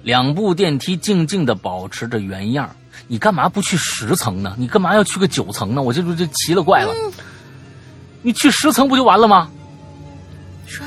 [0.04, 2.70] 两部电梯静静的保持着原样。
[3.08, 4.56] 你干嘛不去十层呢？
[4.58, 5.82] 你干嘛要去个九层呢？
[5.82, 6.94] 我这就就奇了怪了。
[8.22, 9.50] 你去十层不就完了吗？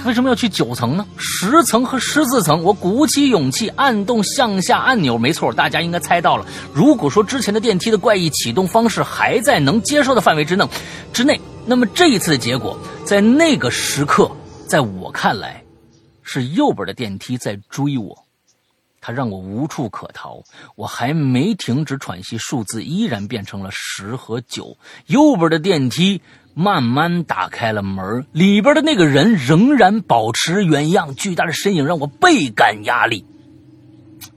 [0.04, 1.06] 为什么要去九层呢？
[1.18, 6.44] 十层和十四层，我鼓起勇气按动向下按钮，没错，大家应该猜到了。
[6.72, 10.66] 如果说之前的电梯的怪异启动方式还在能接受的范围之内，
[11.12, 11.38] 之内。
[11.68, 14.34] 那么这一次的结果，在那个时刻，
[14.66, 15.62] 在我看来，
[16.22, 18.24] 是右边的电梯在追我，
[19.02, 20.42] 它让我无处可逃。
[20.76, 24.78] 我还没停止喘息，数字依然变成了十和九。
[25.08, 26.22] 右边的电梯
[26.54, 33.26] 慢慢打开了门，里边的那个人仍然保持原样，巨大的身影让我倍感压力。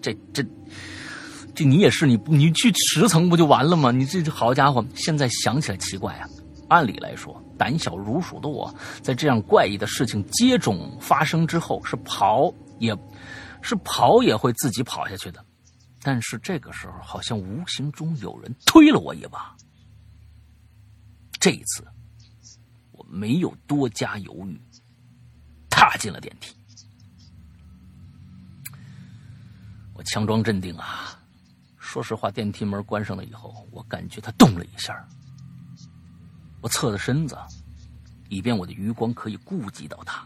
[0.02, 0.44] 这这
[1.56, 3.90] 这，你也是你你去十层不就完了吗？
[3.92, 6.28] 你这好家伙，现在想起来奇怪啊。
[6.72, 8.74] 按理来说，胆小如鼠的我，
[9.04, 12.50] 在这样怪异的事情接踵发生之后，是跑
[12.80, 12.98] 也，
[13.62, 15.46] 是跑也会自己跑下去的。
[16.02, 19.54] 但是这个时候，好像无形中有人推了我一把。
[21.42, 21.86] 这一次，
[22.94, 24.58] 我没有多加犹豫，
[25.70, 26.56] 踏进了电梯。
[29.94, 31.20] 我强装镇定啊，
[31.78, 35.06] 说实话，电梯门关上了以后，我感觉它动了一下。
[36.62, 37.38] 我侧着身子，
[38.30, 40.26] 以便我的余光可以顾及到他。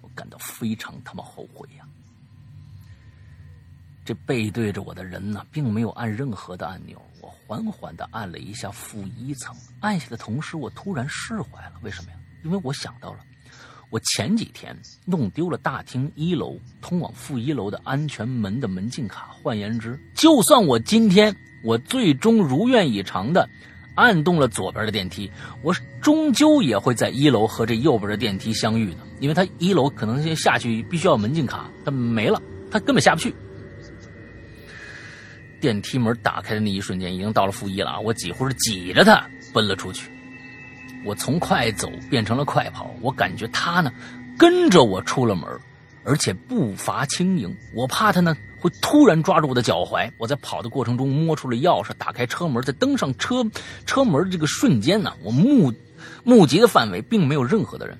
[0.00, 1.84] 我感到非常他妈后悔呀。
[4.04, 7.02] 这背对着我的人呢，并没有按任何的按钮。
[7.20, 11.72] 我缓缓地按了一下负一层，按下的同时，我突然释怀了。
[11.82, 12.16] 为什么呀？
[12.44, 13.18] 因为我想到了，
[13.90, 19.34] 我前几天弄丢了大厅一楼通往负一楼的安全门的门禁卡。
[19.42, 21.34] 换言之，就算我今天
[21.64, 23.48] 我最终如愿以偿的
[23.96, 25.28] 按动了左边的电梯，
[25.62, 32.40] 我终究也会在一楼和这右边的电梯相遇的，因为他一楼可能先下去必须要门禁卡，他没了，
[32.70, 33.34] 他根本下不去。
[35.58, 37.98] 电梯门打开的那一瞬间，已经到了负一了啊！
[37.98, 40.10] 我几乎是挤着他奔了出去。
[41.04, 43.90] 我从快走变成了快跑，我感觉他呢
[44.38, 45.48] 跟着我出了门，
[46.04, 47.56] 而且步伐轻盈。
[47.74, 48.36] 我怕他呢
[48.66, 50.10] 会突然抓住我的脚踝。
[50.18, 53.44] 我在跑的过程中摸出了钥匙，打开车门，在登上车
[53.84, 55.72] 车门这个瞬间呢，我目
[56.24, 57.96] 目及的范围并没有任何的人。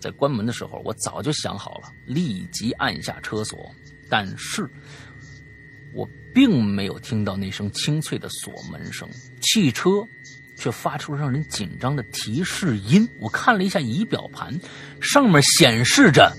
[0.00, 3.58] 在关门的时候，我早就想好了，立即按下车锁，
[4.08, 4.68] 但是。
[5.94, 9.06] 我并没有听到那声清脆的锁门声，
[9.42, 9.90] 汽车
[10.56, 13.06] 却发出了让人紧张的提示音。
[13.20, 14.58] 我看了一下仪表盘，
[15.02, 16.34] 上面显示着，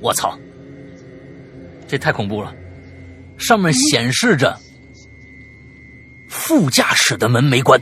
[0.00, 0.36] 我操，
[1.90, 2.54] 这太恐怖了！
[3.36, 4.56] 上面显示着
[6.28, 7.80] 副驾驶的门没关。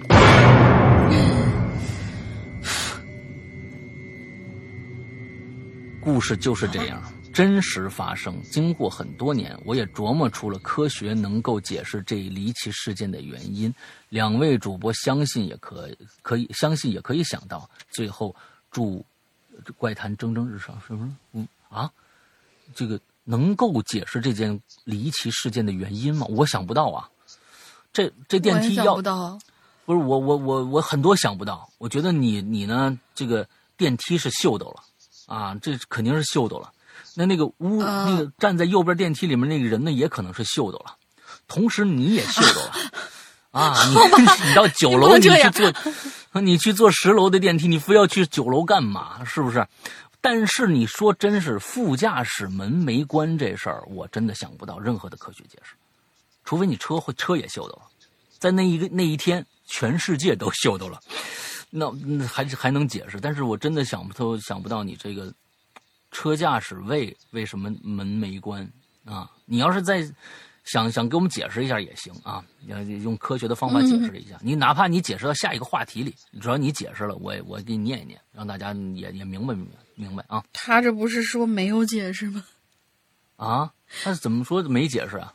[6.01, 7.02] 故事就是这样。
[7.35, 13.72] 真实发生，经过很多年，我也琢磨出了科学能够解释这一离奇事件的原因。
[14.09, 15.86] 两位主播相信也可
[16.22, 17.68] 可以相信也可以想到。
[17.90, 18.35] 最后，
[18.70, 19.05] 祝
[19.76, 21.10] 怪谈蒸蒸日上，是不是？
[21.35, 21.93] 嗯啊，
[22.74, 22.98] 这个
[23.30, 26.26] 能够解释这件离奇事件的原因吗？
[26.30, 27.06] 我想不到啊。
[27.92, 28.96] 这这电梯要
[29.84, 31.68] 不是我我我我很多想不到。
[31.76, 33.46] 我觉得你你呢，这个
[33.76, 34.82] 电梯是秀逗了
[35.26, 36.72] 啊，这肯定是秀逗了。
[37.14, 40.94] 那那个屋，那个站在右边电梯里面那个人呢，也可能是秀逗了，
[41.46, 42.72] 同时你也秀逗了，
[43.50, 43.94] 啊，你
[44.48, 45.72] 你到九楼你去坐，
[46.40, 49.24] 你去坐十楼的电梯，你非要去九楼干嘛？
[49.24, 49.66] 是不是？
[50.20, 55.74] 但是你说真是副驾驶门没关这事儿，我真的想不到任何的科学解释，
[56.45, 57.82] 除非你车会车也秀逗了，
[58.39, 61.01] 在那一个那一天，全世界都秀逗了，
[61.70, 61.90] 那
[62.27, 63.20] 还还能解释？
[63.20, 65.32] 但是我真的想不透，想不到你这个。
[66.11, 68.66] 车驾驶位为什么门没关
[69.05, 69.31] 啊？
[69.45, 70.03] 你要是再
[70.65, 74.39] 想想给我们解释一下也行啊，要用科学的方法解释一下。
[74.40, 80.42] 你哪怕你解释到下一个话题里，只要你解释了，我我给你念一念，让大家也也明白明白明白啊。
[80.52, 82.44] 他这不是说没有解释吗？
[83.36, 83.70] 啊，
[84.02, 85.34] 他怎么说没解释啊？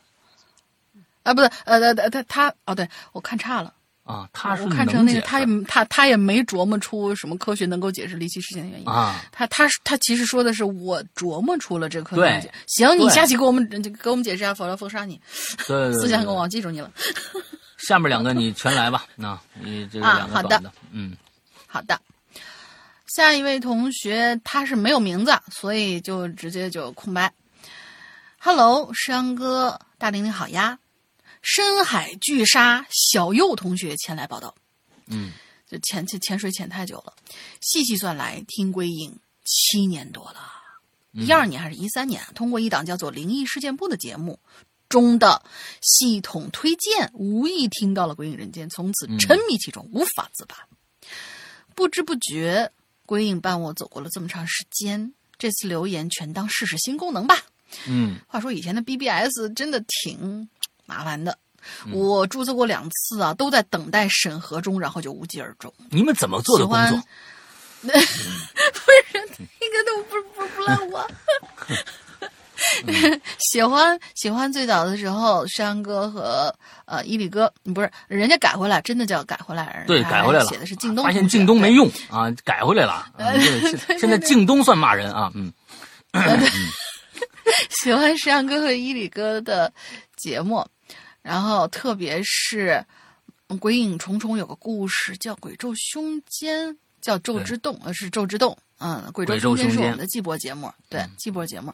[1.22, 3.72] 啊，不是，呃，他他他哦，对我看差了。
[4.04, 9.24] 啊，他是我看成那个，他也他他也没琢磨出什么科学能够解释离奇事件的原因啊。
[9.32, 12.52] 他他他其实说的是我琢磨出了这科学。
[12.66, 13.66] 行，你下期给我们
[14.02, 15.18] 给我们解释一下，否则封杀你。
[15.66, 16.90] 对，思想跟我记住你了。
[17.78, 21.16] 下面两个你全来吧，那你这两个短的，嗯，
[21.66, 21.98] 好的。
[23.14, 27.32] 下一位同学他是没有名字，所以就直接就空白。
[28.40, 30.80] Hello，山哥，大玲玲好呀。
[31.40, 34.52] 深海巨鲨小右同学前来报道，
[35.06, 35.30] 嗯，
[35.68, 37.14] 就潜潜潜水潜太久了，
[37.60, 40.50] 细细算来听归影七年多了，
[41.12, 42.20] 一二年还是一三年？
[42.34, 44.40] 通过一档叫做《灵异事件部》的节目
[44.88, 45.40] 中的
[45.80, 50.56] 系统推荐，无意听到了《鬼影人间》，从此沉迷其中，无法自拔。
[51.76, 52.72] 不知不觉，
[53.06, 57.38] 鬼影伴我走过了这么长时间，这次留言全当试试新功能吧。
[57.86, 60.48] 嗯，话说以前的 BBS 真的挺。
[60.86, 61.38] 麻烦的，
[61.92, 65.72] 我注册过两次啊，都在等待审核中，然后就无疾而终。
[65.88, 67.02] 你们怎么做的工作？
[67.80, 67.96] 不是
[69.38, 71.10] 那个都不不不赖我。
[73.38, 76.54] 喜 欢喜欢最早的时候，山哥和
[76.84, 79.84] 呃伊里哥，不是人家改回来，真的叫改回来。
[79.86, 80.46] 对，改回来了。
[80.46, 83.06] 写的是靳东，发现靳东没用啊，改回来了。
[83.98, 85.52] 现在靳东算骂人啊，嗯。
[87.70, 89.72] 喜欢山哥和伊里哥的
[90.16, 90.66] 节目。
[91.22, 92.84] 然后，特别是
[93.58, 96.68] 《鬼影重重》有个故事叫《鬼咒凶间》，
[97.00, 98.52] 叫《咒之洞》，呃，是《咒之洞》。
[98.78, 101.72] 嗯，《鬼咒凶间》是我们的季播节目，对，季播节目。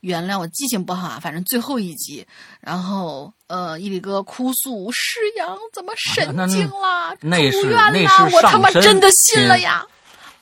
[0.00, 2.26] 原谅我记性不好啊，反正最后一集，
[2.60, 9.86] 然后呃，伊里哥哭诉师阳怎么神经了，住院啦，我他妈真的信了呀！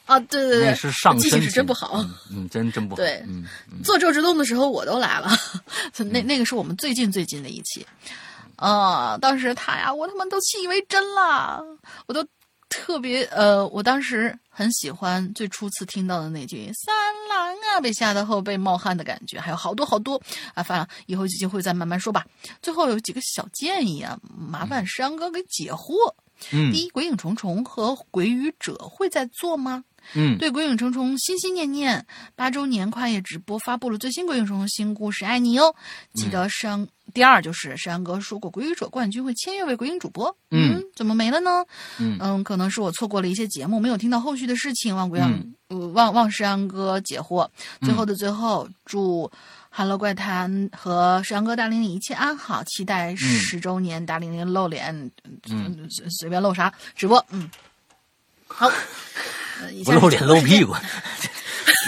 [0.06, 2.96] 啊，对对对，是上记性是真不好，嗯，真真不好。
[2.96, 3.44] 对，嗯，
[3.84, 5.30] 做周之动的时候我都来了，
[6.10, 7.86] 那那个是我们最近最近的一期。
[8.56, 9.16] 啊！
[9.20, 11.62] 当时他呀，我他妈都信以为真了，
[12.06, 12.26] 我都
[12.68, 16.94] 特别呃，我当时很喜欢最初次听到的那句“三
[17.28, 20.20] 郎啊”，被吓得后背冒汗的感觉，还有好多好多
[20.54, 22.26] 啊，反正以后有机会再慢慢说吧。
[22.62, 26.12] 最后有几个小建议啊，麻烦石阳哥给解惑。
[26.52, 29.82] 嗯第一，《鬼影重重》和《鬼语者》会在做吗？
[30.14, 32.04] 嗯对《鬼影重重》心心念念，
[32.34, 35.74] 八周年跨业直播发布了最新《鬼影重重》新故事，爱你哟！
[36.14, 41.64] 记得上、第二就是山哥说过，《鬼语者》冠军会签约为鬼影主播，嗯怎么没了呢？
[41.98, 47.46] 嗯可能是我错过了一些节目，没有听到后续的事情，望鬼阳、嗯呃望望山哥解惑。
[47.82, 49.30] 最后的最后，祝。
[49.70, 54.92] Hello 怪谈和山哥大玲玲一切安好，期待十周年大玲玲露脸，
[55.50, 57.48] 嗯随随便露啥直播，嗯，
[58.46, 58.68] 好，
[59.84, 60.74] 不露脸露屁股。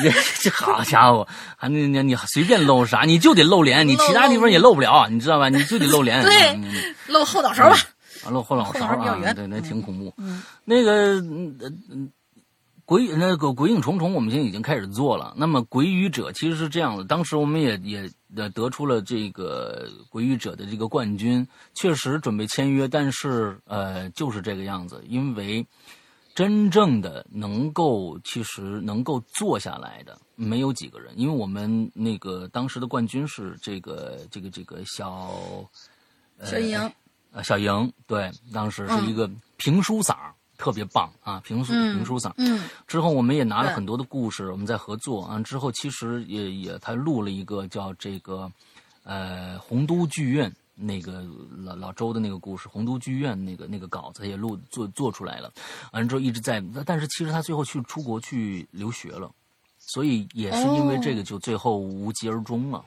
[0.03, 0.11] 这
[0.43, 1.27] 这好家伙，
[1.57, 5.49] 还你你你随便露啥，你就得露脸，你其他地方也露不了，你知道吧？
[5.49, 6.23] 你就得露脸。
[6.25, 7.77] 对露后脑勺吧。
[8.25, 10.13] 啊，露后脑勺啊，圆对，那挺恐怖。
[10.19, 12.11] 嗯那个嗯呃嗯，
[12.85, 15.35] 鬼那个鬼影重重，我们现在已经开始做了。
[15.37, 25.67] 那么鬼语者其实是这样的，当时我们也也呃得出了这个鬼语者的这个冠军，确实准备签约，但是呃就是这个样子，因为
[26.41, 35.35] 真正的能够其实能够做下来的没有几个人，因为我们那个当时的冠军是这个这个这个小
[36.43, 36.93] 小莹，
[37.33, 42.33] 呃，小莹对，当时是一个评书嗓儿，特别棒啊，评书嗯评书嗓。
[42.39, 45.39] 嗯之后我们也拿了很多的故事，我们在合作啊。
[45.41, 48.51] 之后其实也也他录了一个叫这个
[49.05, 50.51] 呃洪都剧院
[50.81, 51.23] 那个
[51.59, 55.53] 老老周的那个故事，洪都剧院那个那个稿子也录做做出来了。
[55.93, 59.31] 完了之后一直在，但是其实他最后去出国去留学了，
[59.79, 62.85] 所以也是因为这个就最后无疾而终了。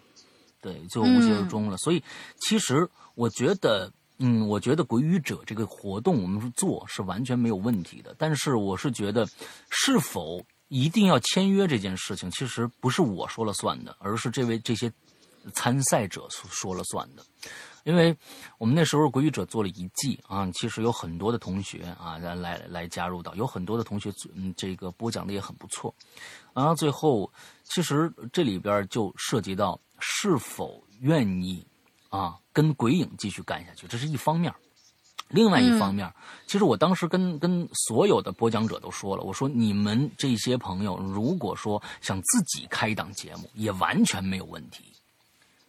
[0.59, 1.77] 对，最后无疾而终了。
[1.77, 2.01] 所以
[2.39, 8.15] 其实我觉得，嗯，我觉得鬼语者这个活动我们做是完全没有问题的。
[8.17, 9.27] 但是我是觉得，
[9.69, 14.91] 是否一定要签约这件事情，其实不是我说了算的，而是这位这些
[15.53, 17.25] 参赛者说说了算的。
[17.83, 18.15] 因为
[18.57, 25.93] 我们那时候鬼语者做了一季啊，其实有很多的同学啊来来来加入到，有很多的同学嗯这个播讲的也很不错，
[26.53, 27.31] 然后最后
[27.63, 31.65] 其实这里边就涉及到是否愿意
[32.09, 34.53] 啊跟鬼影继续干下去，这是一方面。
[35.29, 36.13] 另外一方面，
[36.45, 44.83] 其实我当时跟跟所有的播讲者都说了，我说你们这些朋友，如果说想自己开一档节目，也完全没有问题，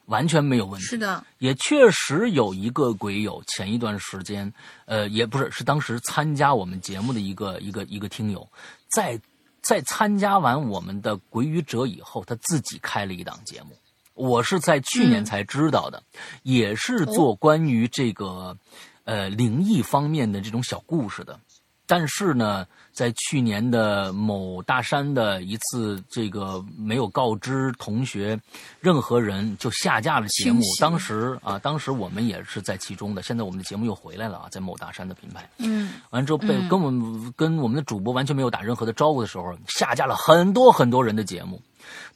[0.06, 0.86] 完全没有问题。
[0.86, 4.52] 是的，也确实有一个鬼友，前一段时间，
[4.86, 8.46] 呃，也不是，是当时参加我们节目的一个一个一个听友，
[8.94, 9.20] 在
[9.62, 13.76] 在参加完我们的鬼语者以后，他自己开了一档节目，
[14.12, 16.02] 我是在去年才知道的，
[16.42, 18.56] 也是做关于这个、
[19.04, 21.40] 呃灵异方面的这种小故事的。
[21.86, 28.40] 但是呢，在去年的某大山的一次这个没有告知同学
[28.80, 33.20] 任何人就下架了节目当时啊，当时我们也是在其中的。
[33.20, 35.46] 现在我们的节目又回来了啊，在某大山的品牌。
[35.58, 41.60] 嗯完之后被嗯跟我们跟我们的主播完全没有打任何的招呼的时候，下架了很多很多人的节目。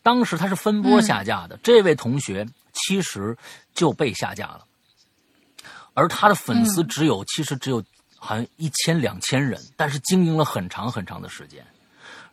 [0.02, 3.36] 当时他是分波下架的，这位同学其实
[3.74, 4.64] 就被下架了，
[5.92, 7.82] 而他的粉丝只有、其实只有
[8.19, 11.65] 好像一千两千人，但是经营了很长很长的时间。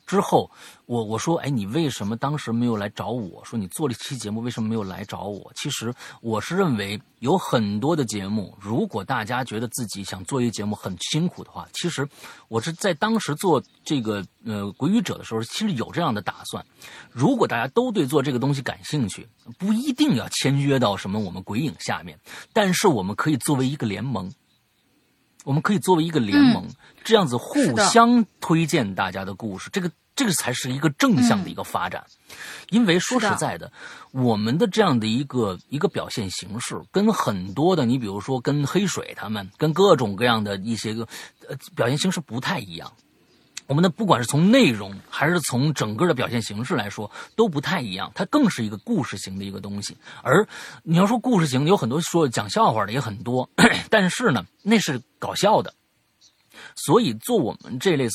[0.08, 0.52] 之后，
[0.86, 3.44] 我我说，哎，你为什么当时没有来找我？
[3.44, 5.52] 说你做了一期节目，为什么没有来找我？
[5.56, 5.92] 其实
[6.22, 12.08] 我是认为有很多的节目，如果大家觉得自己想做一个节目很辛苦的话，其实
[12.50, 16.64] 我是在当时做这个呃鬼语者的时候，其实有这样的打算。
[17.10, 22.16] 如果大家都对做这个东西感兴趣，不一定要签约到什么我们鬼影下面，
[22.54, 24.32] 但是我们可以作为一个联盟。
[25.46, 26.68] 我们可以作为一个联盟，
[27.04, 32.04] 这样子互相推荐大家的故事，这个这个才是一个正向的一个发展。
[32.72, 33.72] 因为说实在的，
[34.12, 41.08] 我们的这样的一个一个表现形式，跟很多的你比如说跟黑水他们，跟各种各样的一些个
[41.48, 42.92] 呃表现形式不太一样。
[43.68, 48.12] 我们的不管是从内容还是从整个的表现形式来说，都不太一样。
[48.14, 49.98] 它更是一个故事型的一个东西。
[50.22, 50.48] 而
[50.84, 53.50] 你要说故事型，有很多说讲笑话的也很多，
[53.90, 55.74] 但是呢，那是搞笑的。
[56.76, 58.08] 所以做我们这类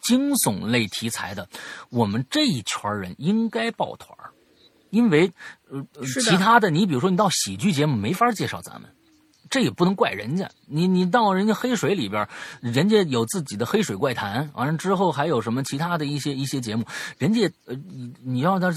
[0.00, 1.48] 惊悚类题材的，
[1.90, 4.30] 我们这一圈人应该抱团儿
[4.90, 5.32] 因为
[5.70, 8.88] 呃其他的，你比如说你到喜剧节目没法介绍咱们。
[9.52, 12.26] 这也不能怪人家，你你到人家黑水里边，
[12.62, 16.82] 人家有自己的黑水怪谈，完了之后还有什么其他的一些一些节目，
[17.18, 18.72] 人家呃你你要他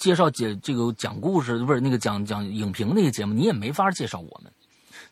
[0.00, 4.52] 介绍解这个讲故事不是那个讲讲影评那个节目，你也没法介绍我们，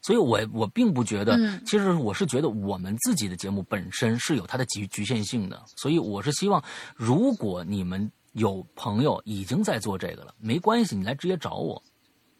[0.02, 6.62] 所以我我并不觉得，嗯其实我是觉得我们自己的节目本身是有它的局局限性的，所以我是希望，
[6.94, 11.82] 如果你们有朋友已经在做这个了，没关系，你来直接找我。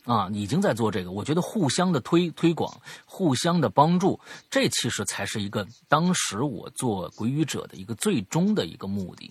[0.06, 4.18] 啊，已经在做这个，我觉得互相的推推广，互相的帮助，
[4.48, 9.30] 这其实才是一个当时我做鬼语者的一个最终的一个目的，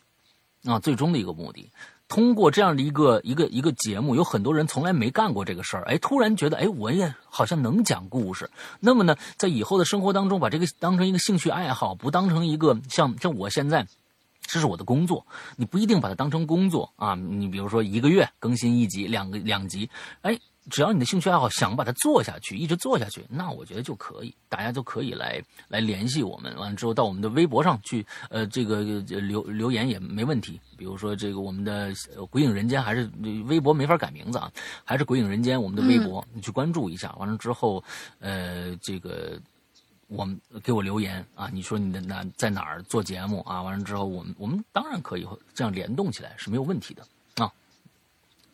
[0.65, 1.71] 啊，最终的一个目的。
[2.07, 8.47] 通过这样的一个一个一个节目，有很多人从来没干过这个事儿，哎，突然觉得，哎，我也好像能讲故事。
[8.79, 13.87] 那么呢，在以后的生活当中，把这个当成一个兴趣爱好，不当成一个像像我现在。
[14.47, 15.25] 这是我的工作，
[15.55, 17.15] 你不一定把它当成工作啊。
[17.15, 19.89] 你比如说一个月更新一集、两个两集，
[20.21, 20.39] 哎，
[20.69, 26.55] 只要你的兴趣爱好想把它做下去，一直做下去，那我觉得就可以，大家就可以来来联系我们。
[26.57, 30.59] 完了之后到我们的微博上去，呃，这个呃留留言也没问题。
[30.77, 34.51] 比如说这个我们的呃鬼影人间还是呃微博没法改名字啊，
[34.83, 37.13] 还是鬼影人间我们的微博，你去关注一下。
[37.19, 37.83] 完了之后，
[38.19, 39.39] 呃，这个。
[40.07, 43.63] 我们给我留言啊，你说你的哪在哪儿做节目啊？
[43.63, 47.03] 完了之后，我们我们当然可以这样联动起来是没有问题的
[47.43, 47.51] 啊，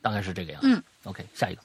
[0.01, 0.67] 大概是这个样子。
[0.69, 1.61] 嗯，OK，下一个。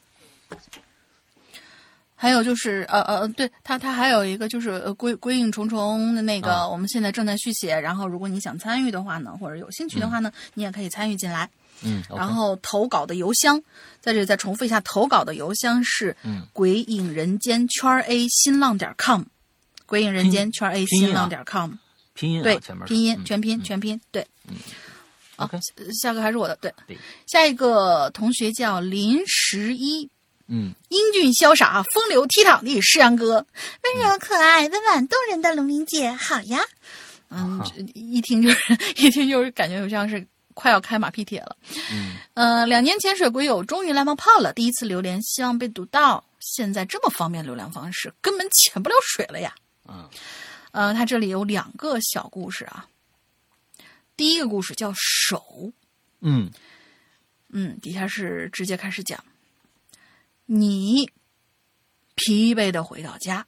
[2.18, 7.78] 还有就是，呃呃，对他，他还有一个就是呃归归影重重的那个，啊我们现在正在续写。
[7.78, 11.48] 然后，如果你想参与的话呢，或者有兴趣的话呢，你也可以参与进来。
[11.82, 13.62] 嗯然后投稿的邮箱，
[14.00, 16.46] 在这里再重复一下，投稿的邮箱是嗯。
[16.54, 19.24] 鬼影人间圈 A 新浪点 com，
[19.84, 21.08] 鬼影人间圈 A 拼音啊。
[21.08, 21.72] 新浪点 com，
[22.14, 24.26] 拼音啊对拼音嗯全拼全拼对。
[25.36, 25.58] 啊 OK，
[26.00, 26.96] 下个还是我的，对对，
[27.26, 30.08] 下一个同学叫林十一，
[30.48, 33.46] 嗯英俊潇洒、风流倜傥的诗阳哥，
[33.82, 36.60] 温柔可爱、温婉动人的龙玲姐，好呀。
[37.28, 40.24] 嗯，这一听就是一听就是感觉就像是
[40.54, 41.56] 快要开马屁帖了。
[41.92, 46.24] 嗯呃，两年潜水鬼友终于来冒泡了，第一次留连，希望被读到。
[46.38, 49.52] 现在这么方便流量方式，根本潜不了水了呀。
[49.88, 50.08] 嗯
[50.70, 52.86] 呃，他这里有两个小故事啊。
[54.16, 55.72] 第一个故事叫手，
[56.20, 56.48] 嗯
[57.50, 59.18] 嗯，底下是直接开始讲，
[60.46, 61.10] 你
[62.14, 63.46] 疲惫的回到家，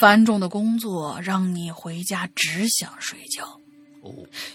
[0.00, 3.60] 繁重的工作让你回家只想睡觉。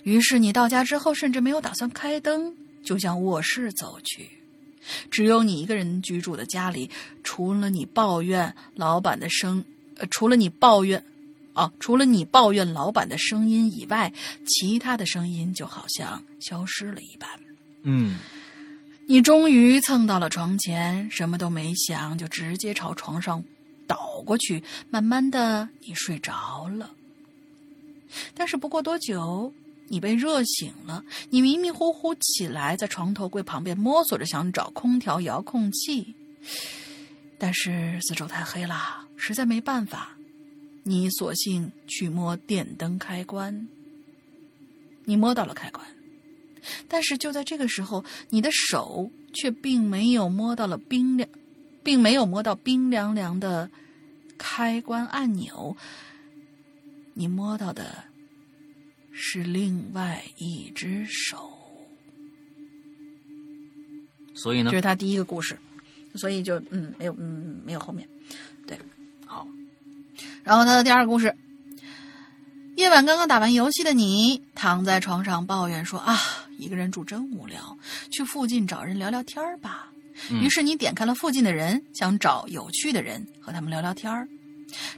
[0.04, 2.54] 于是你到家之后，甚至没有打算开灯，
[2.84, 4.30] 就向卧室走去。
[5.12, 6.90] 只有你一个人居住的家里，
[7.24, 9.64] 除了你抱怨老板的声，
[9.96, 11.04] 呃，除了你抱怨，
[11.54, 14.12] 啊，除了你抱怨老板的声音以外，
[14.46, 17.30] 其他的声音就好像消失了一般。
[17.84, 18.18] 嗯
[19.10, 23.42] 你终于蹭到了床前，什么都没想，就直接朝床上
[23.88, 24.62] 倒过去。
[24.90, 26.92] 慢慢的，你睡着了。
[28.36, 29.54] 但是不过多久，
[29.88, 31.06] 你被热醒了。
[31.30, 36.14] 你迷迷糊糊起来，在床头柜旁边摸索着想找空调遥控器，
[37.38, 40.18] 但是四周太黑了，实在没办法。
[40.84, 43.70] 你索性去摸电灯开关。
[45.06, 45.88] 你摸到了开关。
[46.88, 51.30] 但是就在这个时候，你的手却并没有摸到了冰凉，
[51.84, 53.70] 并没有摸到冰凉凉的
[54.38, 55.76] 开关按钮，
[57.14, 58.04] 你摸到的
[59.12, 61.52] 是另外一只手。
[64.36, 65.58] 所以呢这，是他第一个故事，
[66.14, 68.08] 所以就嗯没有嗯没有后面。
[68.68, 68.78] 对
[69.26, 69.48] 好，
[70.44, 71.36] 然后他的第二个故事，
[72.76, 76.16] 夜晚刚刚打完游戏的你，躺在床上抱怨说啊，
[76.58, 77.78] 一个人住真无聊，
[78.12, 79.92] 去附近找人聊聊天儿吧。
[80.32, 84.28] 嗯于是你点开了附近的人，想找有趣的人和他们聊聊天儿。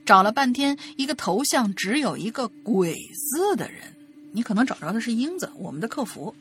[0.06, 3.82] 找了半天，一个头像只有一个鬼字的人，
[4.32, 6.34] 你可能找着的是英子，我们的客服。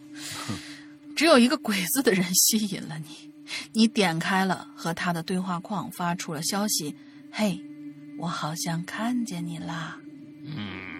[1.16, 3.30] 只有一个鬼字的人吸引了你，
[3.72, 6.94] 你点开了和他的对话框，发出了消息
[7.32, 7.60] ：“嘿，
[8.16, 9.98] 我好像看见你啦。”
[10.46, 10.97] 嗯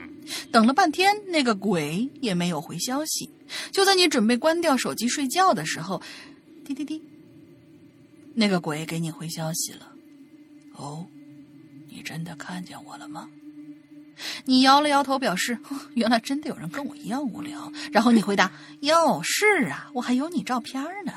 [0.51, 3.31] 等了半天，那个鬼也没有回消息。
[3.71, 6.03] 就在你准备关掉手机睡觉的时候，
[6.65, 7.03] 滴滴滴，
[8.35, 9.93] 那个鬼给你回消息了。
[10.75, 11.07] 哦，
[11.89, 13.29] 你真的看见我了吗？
[14.45, 15.57] 你摇了摇头，表示
[15.95, 17.73] 原来真的有人跟我一样无聊。
[17.93, 18.53] 然后你回答
[18.83, 21.13] ：“哟，是啊，我还有你照片呢。”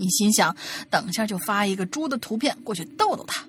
[0.00, 0.56] 你心想，
[0.88, 3.44] 等下就发一个猪的图片过去逗逗他。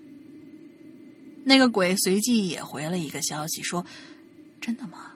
[1.44, 3.86] 那个鬼随即也回了一个消息，说
[4.62, 5.12] ：“真的吗？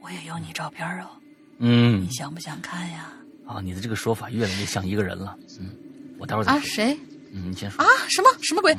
[0.00, 1.10] 我也有你照片哦，
[1.58, 3.12] 嗯你想不想看呀？
[3.46, 5.36] 啊，你的这个说法越来越像一个人了。
[5.58, 5.70] 嗯，
[6.18, 6.98] 我待会儿再啊，谁
[7.32, 7.88] 嗯，你先说啊？
[8.08, 8.76] 什么什么鬼？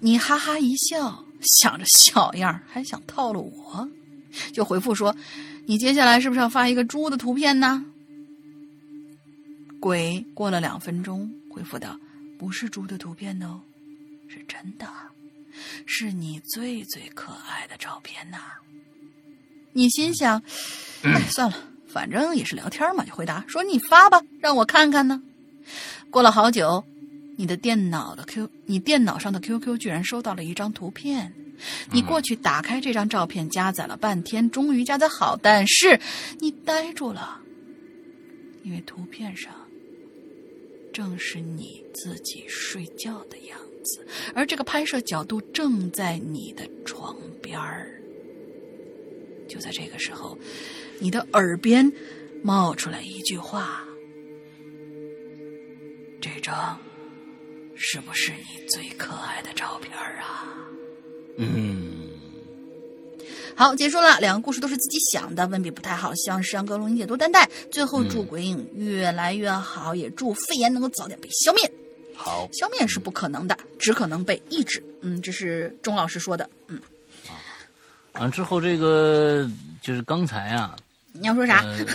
[0.00, 3.88] 你哈哈一笑，想着小样儿还想套路我，
[4.52, 5.14] 就回复说
[5.66, 7.84] ：“你接下来是不是要发一个猪的图片呢？”
[9.80, 11.98] 鬼过了两分钟回复道
[12.38, 13.60] ：“不是猪的图片哦，
[14.28, 14.88] 是真的。”
[15.86, 18.38] 是你最最可爱的照片呐。
[19.72, 20.42] 你心想，
[21.02, 25.22] 哎，算了，反正也是聊天嘛，就回答说你发吧，让我看看呢。
[26.10, 26.84] 过了好久，
[27.36, 31.32] 你的电脑的 Q，你电脑上的 QQ 居然收到了一张图片。
[31.90, 36.00] 你过去打开这张照片，加载了半天，终于加载好，但是
[36.38, 37.40] 你呆住了，
[38.62, 39.52] 因为图片上
[40.92, 47.97] 正是你自己睡觉的样子，而这个拍摄角度正在你的床边儿。
[49.48, 50.38] 就在这个时候，
[50.98, 51.90] 你的耳边
[52.42, 53.84] 冒出来一句话
[56.20, 56.78] ：“这张
[57.74, 60.54] 是不是你最可爱的照片啊？”
[61.40, 62.08] 嗯，
[63.54, 64.18] 好，结束了。
[64.18, 67.48] 两个故事都是自己想的，文笔不太好，希望山哥龙姐多担待。
[67.70, 71.72] 最后祝鬼影越来越好，也祝肺炎能够早点被消灭。
[72.12, 74.82] 好，消灭是不可能的，只可能被抑制。
[75.00, 76.50] 嗯，这是钟老师说的。
[76.66, 76.80] 嗯，
[78.18, 79.48] 完之后这个
[79.80, 80.74] 就是刚才啊，
[81.12, 81.62] 你要说啥？
[81.62, 81.86] 呃，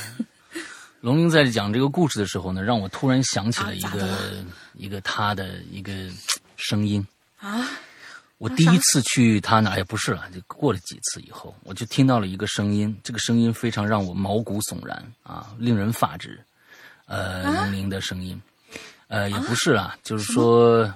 [1.01, 4.43] 龙玲在讲这个故事的时候呢，让我突然想起了一个、
[4.73, 5.91] 一个他的一个
[6.55, 7.05] 声音。
[7.39, 7.67] 啊，
[8.37, 16.39] 我第一次去他那，也，不是了，就过了几次以后，我就听到了一个声音，这个声音非常让我毛骨悚然啊，令人发指。
[17.05, 18.41] 呃，啊龙玲的声音，
[19.09, 20.91] 呃，也不是啊，就是说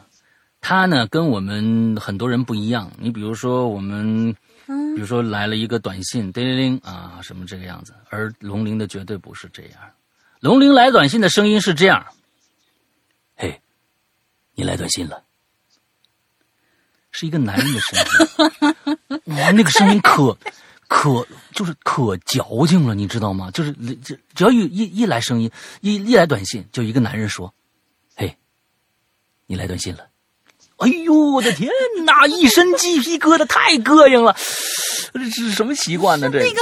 [0.62, 2.90] 他呢跟我们很多人不一样。
[2.98, 4.34] 你比如说我们，
[4.68, 9.80] 嗯比如说来了一个短信，叮铃铃啊，什么这个样子，而龙鳞的绝对不是这样。
[10.40, 12.06] 龙鳞来短信的声音是这样：
[13.36, 13.62] 嘿，
[14.54, 15.24] 你来短信了。
[17.12, 17.98] 是一个男人的声
[19.26, 20.38] 音， 哇，那个声音可
[20.88, 23.50] 可就是可矫情了，你知道吗？
[23.52, 25.50] 就是只只要一一一来声音，
[25.82, 27.52] 一一来短信，就一个男人说
[28.16, 28.38] ：“嘿，
[29.48, 30.07] 你来短信了。”
[30.78, 31.70] 哎呦，我的天
[32.06, 32.28] 哪！
[32.28, 34.36] 一身鸡皮疙瘩，太膈应了。
[35.14, 36.30] 这是什么习惯呢？
[36.32, 36.62] 这那个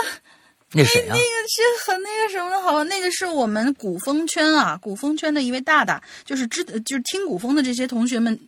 [0.71, 1.15] 那谁啊那？
[1.15, 8.39] 个是很那个什么的，好，那个是我们古风圈啊，古风圈的一位大大，就是知就是听古风的这些同学们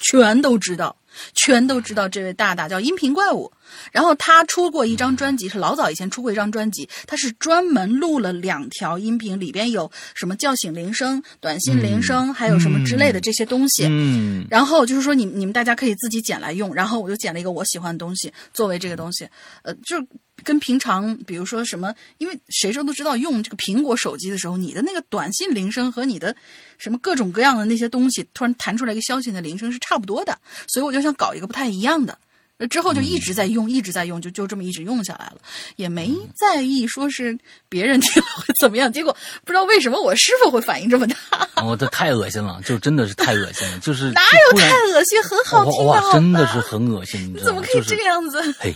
[0.00, 0.96] 全都知道，
[1.34, 3.52] 全都知道这位大大叫音频怪物。
[3.90, 13.84] 然后他出过一张专辑，是老早以前出过一张专辑，他是专门录了两条音频，里边有什么叫醒铃声、短信铃声，还有什么之类的这些东西。
[13.88, 19.28] 嗯然后就是说你你们大家可以自己剪来用，然后我就剪了一个我喜欢的东西作为这个东西，
[19.62, 20.06] 呃，就是
[20.44, 26.34] 跟平常比如说什么，因为谁说都知道用这个苹果手机的时候，你的那个短信铃声和你的
[26.78, 30.38] 什么各种各样的那些东西突然弹出来一个消息的铃声是差不多的，
[30.68, 32.18] 所以我就想搞一个不太一样的。
[32.58, 35.36] 呃之后就一直在用，一直在用，就就这么一直用下来了，
[35.76, 37.38] 也没在意说是
[37.68, 38.90] 别人听了会怎么样。
[38.90, 39.14] 结果
[39.44, 47.44] 不知道为什么我师傅会反应这么大， 哦，这太恶心了，就真的是太恶心了，就是 哪有太恶心，很好听的真的是很恶心，你？
[47.44, 48.40] 怎么可以这个样子？
[48.58, 48.74] 嘿，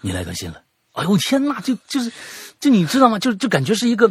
[0.00, 0.62] 你来更新了！
[0.94, 2.10] 哎呦天呐，就就是，
[2.58, 3.18] 就你知道吗？
[3.18, 4.10] 就就感觉是一个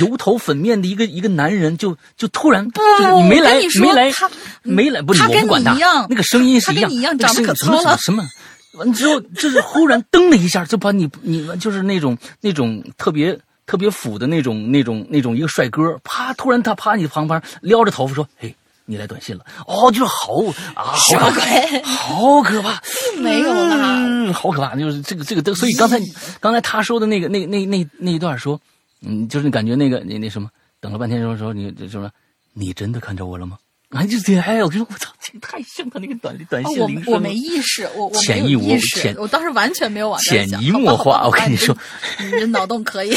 [0.00, 4.30] 油头粉面的一个一个男人，就就突然就是你没来没来他
[4.62, 5.72] 没来，不是他跟我不管他
[6.08, 8.28] 那个声音是一样，他跟你一样那个长得声音什么可糙了什么什么。
[8.74, 13.36] 完之后，就是忽然噔的一下，就把你你就是那种那种特别
[13.66, 18.54] 特别腐的那种那种那种一个帅哥，啪，突然他趴你旁边撩着头发说：“嘿，
[18.88, 20.32] 你来短信了。”哦，就是好
[20.74, 22.82] 啊， 好可怕，鬼好可怕。
[23.20, 24.74] 没有啦，嗯，好可怕！
[24.74, 26.00] 就是这个这个，所以刚才
[26.40, 28.60] 刚才他说的那个那那那那一段说，
[29.02, 30.48] 嗯，就是感觉那个那那什么，
[30.80, 32.10] 等了半天说说你就什么，
[32.54, 33.58] 你真的看着我了吗？
[33.90, 37.10] 啊，就这哎，我跟你说，我操，这个太像他那个短短哦信铃声了。
[37.12, 41.74] 我我没意识，我我没潜移有默意识潜，我当时完全没有往 潜移默化我跟你说，
[42.20, 43.16] 你这脑洞可以。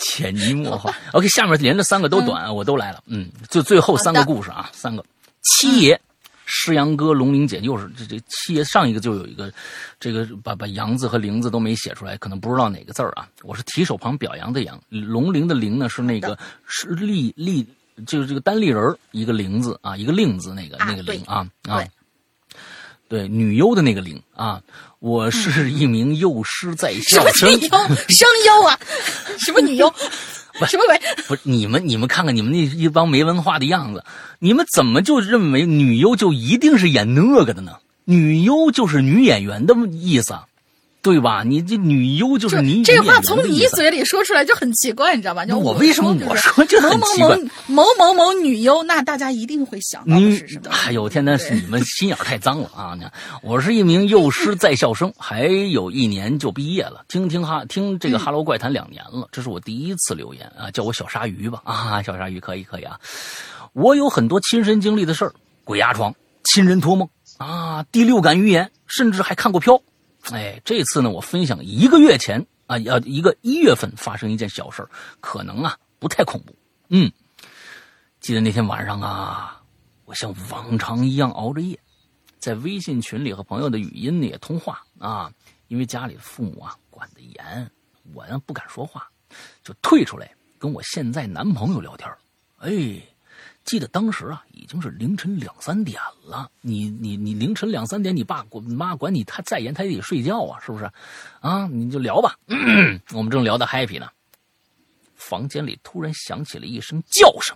[0.00, 0.92] 潜移默化。
[1.12, 3.02] OK，下面连着三个都短，我都来了。
[3.06, 5.04] 嗯，就最后三个故事啊，三个。
[5.42, 6.00] 七爷、
[6.46, 9.52] 师阳哥、龙玲姐，又是这这七爷上一个就有一个，
[10.00, 13.28] 这个把把阳字和玲字都没写出来，可能不知道哪个字儿啊。
[13.42, 16.36] 我是提手旁表扬的扬，龙陵的陵呢是那个
[16.66, 17.66] 是立立，
[18.06, 21.90] 就是这个单立人儿一个玲字啊，一个令字那个、啊那个对玲啊啊对。
[23.08, 24.60] 对，女优的那个玲啊，
[24.98, 27.48] 我是一名幼师在 校生。
[27.48, 27.68] 女优
[28.08, 28.78] 声优啊，
[29.38, 29.92] 什么女优？
[30.66, 31.00] 什么鬼？
[31.26, 34.04] 不是你们，你们看看你们那一帮没文化的样子，
[34.40, 37.78] 你们怎么就认为女优就一定是演那个的呢？
[38.04, 40.36] 女优就是女演员的意思，
[41.00, 41.42] 对吧？
[41.44, 43.38] 你这女优就是这女这话从。
[43.48, 45.46] 你嘴里说出来就很奇怪，你知道吧？
[45.46, 50.70] 就我为什么我说这很某奇怪某某某某某女优，那大家一定会想到是什么？
[50.70, 52.94] 哎呦天呐，是你们心眼儿太脏了啊！
[52.94, 53.12] 你看
[53.42, 57.04] 我是一名幼师在校生，还有一年就毕业了。
[57.08, 62.98] 听听哈，听这个《哈喽怪谈》两年了，这是我第一次留言啊，叫我小鲨鱼吧啊，小鲨鱼可以可以啊。
[63.72, 65.32] 我有很多亲身经历的事儿，
[65.64, 66.12] 鬼压床、
[66.44, 67.08] 亲人托梦、
[67.38, 69.80] 啊，第六感预言，甚至还看过飘。
[70.32, 74.86] 哎，这次呢，我分享一个月前啊，要一个一月份发生一件小事
[75.20, 76.54] 可能啊不太恐怖。
[76.88, 77.10] 嗯，
[78.20, 79.62] 记得那天晚上啊，
[80.04, 81.78] 我像往常一样熬着夜，
[82.38, 85.32] 在微信群里和朋友的语音里通话啊，
[85.68, 87.70] 因为家里父母啊管得严，
[88.12, 89.08] 我呢不敢说话，
[89.62, 92.10] 就退出来跟我现在男朋友聊天。
[92.58, 93.00] 哎。
[93.68, 96.50] 记得当时啊，已经是凌晨两三点了。
[96.62, 100.90] 你你你凌晨两三点，你爸管妈管你，他再严他也得睡觉啊，是不是？
[101.40, 102.34] 啊，你就聊吧。
[103.12, 104.08] 我们正聊得 happy 呢，
[105.16, 107.54] 房间里突然响起了一声叫声，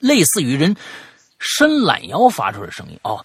[0.00, 0.74] 类似于人
[1.38, 2.98] 伸懒腰发出的声音。
[3.02, 3.22] 哦，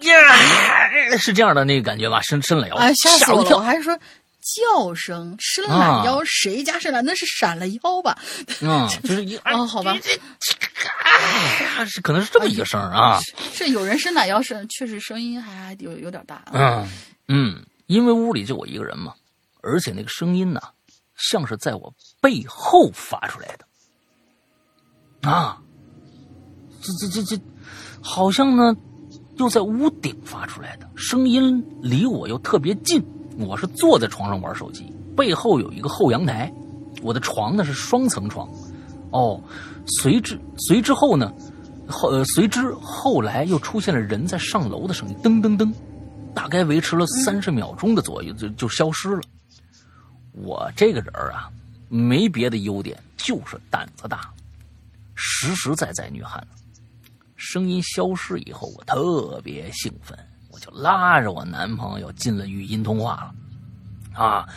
[0.00, 2.22] 呀，是这样的那个感觉吧？
[2.22, 3.50] 伸伸懒腰，吓死我了！
[3.50, 3.94] 我还说。
[4.40, 7.04] 叫声伸懒腰，谁家伸懒？
[7.04, 8.18] 那是闪了腰吧？
[8.60, 9.96] 嗯， 就是一啊，好吧，
[11.78, 13.20] 哎，是可能是这么一个声啊。
[13.52, 16.42] 是有人伸懒腰，是确实声音还有有点大。
[16.52, 16.88] 嗯
[17.28, 19.14] 嗯，因为屋里就我一个人嘛，
[19.62, 20.60] 而且那个声音呢，
[21.16, 25.28] 像是在我背后发出来的。
[25.30, 25.60] 啊，
[26.80, 27.42] 这这这这，
[28.02, 28.74] 好像呢，
[29.36, 33.04] 又在屋顶发出来的声音，离我又特别近。
[33.40, 36.52] 我是坐在床上玩手机，背后有一个后阳台，
[37.02, 38.48] 我的床呢是双层床，
[39.10, 39.42] 哦，
[39.86, 41.32] 随之随之后呢，
[41.88, 45.72] 后呃随之后来又出现了人在上楼的声音，噔噔噔，
[46.34, 49.22] 大概维持了三十秒钟的左右就就消失了。
[50.32, 51.50] 我这个人啊，
[51.88, 54.30] 没别的优点，就是胆子大，
[55.14, 56.62] 实实在在女汉子。
[57.36, 60.16] 声音消失以后，我特别兴奋。
[60.52, 63.32] 我就拉着我男朋友进了语音通话
[64.14, 64.48] 了，啊，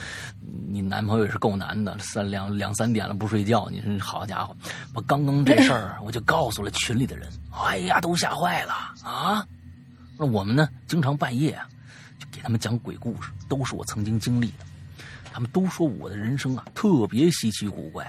[0.68, 4.56] 你男朋友也是够难的，三两两三点了不睡觉，你说好家伙，
[4.94, 9.46] 我刚刚这事儿我就告诉了群里的人，哎呀，都吓坏了啊！
[10.18, 11.68] 那我们呢，经常半夜啊，
[12.18, 14.66] 就给他们讲鬼故事，都是我曾经经历的，
[15.32, 18.04] 他们都说我的人生啊特别稀奇古怪，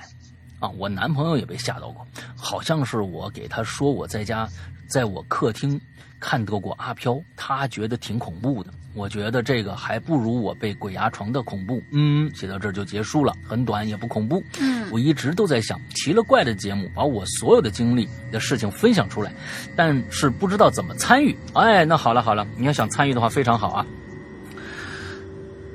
[0.58, 4.48] 啊，我男朋友也被吓到过，好像是我给他说我在家，
[4.88, 5.78] 在我客厅。
[6.26, 8.70] 看到过阿飘，他觉得挺恐怖的。
[8.94, 11.82] 我觉得这个还不如我被鬼压床的恐怖。
[11.92, 14.42] 嗯，写到这儿就结束了，很短也不恐怖。
[14.58, 19.30] 嗯，我一直都在想，奇了怪的节目，把我所有的经历的事情分享出来，
[19.76, 21.36] 但是不知道怎么参与。
[21.52, 23.86] 哎，那好了好了，你要想参与的话，非常好啊。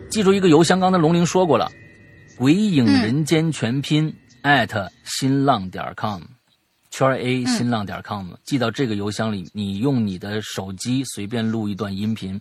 [0.10, 1.72] 记住一个邮箱，刚才龙鳞说过了，
[2.38, 4.12] 鬼影人间全拼
[4.42, 6.24] 艾特新浪点 com。
[6.90, 12.40] 圈 A 新浪点 com 寄到这个邮箱里，你用你的手机随便录一段音频，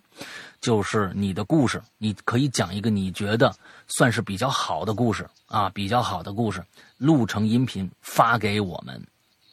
[0.60, 3.54] 就是你的故事，你可以讲一个你觉得
[3.86, 6.64] 算是比较好的故事啊，比较好的故事，
[6.96, 9.00] 录成音频发给我们。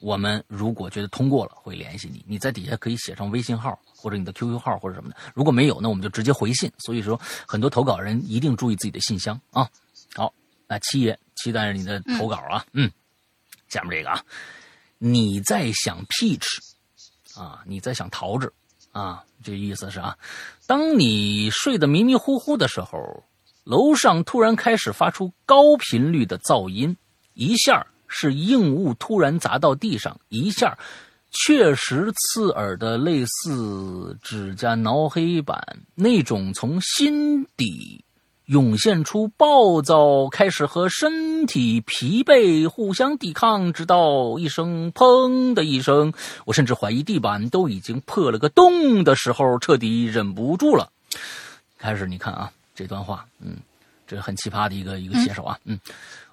[0.02, 2.24] 我们如果觉得通过了，会联系你。
[2.28, 5.16] 你在底下可以写上微信号或者你的 QQ 号或者什么的。
[5.34, 6.72] 如果没有，那我们就直接回信。
[6.78, 9.68] 所以说，很多投稿人一定注意自己的信箱啊。
[10.14, 10.32] 好，
[10.68, 12.64] 那七爷期待着你的投稿啊。
[12.74, 12.92] 嗯，
[13.68, 14.22] 下面这个啊。
[14.98, 16.48] 你在想 peach
[17.36, 17.62] 啊？
[17.66, 18.52] 你在想桃子
[18.92, 19.24] 啊？
[19.44, 20.18] 这意思是啊，
[20.66, 23.24] 当你睡得迷迷糊糊的时候，
[23.64, 26.96] 楼上突然开始发出高频率的噪音，
[27.34, 30.78] 一下是硬物突然砸到地上，一下
[31.32, 35.62] 确实刺耳的，类似指甲挠黑板
[35.94, 38.05] 那种，从心底。
[38.46, 46.14] 涌现出暴躁，开始和身体疲惫互相抵抗，直到一声“砰”的一声，
[46.46, 50.92] 我甚至怀疑地板都已经破了个洞的时候，彻底忍不住了。
[51.80, 53.58] 开始，你看啊，这段话，嗯，
[54.06, 55.80] 这是很奇葩的一个一个写手啊，嗯，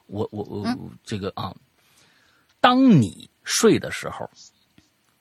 [0.07, 0.67] 我我我
[1.05, 1.55] 这个啊，
[2.61, 4.29] 当你睡的时候，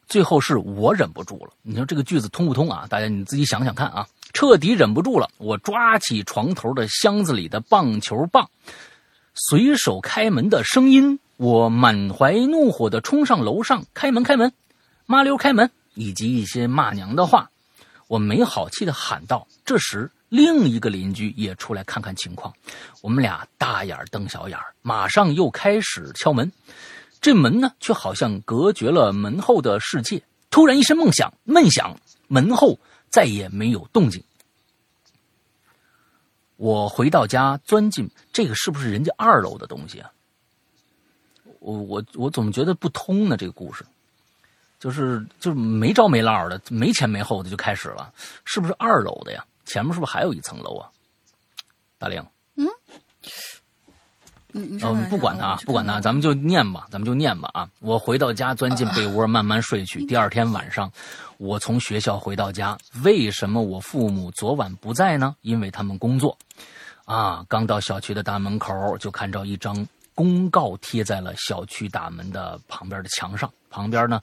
[0.07, 1.53] 最后是我忍不住了。
[1.61, 2.85] 你说这个句子通不通啊？
[2.89, 4.05] 大家你自己想想看啊。
[4.33, 8.49] 彻底忍不住了，我抓起床头的箱子里的棒球棒，
[9.33, 14.51] 随手开门的声音，我满怀怒火的冲上楼上，开门开门，
[15.05, 17.49] 麻溜开门，以及一些骂娘的话，
[18.07, 19.47] 我没好气的喊道。
[19.65, 22.53] 这时，另一个邻居也出来看看情况，
[23.01, 26.51] 我们俩大眼瞪小眼，马上又开始敲门，
[27.21, 30.21] 这门呢，却好像隔绝了门后的世界。
[30.49, 31.95] 突然一声闷响，闷响，
[32.27, 32.77] 门后。
[33.11, 34.23] 再也没有动静。
[36.55, 40.11] 我回到家，钻进这个是不是人家二楼的东西啊？
[41.59, 43.37] 我我我怎么觉得不通呢。
[43.37, 43.85] 这个故事，
[44.79, 48.13] 就是就是没着没落的，没前没后的就开始了，
[48.45, 49.45] 是不是二楼的呀？
[49.65, 50.89] 前面是不是还有一层楼啊？
[51.97, 52.25] 大玲，
[54.53, 57.69] 嗯，不管他不管他，咱们就念吧，咱们就念吧啊！
[57.79, 60.05] 我回到家，钻进被窝，慢慢睡去。
[60.05, 60.91] 第二天晚上，
[61.37, 65.35] 我从学校回到家，为什么我父母昨晚不在呢？
[65.41, 66.37] 因为他们工作。
[67.05, 73.51] 啊，刚到小区的大门口，就看到一张公告贴在了小区大门的旁边的墙上。
[73.69, 74.21] 旁边呢，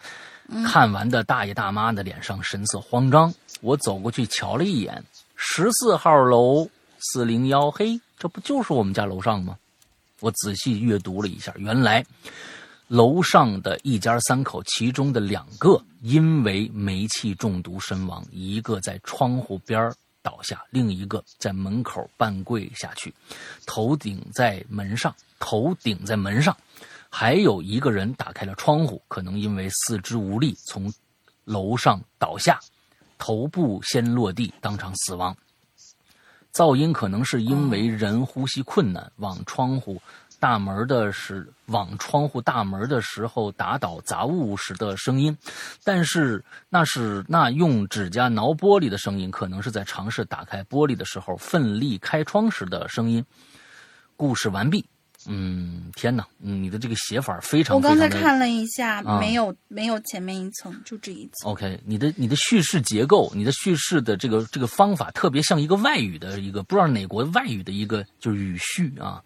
[0.66, 3.32] 看完的大爷大妈的脸上神色慌张。
[3.60, 5.02] 我走过去瞧了一眼，
[5.36, 6.68] 十四号楼
[6.98, 9.56] 四零幺，嘿，这不就是我们家楼上吗？
[10.20, 12.04] 我仔细阅读了一下，原来
[12.88, 19.92] 楼上的一家三口，其中的两个因为煤气中毒身亡，一个在窗户边
[20.22, 23.14] 倒下，另一个在门口半跪下去，
[23.66, 26.56] 头顶在门上，头顶在门上，
[27.08, 30.92] 还有一个人打开了窗户，可能因为四肢无力从
[31.44, 32.58] 楼上倒下，
[33.18, 35.36] 头部先落地，当场死亡。
[36.52, 40.00] 噪音可能是因为人呼吸困难，往窗户
[40.40, 45.36] 大门的时往窗户大门的时候打倒杂物时的声音，
[45.84, 53.24] 但是那是那用指甲挠玻璃的声音，可能是在尝试打开玻璃的时候奋力开窗时的声音。
[54.16, 54.84] 故事完毕。
[55.30, 61.52] 嗯，天哪，嗯，你的这个写法非常我刚才看了一下，啊没有没有前面一层，就这一层。
[61.52, 69.22] OK，你的你的叙事结构，你的叙事的这个这个方法，特别像一个外语的一个不知道哪国外语的一个就是语序啊。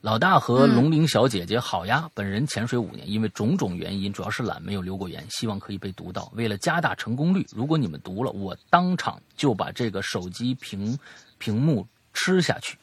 [0.00, 6.30] 老大和龙鳞小姐姐好呀，本人潜水五年，因为种种原因，主要是懒，没有留过言，希望可以被读到。
[6.36, 10.96] 为了加大成功率，如果你们读了，我当场就把这个手机屏
[11.38, 12.78] 屏幕吃下去。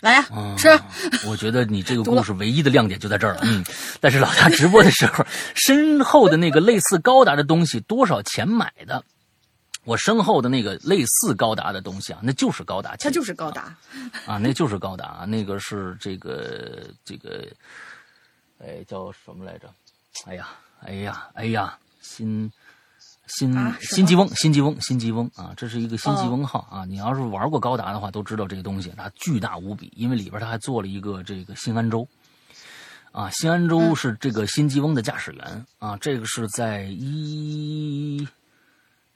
[0.00, 0.68] 来呀，啊，吃。
[1.26, 3.64] 我觉得你这个 故事唯一的亮点就在这儿了，嗯。
[4.00, 9.02] 但是老大直播的时候，身后的那个类似高达的东西多少钱买的？
[9.84, 13.76] 我身后的那个类似高达的东西啊，那就是高达器，它就是高达，
[14.26, 17.46] 啊，那就是高达，那个是这个这个，
[18.58, 19.68] 哎，叫什么来着？
[20.26, 20.48] 哎呀，
[20.80, 22.50] 哎呀，哎呀，新
[23.26, 26.84] 新、啊新吉翁，新吉翁，新吉翁啊，这是一个新吉翁号啊。
[26.84, 32.06] 你要是玩过高达的话，都知道这个东西它巨大无比，因为里边它还做了一个这个新安州。
[33.12, 38.28] 啊，新安州是这个新吉翁的驾驶员啊，这个是在一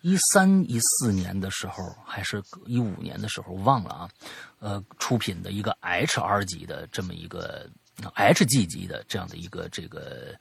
[0.03, 4.09] 一三一四年的时候，还是一五年的时候，忘了啊。
[4.61, 7.69] 呃，出品的一个 HR 级的这么一个
[8.15, 10.35] HG 级的这样的一个这个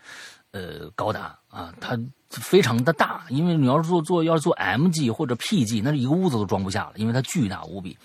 [0.58, 1.98] 呃高达啊，它
[2.30, 7.98] 非常的大，因为你要是做做要是做 MG 或者 PG，那是一个屋子都装不下了，因为它巨大无比。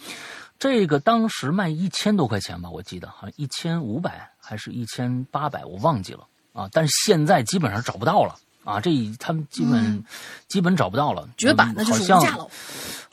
[0.59, 6.69] 这个当时卖一千多块钱吧，我记得好像一千五百还是一千八百，我忘记了啊。
[6.73, 10.05] 但是现在基本上找不到了啊，这他们基本、
[10.47, 12.51] 基本找不到了，绝版的嗯就是好像无价喽。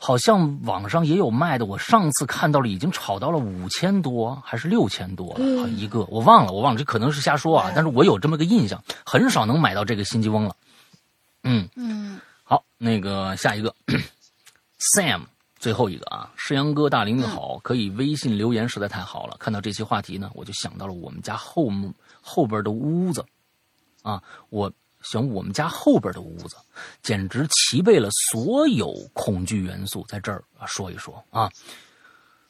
[0.02, 5.38] 好像网上也有卖的，我上次看到了，已经炒到了五千多还是六千多
[5.76, 10.56] 一个我忘了，我忘了，这可能是瞎说啊，但是我有这么个印象，很少能买到这个新吉翁了。
[11.42, 11.68] 嗯。
[11.76, 13.74] 嗯，好，那个下一个。
[14.96, 15.24] Sam，
[15.58, 19.36] 最后一个啊，世阳哥大林你好，可以微信留言实在太好了。
[19.38, 21.70] 看到这期话题呢，我就想到了我们家后
[22.22, 23.22] 后边的屋子。
[24.02, 24.72] 啊，我
[25.02, 26.56] 想我们家后边的屋子
[27.02, 31.50] 简直齐备了所有恐惧元素，在这儿说一说啊。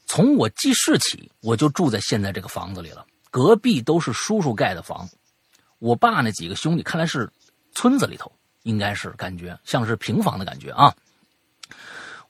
[0.06, 5.08] 从我记事起，我就住在现在这个房子里了，隔壁都是叔叔盖的房。
[5.78, 7.30] 我爸那几个兄弟，看来是
[7.72, 8.30] 村子里头，
[8.64, 10.94] 应该是感觉像是平房的感觉啊。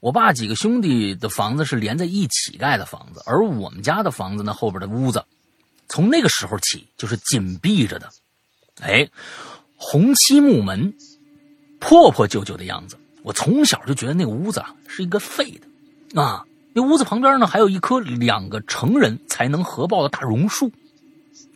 [0.00, 5.24] 我爸几个兄弟的房子是连在一起盖的房子，而我们家的房子呢，后边的屋子，
[5.88, 8.10] 从那个时候起就是紧闭着的，
[8.80, 9.08] 哎，
[9.82, 10.92] 红漆木门，
[11.78, 12.98] 破破旧旧的样子。
[13.22, 15.58] 我从小就觉得那个屋子啊是一个废
[16.12, 16.44] 的，啊，
[16.74, 20.70] 那屋子旁边呢还有一棵两个成人才能合抱的大榕树，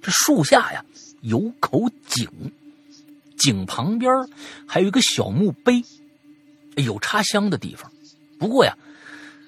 [0.01, 0.83] 这树下呀
[1.21, 2.27] 有口井，
[3.37, 4.11] 井旁边
[4.67, 5.85] 还有一个小墓碑，
[6.77, 7.93] 有插香的地方。
[8.39, 8.75] 不过呀，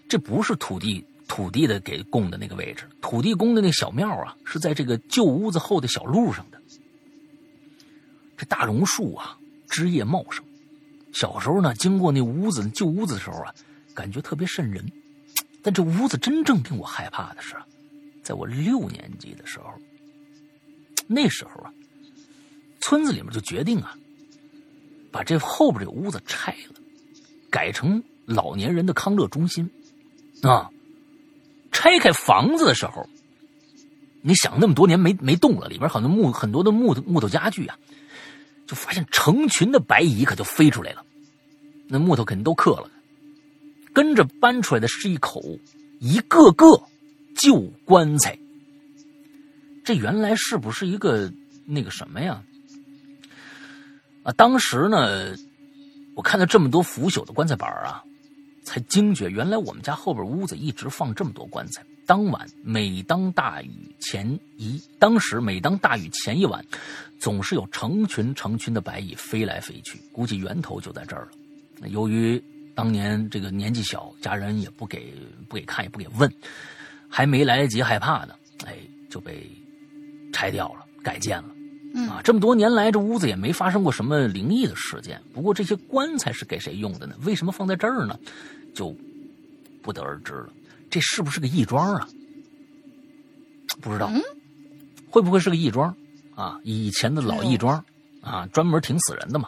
[0.07, 6.61] 这不是土地土地的给供的那个位置，土地公的那小庙啊，是在这个旧屋子后的小路上的。
[8.37, 9.39] 这大榕树啊，
[9.69, 10.45] 枝叶茂盛。
[11.13, 13.55] 小时候呢，经过那屋子旧屋子的时候啊，
[13.95, 14.85] 感觉特别瘆人。
[15.63, 17.57] 但这屋子真正令我害怕的是，
[18.23, 19.73] 在我六年级的时候，
[21.09, 21.73] 那时候啊，
[22.81, 23.97] 村子里面就决定啊，
[25.11, 26.81] 把这后边这屋子拆了，
[27.51, 29.69] 改成老年人的康乐中心，
[30.43, 30.71] 啊，
[31.73, 33.09] 拆开房子的时候，
[34.21, 37.77] 你想那么多年没没动了，里边很多木很多的木头木头家具啊，
[38.66, 41.05] 就发现成群的白蚁可就飞出来了，
[41.88, 42.90] 那木头肯定都刻了，
[43.93, 45.40] 跟着搬出来的是一口
[46.01, 46.66] 一个个
[47.36, 48.36] 旧棺材，
[49.84, 51.32] 这原来是不是一个
[51.64, 52.43] 那个什么呀？
[54.24, 55.36] 啊，当时呢，
[56.16, 58.02] 我看到这么多腐朽的棺材板啊，
[58.64, 61.84] 才惊觉原来我们家后边屋子一直放这么多棺材。
[62.07, 66.65] 当晚，每当大雨前一，当时每当大雨前一晚，
[67.19, 71.89] 总是有成群成群的白蚁飞来飞去，估计源头就在这儿了。
[71.89, 72.43] 由于
[72.74, 75.12] 当年这个年纪小，家人也不给
[75.49, 76.33] 不给看，也不给问，
[77.09, 78.35] 还没来得及害怕呢，
[78.65, 78.77] 哎，
[79.11, 79.51] 就被
[80.33, 81.49] 拆掉了，改建了。
[82.09, 85.20] 啊，这么多年来，这屋子也没发生过什么灵异的事件。
[85.33, 87.16] 不过这些棺材是给谁用的呢？
[87.24, 88.19] 为什么放在这儿呢？
[88.74, 88.95] 就
[89.83, 90.51] 不得而知了。
[90.97, 92.09] 这是不是个义庄啊？
[93.82, 94.10] 不知道，
[95.10, 95.94] 会不会是个义庄
[96.35, 96.59] 啊？
[96.64, 97.85] 以前的老义庄
[98.23, 99.47] 啊，专门挺死人的嘛，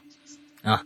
[0.62, 0.84] 啊，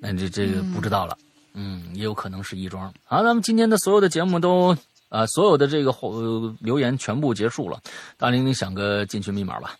[0.00, 1.16] 那这这个不知道了，
[1.52, 2.92] 嗯，也有可能是义庄。
[3.04, 4.76] 好，咱们今天的所有的节目都
[5.08, 6.20] 啊，所有的这个后
[6.58, 7.80] 留言全部结束了。
[8.16, 9.76] 大玲，你想个进群密码吧？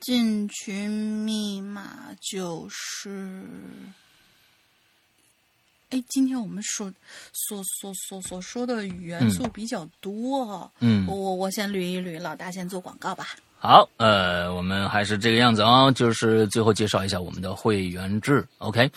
[0.00, 3.42] 进群密码就是。
[5.90, 6.92] 哎，今天我们说
[7.32, 13.26] 所所所所说的元素比较多，嗯，我我我先捋一捋，老大先做广告吧。
[13.60, 18.88] 好，呃，我们还是这个样子啊，就是最后介绍一下我们的会员制，OK，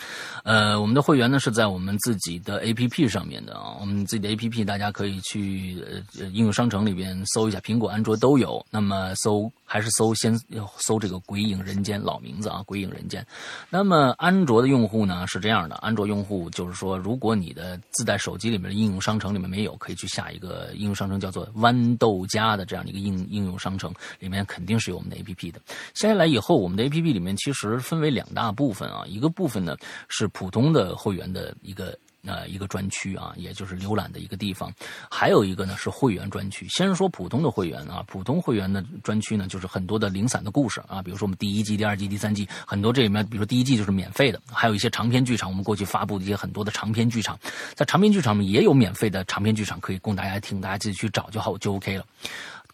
[0.44, 5.82] 呃，我们的会员呢是在我们自己的 APP 上面的啊，我们自己的 APP 大家可以去
[6.16, 9.50] 呃应用商城里边搜一下，苹果、安卓都有，那么搜。
[9.72, 10.38] 还是搜先
[10.76, 13.22] 搜这个《鬼影人间》老名字啊，《鬼影人间》。
[13.70, 25.58] 那么安卓的用户呢是这样的，安卓用户就是说，如果你的自带手机里面的应用商城里面没有，可以去下一个应用商城，叫做豌豆荚的这样一个应应用商城，里面肯定是有我们的 APP 的。
[25.94, 29.74] 下下来以后，我们的 APP 里面其实分为两大部分啊，一个部分呢
[30.06, 31.98] 是普通的会员的一个。
[32.26, 34.72] 呃，一个专区啊，也就是浏览的一个地方，
[35.10, 36.68] 还有一个呢是会员专区。
[36.68, 47.36] 先说普通的会员啊，普通会员的专区呢，就是很多的零散的故事啊，比如说我们第一季、第二季、第三季，很多这里面，比如说第一季就是免费的，还有一些长篇剧场，我们过去发布的一些很多的长篇剧场，
[47.74, 52.06] 在长篇剧场里面也有免费的长篇剧场可以供大家听，大家自己去找就好，就 OK 了。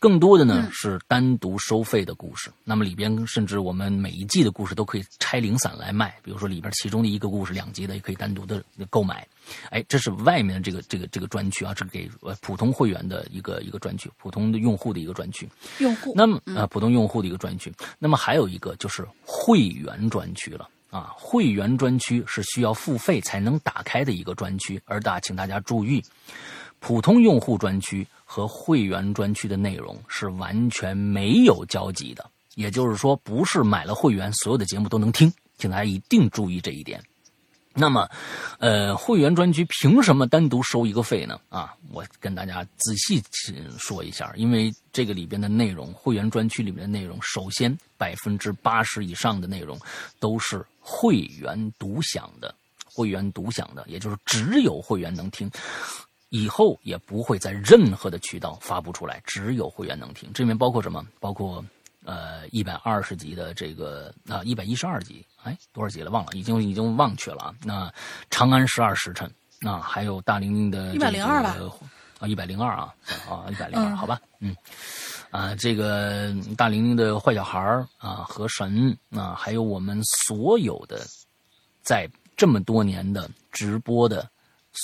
[0.00, 9.26] 更多的呢是单独收费的故事，那么里边甚至我们每一季的故事都可以拆零散来卖，比如说里边其中的一个故事两集的也可以单独的购买。
[9.70, 15.48] 哎，这是外面的这个这个这个专区啊，这是给呃普通会员的一个一个专区，普通的用户的一个专区。
[15.78, 16.12] 用户。
[16.14, 17.72] 那么啊，普通用户的一个专区。
[17.98, 26.02] 那么还有一个就是会员专区了啊，会员专区是需要付费才能打开的一个专区，而大请大家注意，
[26.78, 28.06] 普通用户专区。
[28.30, 37.02] 和会员专区的内容是完全没有交集的，也就是说，不是买了会员所有的节目都能听，请大家一定注意这一点。
[37.72, 38.06] 那么，
[38.58, 41.40] 呃，会员专区凭什么单独收一个费呢？
[41.48, 43.22] 啊，我跟大家仔细
[43.78, 49.78] 说一下，因为这个里边的内容，会员专区里面的内容，首先百分之八十以上的内容
[50.20, 55.50] 都是会员独享的，会员独享的，也就是只有会员能听。
[56.30, 60.30] 以后也不会在任何的渠道发布出来，只有会员能听。
[60.34, 61.06] 这里面包括什么？
[61.20, 61.64] 包括
[62.04, 66.10] 呃一百二十集的这个啊一百一十二集，哎多少集了？
[66.10, 67.54] 忘了，已经已经忘却了啊。
[67.64, 67.88] 那
[68.28, 69.30] 《长安十二时辰》
[69.70, 71.56] 啊，还有大玲玲的一百零二吧？
[72.18, 72.94] 啊一百零二啊
[73.30, 74.54] 啊一百零二，好吧，嗯
[75.30, 77.58] 啊这个大玲玲的坏小孩
[77.96, 81.06] 啊和神啊，还有我们所有的
[81.82, 82.06] 在
[82.36, 84.28] 这么多年的直播的。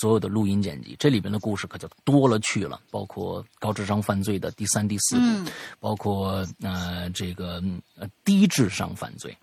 [0.00, 7.62] 所有的录音剪辑，这里边的故事可就多了去了，包括高智商犯罪的第三、第四部，包括呃这个
[7.96, 9.36] 呃低智商犯罪，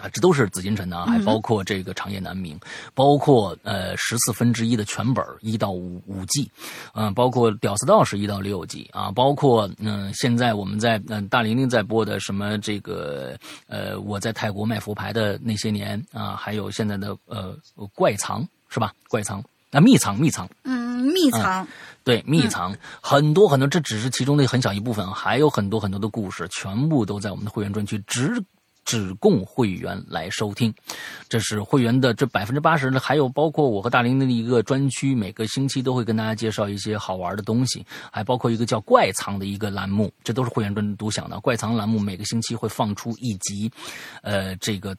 [0.00, 2.58] 啊，这都是紫禁城的啊，还包括这个长夜难明，
[2.94, 6.50] 包括呃十四分之一的全本一到五五季，
[6.94, 17.54] 嗯，包括屌丝道士一到六季啊，包括嗯现在我们在嗯大玲玲在播的什么这个呃我在泰国卖佛牌的那些年啊，还有现在的呃
[17.92, 18.92] 怪藏是吧？
[19.08, 19.44] 怪藏。
[19.74, 21.66] 那秘藏，密藏，嗯，密藏，
[22.04, 28.40] 对，密藏很多很多，这只是其中的很小一部分，还有很多很多的故事，全部都在我们的会员专区，只
[28.84, 30.72] 只供会员来收听。
[31.28, 41.40] 这是会员的这百分之八十呢，还有包括我和大林的一个专区，每个星期都会跟大家介绍一些好玩的东西，还包括一个叫怪藏的一个栏目，这都是会员专独享的。
[41.40, 43.68] 怪藏栏目每个星期会放出一集，
[44.22, 44.96] 呃，这个。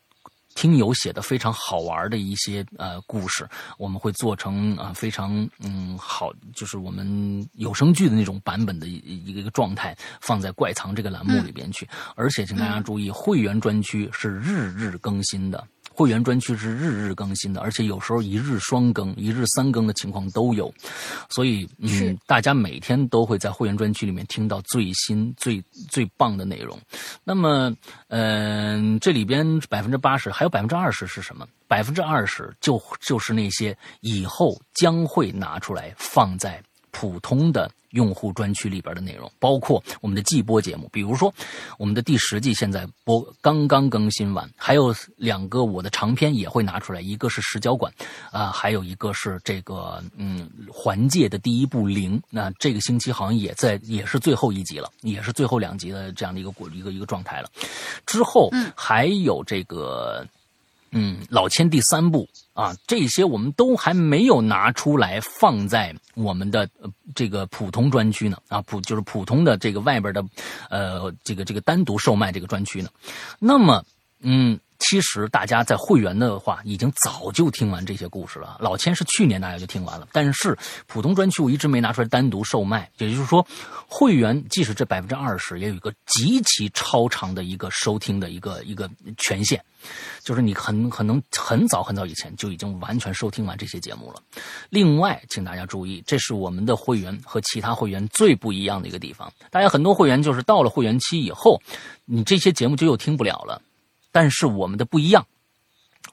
[0.55, 8.95] 听友写的非常好玩的一些呃故事，我们会做成啊非常嗯好，就是我们有声剧的那种版本的一
[9.27, 11.87] 一个一个状态，放在怪藏这个栏目里边去。
[12.15, 15.67] 而且请大家注意，会员专区是日日更新的。
[15.95, 20.71] 会员专区是日日更新的，而且有时候一日双更、一日三更的情况都有，
[21.29, 26.77] 所以嗯，大家每天都会在会员专区里面听到最新、最最棒的内容。
[27.23, 27.73] 那么，
[28.09, 31.47] 嗯，这里边百分之八十，还有百分之二十是什么？
[31.67, 36.61] 百分之二十就就是那些以后将会拿出来放在
[36.91, 37.71] 普通的。
[37.95, 41.33] 用户专区里边的内容，包括我们的季播节目，比如说
[41.79, 47.91] 我们的第十季现在播刚刚更新完，还有两个我的长篇也会拿出来，一个是石角馆，
[48.31, 57.49] 啊，还有一个是这个嗯环界的第一部零，那这个星期好像也在也是最后一集了，也是最后两集的这样的一个一个一个状态了，
[58.05, 60.25] 之后还有这个。
[60.97, 66.67] 嗯，老千第三部啊，这些我们都还没有拿出来放在我们的
[67.13, 70.25] 这个普通专区呢啊，普就是普通的这个外边的，
[70.69, 72.89] 呃，这个这个单独售卖这个专区呢。
[73.39, 73.83] 那么，
[74.21, 74.59] 嗯。
[74.87, 78.57] 其实大家在会员的话，已经早就听完这些故事了。
[78.59, 80.55] 老千是去年大家就听完了，但是
[80.85, 82.89] 普通专区我一直没拿出来单独售卖。
[82.97, 83.45] 也就是说，
[83.87, 88.87] 会员即使这百分之二十，也有一个极其超长的一个收听的一个一个
[89.17, 89.59] 权限，
[90.23, 94.21] 就是你很可能很早很早以前就已经完全收听完这些节目了。
[94.69, 99.31] 另外，请大家注意，这是我们的会员和其他会员最不一样的一个地方。
[99.49, 101.59] 大家很多会员就是到了会员期以后，
[102.05, 103.59] 你这些节目就又听不了了。
[104.15, 105.27] 但是我们的不一样，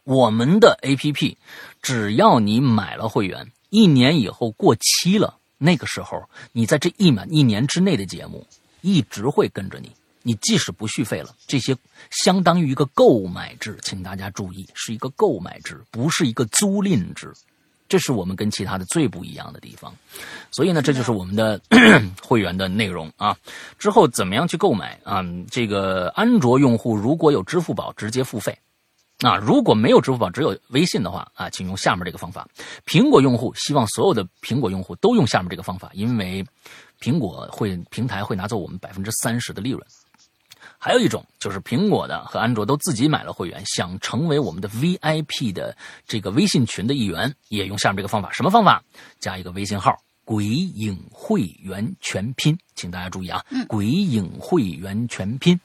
[0.03, 1.39] 我们的 A P P，
[1.81, 8.45] 只要你买了会员，一年以后过期了，那个时候你在这一满一年之内的节目，
[8.81, 9.93] 一直会跟着你。
[10.25, 11.77] 你即使不续费了，这些
[12.11, 17.33] 相当于一个购买制，请大家注意，是一个购买制，不是一个租赁制。
[17.93, 19.95] 这是我们跟其他的最不一样的地方，
[20.51, 21.61] 所以呢，这就是我们的
[22.27, 23.37] 会员的内容啊。
[23.79, 25.23] 之后怎么样去购买啊？
[25.51, 28.59] 这个安卓用户如果有支付宝，直接付费
[29.21, 32.49] 啊；如果没有支付宝，只有微信的话啊，请用下面这个方法。
[32.87, 36.43] 苹果用户希望所有的苹果用户都用下面这个方法，因为
[36.99, 39.87] 苹果会平台会拿走我们百分之三十的利润。
[40.85, 45.77] 还有一种就是苹果的和安卓都自己买了会员，想成为我们的 VIP 的
[46.09, 48.33] 这个微信群的一员，也用下面这个方法。
[48.33, 48.83] 什么方法？
[49.21, 49.97] 加一个微信号
[50.27, 55.57] “鬼影会员全拼”，请大家注意啊，“鬼影会员全拼”。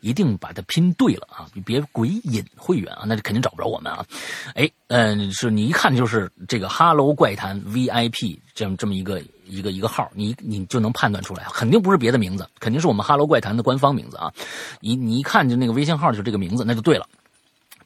[0.00, 1.48] 一定把它拼对了啊！
[1.54, 4.04] 你别鬼影会员啊，那就肯定找不着我们啊。
[4.54, 14.32] 哎，嗯，是你一看就是这个 “Hello 怪谈 VIP” 这么这么一个一个一个号，你你就能判断出来，肯定不是别的名字，肯定是我们 “Hello 怪谈”的官方名字啊。
[14.80, 17.06] 你你一看就那个微信号就这个名字，那就对了。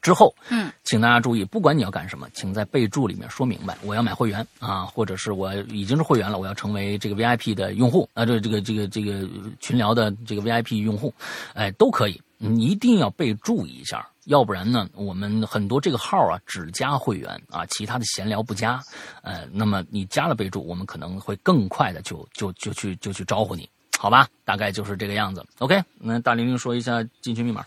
[0.01, 9.29] 之后，嗯，请大家注意，不管你要干什么，请在备注里面说明白，我要买会员啊，或者是我已经是会员了，我要成为这个 VIP 的用户啊，这这个这个这个
[9.59, 11.13] 群聊的这个 VIP 用户，
[11.53, 18.81] 哎，都可以，你一定要备注一下，要不然呢，我们很多这个号啊只加会员啊，其他的闲聊不加，
[19.23, 23.67] 呃，那么你加了备注，我们可能会更快的就就就去就去招呼你，
[23.97, 24.27] 好吧？
[24.45, 25.45] 大概就是这个样子。
[25.57, 27.65] OK，那大玲玲说一下进群密码。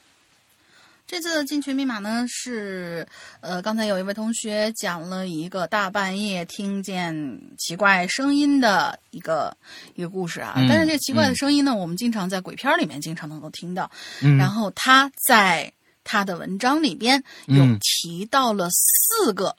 [1.06, 3.06] 这次的进群密码呢是，
[3.40, 7.14] 呃，刚才有一位同学讲了一个大半夜听见
[7.58, 9.54] 奇怪声音的一个
[9.96, 10.54] 一个故事啊。
[10.66, 13.90] 但是这奇怪的声音呢，我们经常在鬼片里面经常能够听到。
[14.38, 15.70] 然后他在
[16.04, 19.56] 他的文章里边有提到了四个，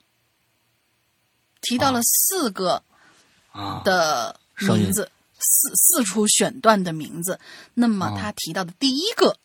[1.59, 2.83] 提到了四个
[3.83, 7.39] 的名字，四四处选段的名字。
[7.73, 9.37] 那么他提到的第一个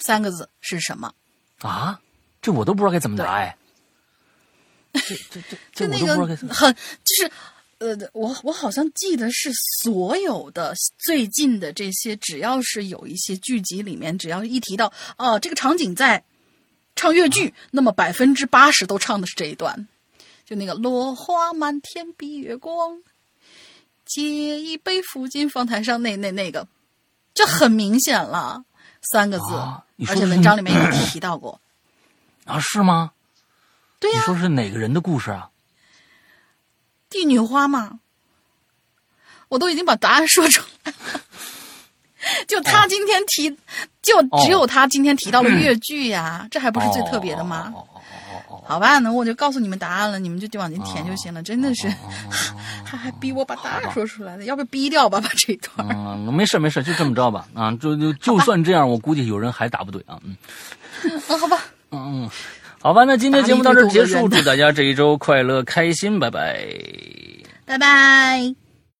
[0.00, 1.14] 三个字是什么？
[1.60, 2.00] 啊，
[2.40, 3.56] 这我都不知道该怎么答哎。
[4.92, 7.30] 这这这，就那个很就是
[7.76, 9.52] 呃，我我好像记得是
[9.82, 16.24] 所有的最近的这些，只要是有一些剧集里面，只要一提到哦，这个场景在
[16.98, 19.86] 唱越剧，那么百分之八十都唱的是这一段，
[20.44, 23.00] 就那个落花满天碧月光，
[24.04, 26.66] 借一杯抚今芳台上那那那个，
[27.32, 28.64] 这很明显了。
[29.00, 29.44] 三个字，
[30.08, 31.60] 而且文章里面有提到过
[32.44, 32.58] 啊？
[32.58, 33.12] 是吗？
[34.00, 34.18] 对呀。
[34.18, 35.50] 你说是哪个人的故事啊？
[37.08, 38.00] 帝女花嘛。
[39.48, 41.20] 我都已经把答案说出来了。
[42.46, 43.50] 就他今天提，
[44.02, 47.72] 就只有他今天提到了越剧呀，这还不是最特别的吗？
[48.66, 51.42] 好吧，那我就告诉你们答案了，你们就就往前填就行了。
[51.42, 51.88] 真的是，
[52.84, 55.18] 他还逼我把答案说出来了，要不要逼掉吧？
[55.20, 55.88] 把这一段。
[55.90, 57.46] 嗯，没事没事，就这么着吧。
[57.54, 60.18] 啊，就就就算这样，我估计有人还答不对啊。
[60.24, 60.36] 嗯。
[61.04, 61.58] 嗯， 好吧。
[61.90, 62.30] 嗯嗯，
[62.80, 66.66] 好吧，那今天节目到这结束，祝大家这一周快乐开心，拜拜。
[67.64, 68.67] 拜拜。